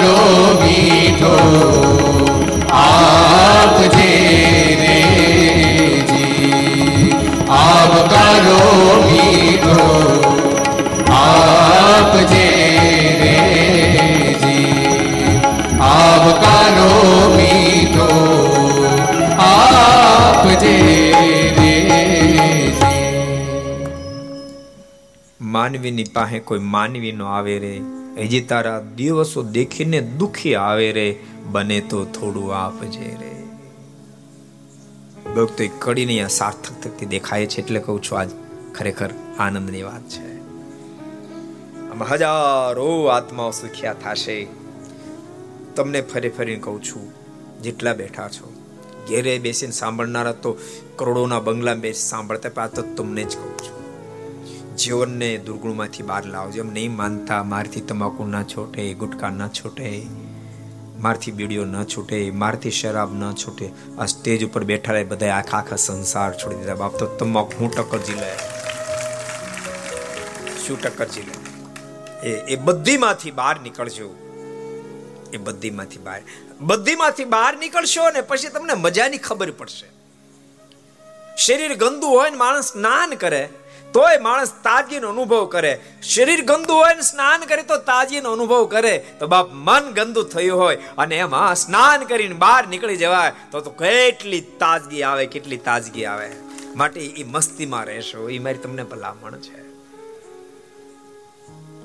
પાહે 0.00 0.14
મીઠો, 0.60 1.34
આપ 2.80 3.78
જે 3.94 4.12
રે 4.80 4.96
જી 6.10 7.10
આવકારો 7.58 8.58
મીઠો 9.06 9.86
આપજે 11.18 12.46
રે 13.22 13.34
જી 14.42 14.42
રે 14.42 14.42
જી 14.42 15.34
આવકારો 15.90 16.92
મીઠો, 17.36 18.10
આપ 19.48 20.44
જે. 20.64 20.76
માનવીની 25.40 26.04
પાસે 26.14 26.38
કોઈ 26.38 26.58
માનવી 26.72 27.12
નો 27.12 27.26
આવે 27.26 27.54
રે. 27.58 27.74
હજી 28.16 28.40
તારા 28.40 28.80
દિવસો 28.80 29.42
દેખીને 29.42 30.00
દુખી 30.00 30.54
આવે 30.54 30.92
રે, 30.92 31.08
બને 31.52 31.80
તો 31.80 32.04
થોડું 32.04 32.56
આપજે 32.56 33.08
રે. 33.20 33.32
ભક્તો 35.34 35.64
કડીને 35.78 36.12
અહીંયા 36.12 36.28
સાર્થક 36.28 36.80
થતી 36.82 37.06
દેખાય 37.06 37.46
છે 37.46 37.60
એટલે 37.60 37.80
કહું 37.80 38.02
છું, 38.02 38.18
આજ 38.18 38.30
ખરેખર 38.74 39.10
આનંદની 39.38 39.82
વાત 39.82 40.08
છે. 40.08 40.28
આમાં 41.90 42.08
હજારો 42.08 42.88
આત્માઓ 43.06 43.50
સુખ્યા 43.50 43.92
થશે. 43.92 44.38
તમને 45.76 46.00
ફરી 46.00 46.28
ફરીને 46.28 46.60
કહું 46.60 46.82
છું, 46.82 47.06
જેટલા 47.62 47.94
બેઠા 47.94 48.28
છો, 48.28 48.52
ઘેરે 49.08 49.38
બેસીને 49.38 49.72
સાંભળનારા 49.72 50.32
તો 50.32 50.58
કરોડોના 50.96 51.40
બંગલા 51.40 51.74
બેસી 51.74 52.08
સાંભળતા, 52.08 52.48
પણ 52.48 52.62
આ 52.62 52.66
તો 52.66 52.82
તમને 52.82 53.24
જ 53.24 53.36
કહું 53.36 53.56
છું. 53.58 53.75
જીવનને 54.78 55.38
દુર્ગુણમાંથી 55.38 56.02
બહાર 56.02 56.26
લાવજો. 56.26 56.62
એમ 56.62 56.72
નહીં 56.72 56.96
માનતા, 56.96 57.42
મારથી 57.42 57.80
તમાકુ 57.80 58.24
ના 58.24 58.42
છૂટે, 58.42 58.94
ગુટકા 58.94 59.28
ના 59.28 59.48
છૂટે, 59.48 60.06
મારથી 60.98 61.30
બીડીઓ 61.30 61.64
ન 61.64 61.84
છૂટે, 61.84 62.30
મારથી 62.30 62.70
શરાબ 62.70 63.14
ન 63.14 63.32
છૂટે. 63.32 63.70
આ 63.98 64.06
સ્ટેજ 64.06 64.44
ઉપર 64.44 64.64
બેઠા 64.64 64.92
રહે 64.92 65.04
બધા 65.04 65.34
આખા 65.34 65.58
આખા 65.58 65.76
સંસાર 65.76 66.34
છોડી 66.34 66.56
દીધા. 66.56 66.74
બાપ 66.74 66.96
તો 66.96 67.06
તમાકુ 67.06 67.52
હું 67.60 67.70
ટક્કર 67.72 67.98
જી 67.98 68.14
લે? 68.14 68.36
શું 70.66 70.82
ટક્કર 70.82 71.04
જી 71.04 71.22
લે? 71.22 72.28
એ 72.28 72.52
એ 72.52 72.56
બધીમાંથી 72.56 73.30
બહાર 73.30 73.60
નીકળજો. 73.60 74.14
એ 75.32 75.36
બધીમાંથી 75.36 75.98
બહાર. 75.98 76.22
બધીમાંથી 76.60 77.24
બહાર 77.24 77.58
નીકળશો 77.58 78.10
ને 78.10 78.20
પછી 78.20 78.48
તમને 78.48 78.74
મજાની 78.74 79.18
ખબર 79.18 79.50
પડશે. 79.50 79.86
શરીર 81.36 81.74
ગંદુ 81.74 82.06
હોય 82.06 82.30
ને 82.30 82.36
માણસ 82.36 82.72
સ્નાન 82.72 83.14
કરે 83.14 83.48
તોય 83.92 84.18
માણસ 84.18 84.52
તાજગીનો 84.52 85.08
અનુભવ 85.08 85.44
કરે. 85.44 85.80
શરીર 86.02 86.44
ગંદુ 86.44 86.74
હોય 86.74 86.94
ને 86.94 87.00
સ્નાન 87.00 87.40
કરે 87.40 87.62
તો 87.62 87.76
તાજગીનો 87.76 88.32
અનુભવ 88.32 88.64
કરે. 88.64 89.04
તો 89.20 89.26
બાપ 89.26 89.48
મન 89.52 89.90
ગંદુ 89.90 90.22
થયું 90.22 90.58
હોય 90.58 90.76
અને 90.76 91.16
એમાં 91.16 91.54
સ્નાન 91.54 92.04
કરીને 92.04 92.34
બહાર 92.34 92.66
નીકળી 92.66 92.96
જવાય 92.96 93.32
તો 93.50 93.60
તો 93.60 93.70
કેટલી 93.70 94.40
તાજગી 94.40 95.02
આવે, 95.02 95.26
કેટલી 95.26 95.56
તાજગી 95.56 96.04
આવે. 96.04 96.30
માટે 96.76 97.00
એ 97.00 97.24
મસ્તીમાં 97.24 97.84
રહેશો. 97.84 98.28
એ 98.28 98.38
મારી 98.38 98.58
તમને 98.58 98.82
ભલામણ 98.82 99.38
છે. 99.38 99.66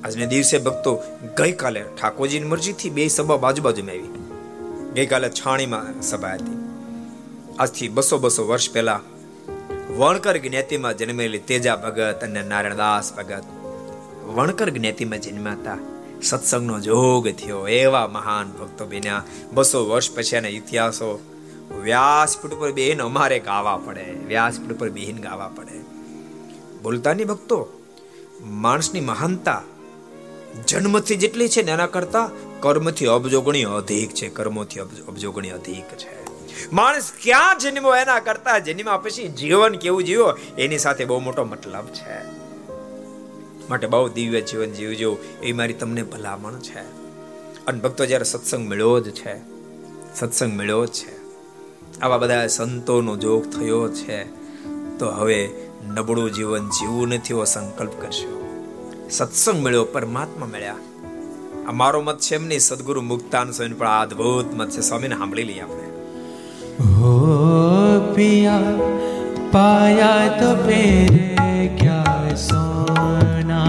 આજને 0.03 0.25
દિવસે 0.25 0.57
ભક્તો 0.57 1.03
ગઈકાલે 1.37 1.81
ઠાકોરજીની 1.81 2.47
મરજીથી 2.47 2.89
બે 2.89 3.07
સભા 3.07 3.37
બાજુ 3.37 3.61
બાજુ 3.61 3.87
આવી. 3.87 4.29
ગઈકાલે 4.93 5.29
છાણીમાં 5.29 6.01
સભા 6.01 6.33
હતી. 6.33 6.57
આજથી 7.59 7.87
બસો 7.87 8.17
બસો 8.17 8.47
વર્ષ 8.47 8.73
પહેલા 8.73 8.99
વણકર 9.97 10.37
જ્ઞાતિમાં 10.37 10.97
જન્મેલી 10.97 11.39
તેજા 11.39 11.75
ભગત 11.75 12.19
અને 12.23 12.43
નારાયણદાસ 12.43 13.13
ભગત. 13.13 13.43
વણકર 14.25 14.69
જ્ઞાતિમાં 14.69 15.19
જન્મ્યા 15.19 15.77
સત્સંગનો 16.21 16.79
જોગ 16.79 17.29
થયો. 17.29 17.67
એવા 17.67 18.07
મહાન 18.07 18.51
ભક્તો 18.51 18.85
બન્યા. 18.85 19.23
બસો 19.53 19.89
વર્ષ 19.89 20.15
પછી 20.15 20.35
એના 20.35 20.47
ઇતિહાસો 20.47 21.19
વ્યાસપીઠ 21.83 22.51
ઉપર 22.51 22.71
બેહીન 22.71 23.01
અમારે 23.01 23.39
ગાવા 23.39 23.77
પડે. 23.77 24.05
વ્યાસપીઠ 24.27 24.71
ઉપર 24.71 24.89
બેહીન 24.89 25.17
ગાવા 25.17 25.47
પડે. 25.47 25.79
બોલતા 26.83 27.13
નહીં 27.13 27.27
ભક્તો, 27.27 27.67
માણસની 28.41 28.99
મહાનતા 28.99 29.61
જન્મથી 30.67 31.15
જેટલી 31.15 31.49
છે 31.49 31.61
ને 31.61 31.71
એના 31.71 31.87
કરતા 31.87 32.29
કર્મથી 32.59 33.05
અબજોગણી 33.05 33.63
અધિક 33.63 34.11
છે. 34.11 34.29
કર્મોથી 34.29 34.79
અબજોગણી 34.79 35.49
અધિક 35.49 35.97
છે. 35.97 36.20
માણસ 36.73 37.11
ક્યાં 37.23 37.57
જન્મો 37.57 37.95
એના 37.95 38.19
કરતા 38.19 38.59
જન્મ્યા 38.59 38.97
પછી 38.97 39.27
જીવન 39.27 39.75
કેવું 39.75 40.03
જીવો 40.03 40.33
એની 40.57 40.77
સાથે 40.77 41.05
બહુ 41.05 41.19
મોટો 41.19 41.45
મતલબ 41.45 41.85
છે. 41.85 42.41
માટે 43.69 43.87
બહુ 43.87 44.09
દિવ્ય 44.09 44.41
જીવન 44.41 44.71
જીવજો, 44.71 45.17
એ 45.43 45.51
મારી 45.53 45.73
તમને 45.73 46.03
ભલામણ 46.03 46.53
છે. 46.53 46.79
અને 47.65 47.79
ભક્તો, 47.79 48.05
જ્યારે 48.05 48.23
સત્સંગ 48.23 48.69
મળ્યો 48.69 48.99
જ 48.99 49.11
છે, 49.11 49.35
સત્સંગ 50.15 50.53
મળ્યો 50.53 50.85
જ 50.85 50.89
છે, 50.89 51.21
આવા 51.99 52.17
બધા 52.17 52.47
સંતોનો 52.47 53.15
જોગ 53.17 53.49
થયો 53.49 53.89
છે, 53.89 54.23
તો 54.97 55.09
હવે 55.09 55.49
નબળું 55.87 56.33
જીવન 56.33 56.69
જીવવું 56.69 57.07
નથી 57.07 57.33
એવો 57.33 57.43
સંકલ્પ 57.43 57.91
કરશો. 58.01 58.41
સત્સંગ 59.09 59.63
મળ્યો, 59.63 59.85
પરમાત્મા 59.85 60.45
મળ્યા. 60.45 60.75
આ 61.67 61.71
મારો 61.71 62.01
મત 62.01 62.19
છે 62.19 62.35
એમની 62.35 62.59
સદગુરુ 62.59 63.01
મુક્તાન 63.01 63.51
સ્વામી 63.51 63.73
પણ 63.73 63.87
આ 63.87 64.01
અદભુત 64.01 64.53
મત 64.53 64.69
છે. 64.69 64.81
સ્વામીને 64.81 65.17
સાંભળી 65.17 65.43
લઈએ 65.43 65.59
આપણે. 65.59 65.90
हो 66.79 67.13
पिया 68.15 68.57
पाया 69.53 70.13
तो 70.39 70.55
फिर 70.65 71.11
क्या 71.81 72.03
सोना? 72.35 73.63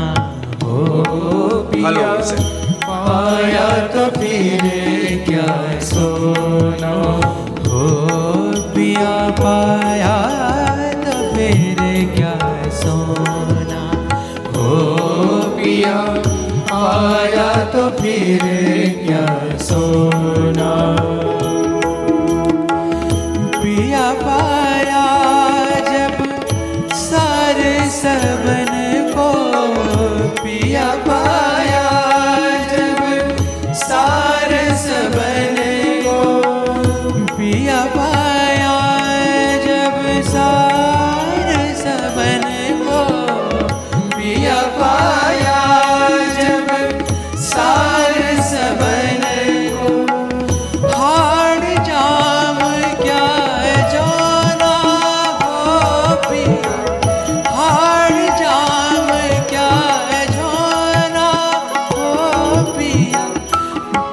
हो 0.63 1.63
पिया 1.73 2.13
पाया 2.87 3.67
तो 3.95 4.05
फिर 4.21 4.63
क्या 5.29 5.81
सोना? 5.81 6.93
हो 7.69 7.83
पिया 8.75 9.17
पाया 9.41 10.17
तो 11.05 11.19
फिर 11.35 11.81
क्या 12.17 12.35
सोना? 12.83 13.83
हो 14.57 14.71
पिया 15.57 15.97
पाया 15.97 16.12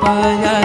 Maya. 0.10 0.59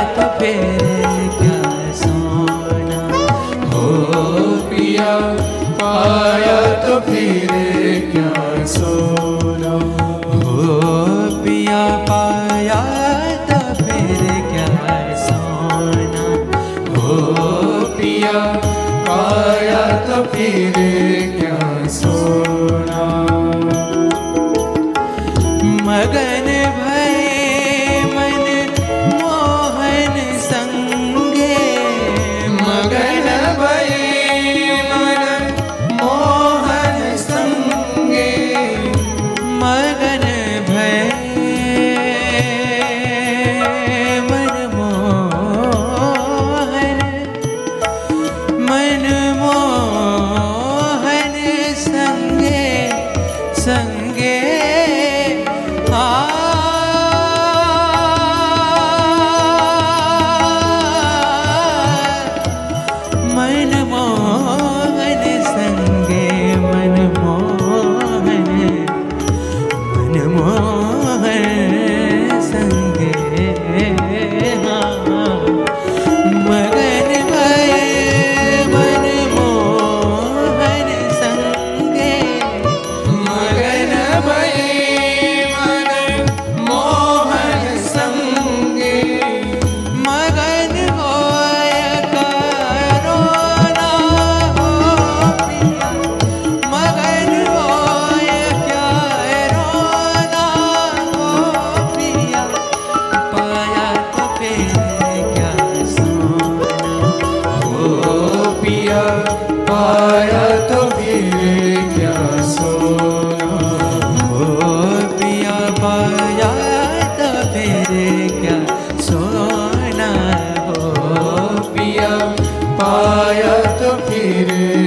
রে 124.24 124.83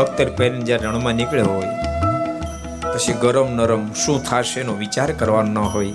બખ્તર 0.00 0.28
પહેરીને 0.36 0.64
જ્યારે 0.64 0.86
રણમાં 0.86 1.14
નીકળ્યો 1.14 1.46
હોય, 1.46 1.72
પછી 2.94 3.12
ગરમ 3.22 3.50
નરમ 3.56 3.82
શું 3.94 4.18
થશે 4.24 4.60
એનો 4.60 4.74
વિચાર 4.74 5.10
કરવાનો 5.12 5.52
ન 5.52 5.58
હોય. 5.58 5.94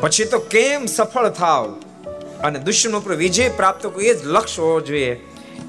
પછી 0.00 0.24
તો 0.24 0.38
કેમ 0.38 0.86
સફળ 0.86 1.28
થાવ? 1.38 1.64
અને 2.42 2.58
દુશ્મન 2.58 2.94
ઉપર 2.96 3.14
વિજય 3.14 3.48
પ્રાપ્ત 3.56 3.82
કરો 3.86 4.00
એ 4.00 4.14
જ 4.14 4.16
લક્ષ્ય 4.26 4.62
હોવો 4.62 4.78
જોઈએ. 4.80 5.10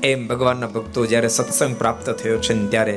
એમ 0.04 0.22
ભગવાનના 0.28 0.68
ભક્તો 0.68 1.06
જ્યારે 1.06 1.28
સત્સંગ 1.28 1.74
પ્રાપ્ત 1.76 2.08
થયો 2.10 2.38
છે 2.38 2.54
ને 2.54 2.68
ત્યારે 2.68 2.96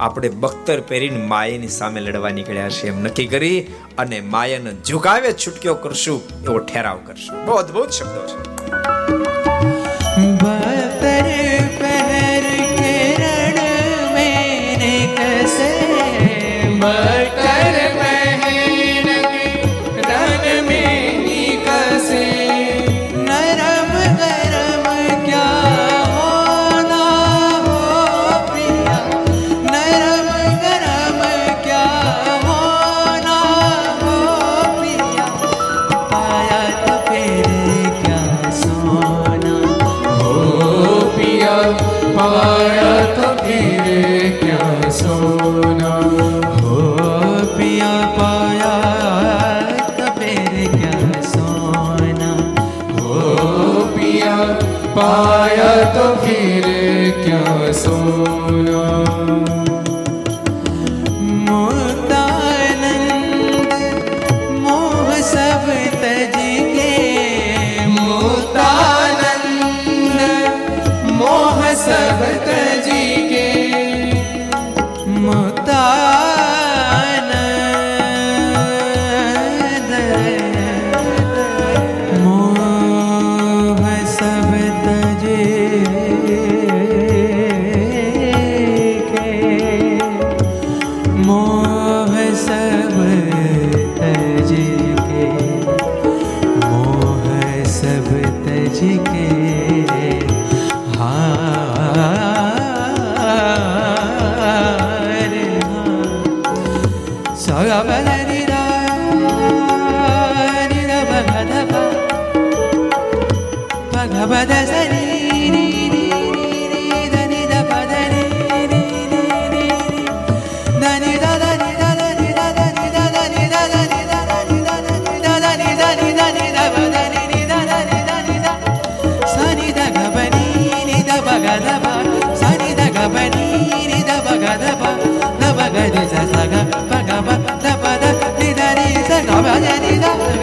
આપણે 0.00 0.28
બખ્તર 0.28 0.80
પહેરીને 0.88 1.20
માયાની 1.26 1.68
સામે 1.68 2.00
લડવા 2.00 2.30
નીકળ્યા 2.30 2.68
છે 2.68 2.88
એમ 2.88 2.98
નક્કી 3.02 3.26
કરી 3.26 3.58
અને 3.98 4.18
માયાને 4.20 4.72
ઝુકાવે, 4.88 5.30
છૂટક્યો 5.32 5.76
કરશું, 5.84 6.20
એવો 6.44 6.58
ઠેરાવ 6.58 6.98
કરશું. 7.06 7.34
બહુ 7.46 7.52
અદ્ભુત 7.54 7.90
શબ્દો 7.90 8.22
છે. 8.26 8.38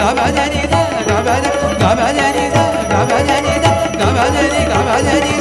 gabadani 0.10 0.62
da 0.72 0.82
gabadani 1.08 1.50
gabadani 1.80 2.46
da 2.54 2.64
gabadani 2.92 3.54
da 3.64 3.72
gabadani 4.00 4.62
gabadani 4.72 5.39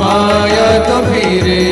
पायत 0.00 0.88
फिरे 1.08 1.71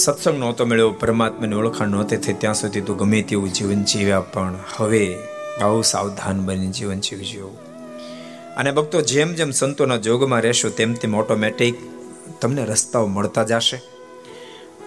સત્સંગ 0.00 0.38
નહોતો 0.38 0.66
મળ્યો, 0.66 0.90
પરમાત્માની 0.90 1.54
ઓળખાણ 1.54 1.88
નહોતી 1.88 2.16
થઈ 2.16 2.32
ત્યાં 2.32 2.54
સુધી 2.54 2.80
તું 2.80 2.96
ગમે 2.96 3.22
તેવું 3.22 3.52
જીવન 3.52 3.84
જીવ્યા, 3.84 4.20
પણ 4.20 4.58
હવે 4.76 5.18
બહુ 5.60 5.82
સાવધાન 5.82 6.40
બની 6.40 6.66
જીવન 6.66 7.00
જીવજો 7.00 7.58
અને 8.56 8.72
ભક્તો, 8.72 9.00
જેમ 9.00 9.34
જેમ 9.34 9.50
સંતોના 9.50 9.96
જોગમાં 9.96 10.40
રહેશો, 10.40 10.68
તેમ 10.68 10.94
તેમ 10.94 11.14
ઓટોમેટિક 11.14 11.74
તમને 12.40 12.64
રસ્તાઓ 12.64 13.06
મળતા 13.06 13.42
જશે. 13.42 13.82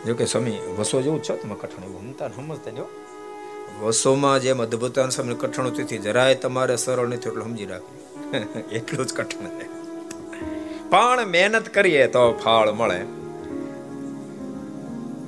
જોકે 0.07 0.25
સ્વામી, 0.25 0.57
વસો 0.79 1.01
જેવું 1.01 1.23
છે 1.23 1.37
તમે 1.37 1.55
કઠણ 1.55 1.83
એવું? 1.83 2.17
સમજતા 2.35 2.71
જો 2.71 2.89
વસોમાં 3.81 4.41
જેમ 4.41 4.61
અદભુત 4.61 4.99
સમય 5.09 5.33
કઠણ 5.33 5.69
તેથી 5.69 5.97
જરાય 5.97 6.35
તમારે 6.35 6.75
સરળ 6.75 7.07
નથી 7.07 7.29
એટલું 7.29 7.43
સમજી 7.43 7.65
રાખ્યું 7.65 8.69
એટલું 8.71 9.07
જ 9.07 9.13
કઠણ 9.13 9.45
છે. 9.45 9.67
પણ 10.89 11.27
મહેનત 11.27 11.69
કરીએ 11.69 12.07
તો 12.07 12.39
ફળ 12.43 12.71
મળે. 12.71 13.22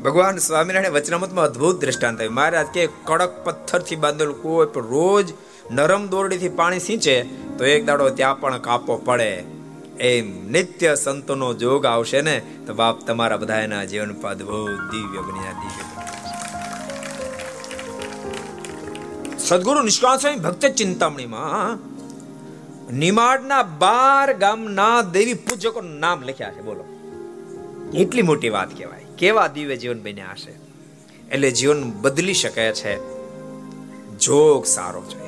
ભગવાન 0.06 0.38
સ્વામિનારાયણ 0.38 0.91
વચનામતમાં 0.91 1.45
અદ્ભુત 1.45 1.82
દ્રષ્ટાંત 1.82 2.20
આવ્યું 2.20 2.34
મહારાજ 2.34 2.68
કે, 2.74 2.88
કડક 3.03 3.43
પથ્થરથી 3.43 3.95
બાંધેલું 3.95 4.41
કોઈ 4.41 4.68
પણ 4.68 4.82
રોજ 4.82 5.34
નરમ 5.72 6.08
દોરડીથી 6.08 6.49
પાણી 6.49 6.80
સિંચે, 6.80 7.24
તો 7.58 7.66
એક 7.66 7.86
દાડો 7.86 8.10
ત્યાં 8.10 8.39
પણ 8.39 8.58
કાપો 8.58 8.97
પડે. 8.97 9.43
એમ 9.99 10.51
નિત્ય 10.51 10.95
સંતોનો 10.95 11.53
જોગ 11.53 11.86
આવશે 11.86 12.22
ને, 12.22 12.41
તો 12.68 12.74
બાપ 12.74 13.08
તમારા 13.08 13.38
બધાના 13.38 13.86
જીવન 13.86 14.14
પર 14.14 14.30
અદ્ભુત 14.30 14.91
દિવ્ય 14.91 15.22
બન્યા 15.22 15.51
દિવ્ય 15.51 16.03
સદગુરુ 19.39 19.82
નિષ્કાળ 19.82 20.18
સ્વામી 20.18 20.38
ભક્ત 20.38 20.66
ચિંતામણીમાં 20.66 21.80
નિમાડના 22.97 23.64
બાર 23.64 24.34
ગામના 24.34 25.01
દેવી 25.01 25.34
પૂજકોનું 25.34 25.99
નામ 25.99 26.22
લખ્યા 26.22 26.51
છે. 26.51 26.62
બોલો. 26.62 26.94
એટલી 27.97 28.21
મોટી 28.21 28.49
વાત 28.49 28.77
કહેવાય. 28.77 29.05
કેવા 29.17 29.47
દિવ્ય 29.47 29.75
જીવન 29.75 30.03
બન્યા 30.03 30.31
હશે? 30.31 30.53
એટલે 31.31 31.51
જીવન 31.51 31.91
બદલી 31.91 32.33
શકે 32.33 32.73
છે. 32.73 33.15
જોગ 34.17 34.65
સારો 34.65 35.01
જોઈએ 35.01 35.25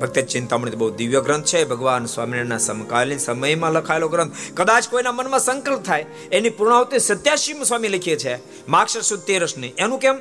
ભક્ત 0.00 0.18
ચિંતામણી 0.18 0.70
બહુ 0.70 0.90
દિવ્ય 0.90 1.20
ગ્રંથ 1.20 1.44
છે. 1.44 1.64
ભગવાન 1.64 2.06
સ્વામિનારાયણના 2.06 2.58
સમકાલીન 2.58 3.18
સમયમાં 3.18 3.72
લખાયેલો 3.72 4.08
ગ્રંથ. 4.08 4.32
કદાચ 4.54 4.88
કોઈના 4.88 5.12
મનમાં 5.12 5.40
સંકલ્પ 5.40 5.82
થાય, 5.82 6.06
એની 6.32 6.50
પૂર્ણાવતી 6.50 6.98
સત્યાસી 6.98 7.64
સ્વામી 7.64 7.88
લખીએ 7.88 8.16
છે. 8.16 8.66
માક્ષર 8.68 9.00
સુદ 9.00 9.20
તેરસની 9.20 9.72
એનું 9.78 9.98
કેમ? 9.98 10.18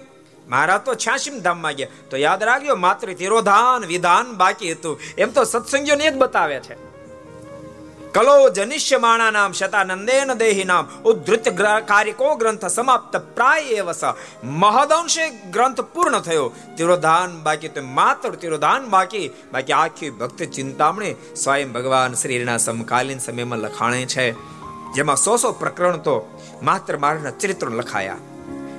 મારા 0.49 0.77
તો 0.77 0.95
છ્યાસીમ 0.95 1.39
ધામમાં 1.39 1.73
ગયા 1.73 1.87
તો 2.09 2.17
યાદ 2.17 2.43
રાખજો, 2.43 2.75
માત્ર 2.75 3.13
તિરોધાન 3.13 3.85
વિધાન 3.85 4.33
બાકી 4.33 4.71
હતું. 4.71 4.99
એમ 5.17 5.31
તો 5.31 5.43
સત્સંગીઓને 5.43 6.11
જ 6.11 6.15
બતાવે 6.15 6.59
છે. 6.59 6.90
કલો 8.14 8.34
જનિષ્ય 8.49 8.97
માણા 8.97 9.32
નામ 9.32 9.53
શતાનંદેન 9.53 10.32
દેહી 10.36 10.66
નામ 10.66 10.88
ઉદ્ધૃત 11.05 11.45
કારિકો 11.86 12.32
ગ્રંથ 12.36 12.66
સમાપ્ત 12.68 13.14
પ્રાય 13.38 13.78
એવસ 13.78 14.01
મહદંશે 14.55 15.28
ગ્રંથ 15.51 15.80
પૂર્ણ 15.93 16.18
થયો 16.20 16.47
તિરોધાન 16.78 17.38
બાકી 17.39 17.72
તો 17.72 17.84
માત્ર 17.91 18.32
તિરોધાન 18.36 18.89
બાકી 18.89 19.24
બાકી 19.53 19.78
આખી 19.78 20.12
ભક્ત 20.18 20.49
ચિંતામણી 20.49 21.14
સ્વયં 21.36 21.72
ભગવાન 21.72 22.20
શ્રીના 22.22 22.57
સમકાલીન 22.57 23.22
સમયમાં 23.22 23.64
લખાણે 23.64 24.03
છે 24.07 24.28
જેમાં 24.95 25.18
સો 25.18 25.38
સો 25.38 25.55
પ્રકરણ 25.55 26.01
તો 26.01 26.16
માત્ર 26.64 26.97
મારના 26.97 27.36
ચરિત્રો 27.39 27.72
લખાયા 27.74 28.22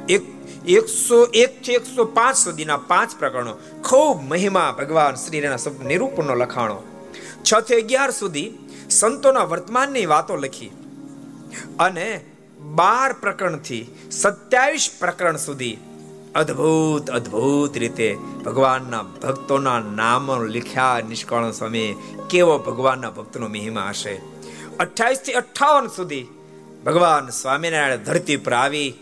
એક 0.09 0.31
એકસો 0.73 1.25
એક 1.39 1.61
થી 1.63 1.81
એકસો 1.81 2.11
પાંચ 2.13 2.37
સુધીના 2.37 2.81
પાંચ 2.87 3.19
પ્રકરણો 3.19 3.61
ખૂબ 3.83 4.17
મહિમા 4.31 4.71
ભગવાન 4.75 5.23
શ્રીના 5.23 5.79
નિરૂપણનો 5.87 6.37
લખાણો 6.37 6.81
છ 7.43 7.51
થી 7.61 7.79
અગિયાર 7.79 8.13
સુધી 8.15 8.49
સંતોના 9.01 9.45
વર્તમાનની 9.45 10.07
વાતો 10.07 10.37
લખી. 10.37 10.71
અને 11.79 12.25
બાર 12.61 13.13
પ્રકરણથી 13.13 13.87
સત્યાવીસ 14.11 14.91
પ્રકરણ 15.01 15.37
સુધી 15.37 15.79
અદ્ભુત 16.35 17.11
અદ્ભુત 17.11 17.79
રીતે 17.79 18.19
ભગવાનના 18.45 19.03
ભક્તોના 19.03 19.81
નામો 19.81 20.37
લખ્યા 20.37 21.03
નિષ્કાળ 21.09 21.53
સ્વામી 21.53 21.95
કેવો 22.31 22.59
ભગવાનના 22.59 23.11
ભક્તનો 23.11 23.49
મહિમા 23.49 23.89
હશે. 23.89 24.23
અઠ્યાવીસથી 24.81 25.33
અઠાવન 25.33 25.87
સુધી 25.87 26.27
ભગવાન 26.87 27.29
સ્વામિનારાયણ 27.29 27.97
ધરતી 27.97 28.37
પર 28.37 28.53
આવી. 28.53 28.95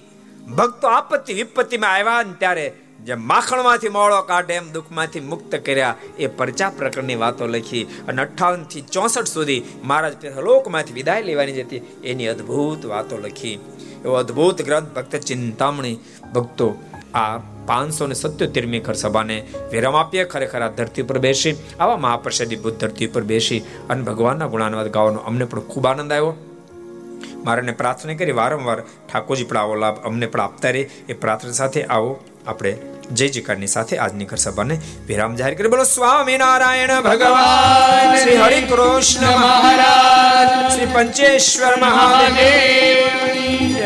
ભક્તો 0.56 0.88
આપત્તિ 0.88 1.32
વિપત્તિમાં 1.34 1.94
આવ્યા 1.94 2.22
ને 2.22 2.32
ત્યારે 2.38 2.79
જે 3.06 3.14
માખણમાંથી 3.30 3.92
મોળો 3.96 4.16
કાઢે 4.22 4.54
એમ 4.54 4.66
દુઃખમાંથી 4.72 5.22
મુક્ત 5.30 5.52
કર્યા 5.66 5.94
એ 6.18 6.26
પરચા 6.38 6.70
પ્રકરણની 6.78 7.18
વાતો 7.22 7.46
લખી 7.46 7.84
અને 8.08 8.22
અઠાવનથી 8.22 8.82
ચોસઠ 8.92 9.30
સુધી 9.34 9.62
મહારાજ 9.84 10.26
લોકમાંથી 10.48 10.92
વિદાય 10.92 11.22
લેવાની 11.22 11.56
જતી 11.60 11.80
એની 12.04 12.28
અદ્ભુત 12.34 12.84
વાતો 12.84 13.16
લખી. 13.16 13.56
એવો 14.04 14.14
અદ્ભુત 14.14 14.62
ગ્રંથ 14.62 14.92
ભક્ત 14.94 15.22
ચિંતામણી 15.24 15.96
ભક્તો 16.34 16.68
આ 17.14 17.38
પાંચસો 17.66 18.06
ને 18.06 18.14
સત્યોતેરમી 18.14 18.80
ખર 18.80 18.94
સભાને 18.94 19.36
વિરામ 19.72 19.96
આપીએ, 19.96 20.24
ખરેખર 20.24 20.62
આ 20.62 20.68
ધરતી 20.68 21.02
પર 21.02 21.18
બેસી, 21.18 21.56
આવા 21.80 21.96
મહાપ્રસાદી 21.96 22.56
બુદ્ધ 22.56 22.78
ધરતી 22.78 23.06
પર 23.06 23.24
બેસી 23.32 23.64
અને 23.90 24.02
ભગવાનના 24.02 24.46
ગુણાનુવાદ 24.46 24.94
ગાવાનો 24.96 25.26
અમને 25.26 25.44
પણ 25.44 25.68
ખૂબ 25.72 25.86
આનંદ 25.86 26.12
આવ્યો. 26.12 26.36
મારાને 27.44 27.72
પ્રાર્થના 27.72 28.14
કરી 28.14 28.32
વારંવાર 28.32 28.80
ઠાકોરજી 28.80 29.44
પણ 29.44 29.56
આવો 29.56 29.74
લાભ 29.74 30.04
અમને 30.04 30.26
પણ 30.26 30.40
આપતા 30.40 30.70
રહે. 30.70 30.88
એ 31.08 31.12
પ્રાર્થના 31.12 31.52
સાથે 31.52 31.84
આવો. 31.84 32.24
આપણે 32.46 32.76
જય 33.12 33.28
જયકારની 33.28 33.66
સાથે 33.66 33.98
આજની 33.98 34.24
ઘર 34.24 34.36
સભાને 34.36 34.80
વિરામ 35.06 35.36
જાહેર 35.36 35.54
કરી 35.54 35.68
બોલો 35.68 35.84
સ્વામી 35.84 36.38
નારાયણ 36.38 37.00
ભગવાન, 37.00 38.16
શ્રી 38.16 38.36
હરિ 38.36 38.62
કૃષ્ણ 38.62 39.26
મહારાજ, 39.26 40.72
શ્રી 40.72 40.86
પંચેશ્વર 40.86 41.76
મહાદેવ. 41.76 43.79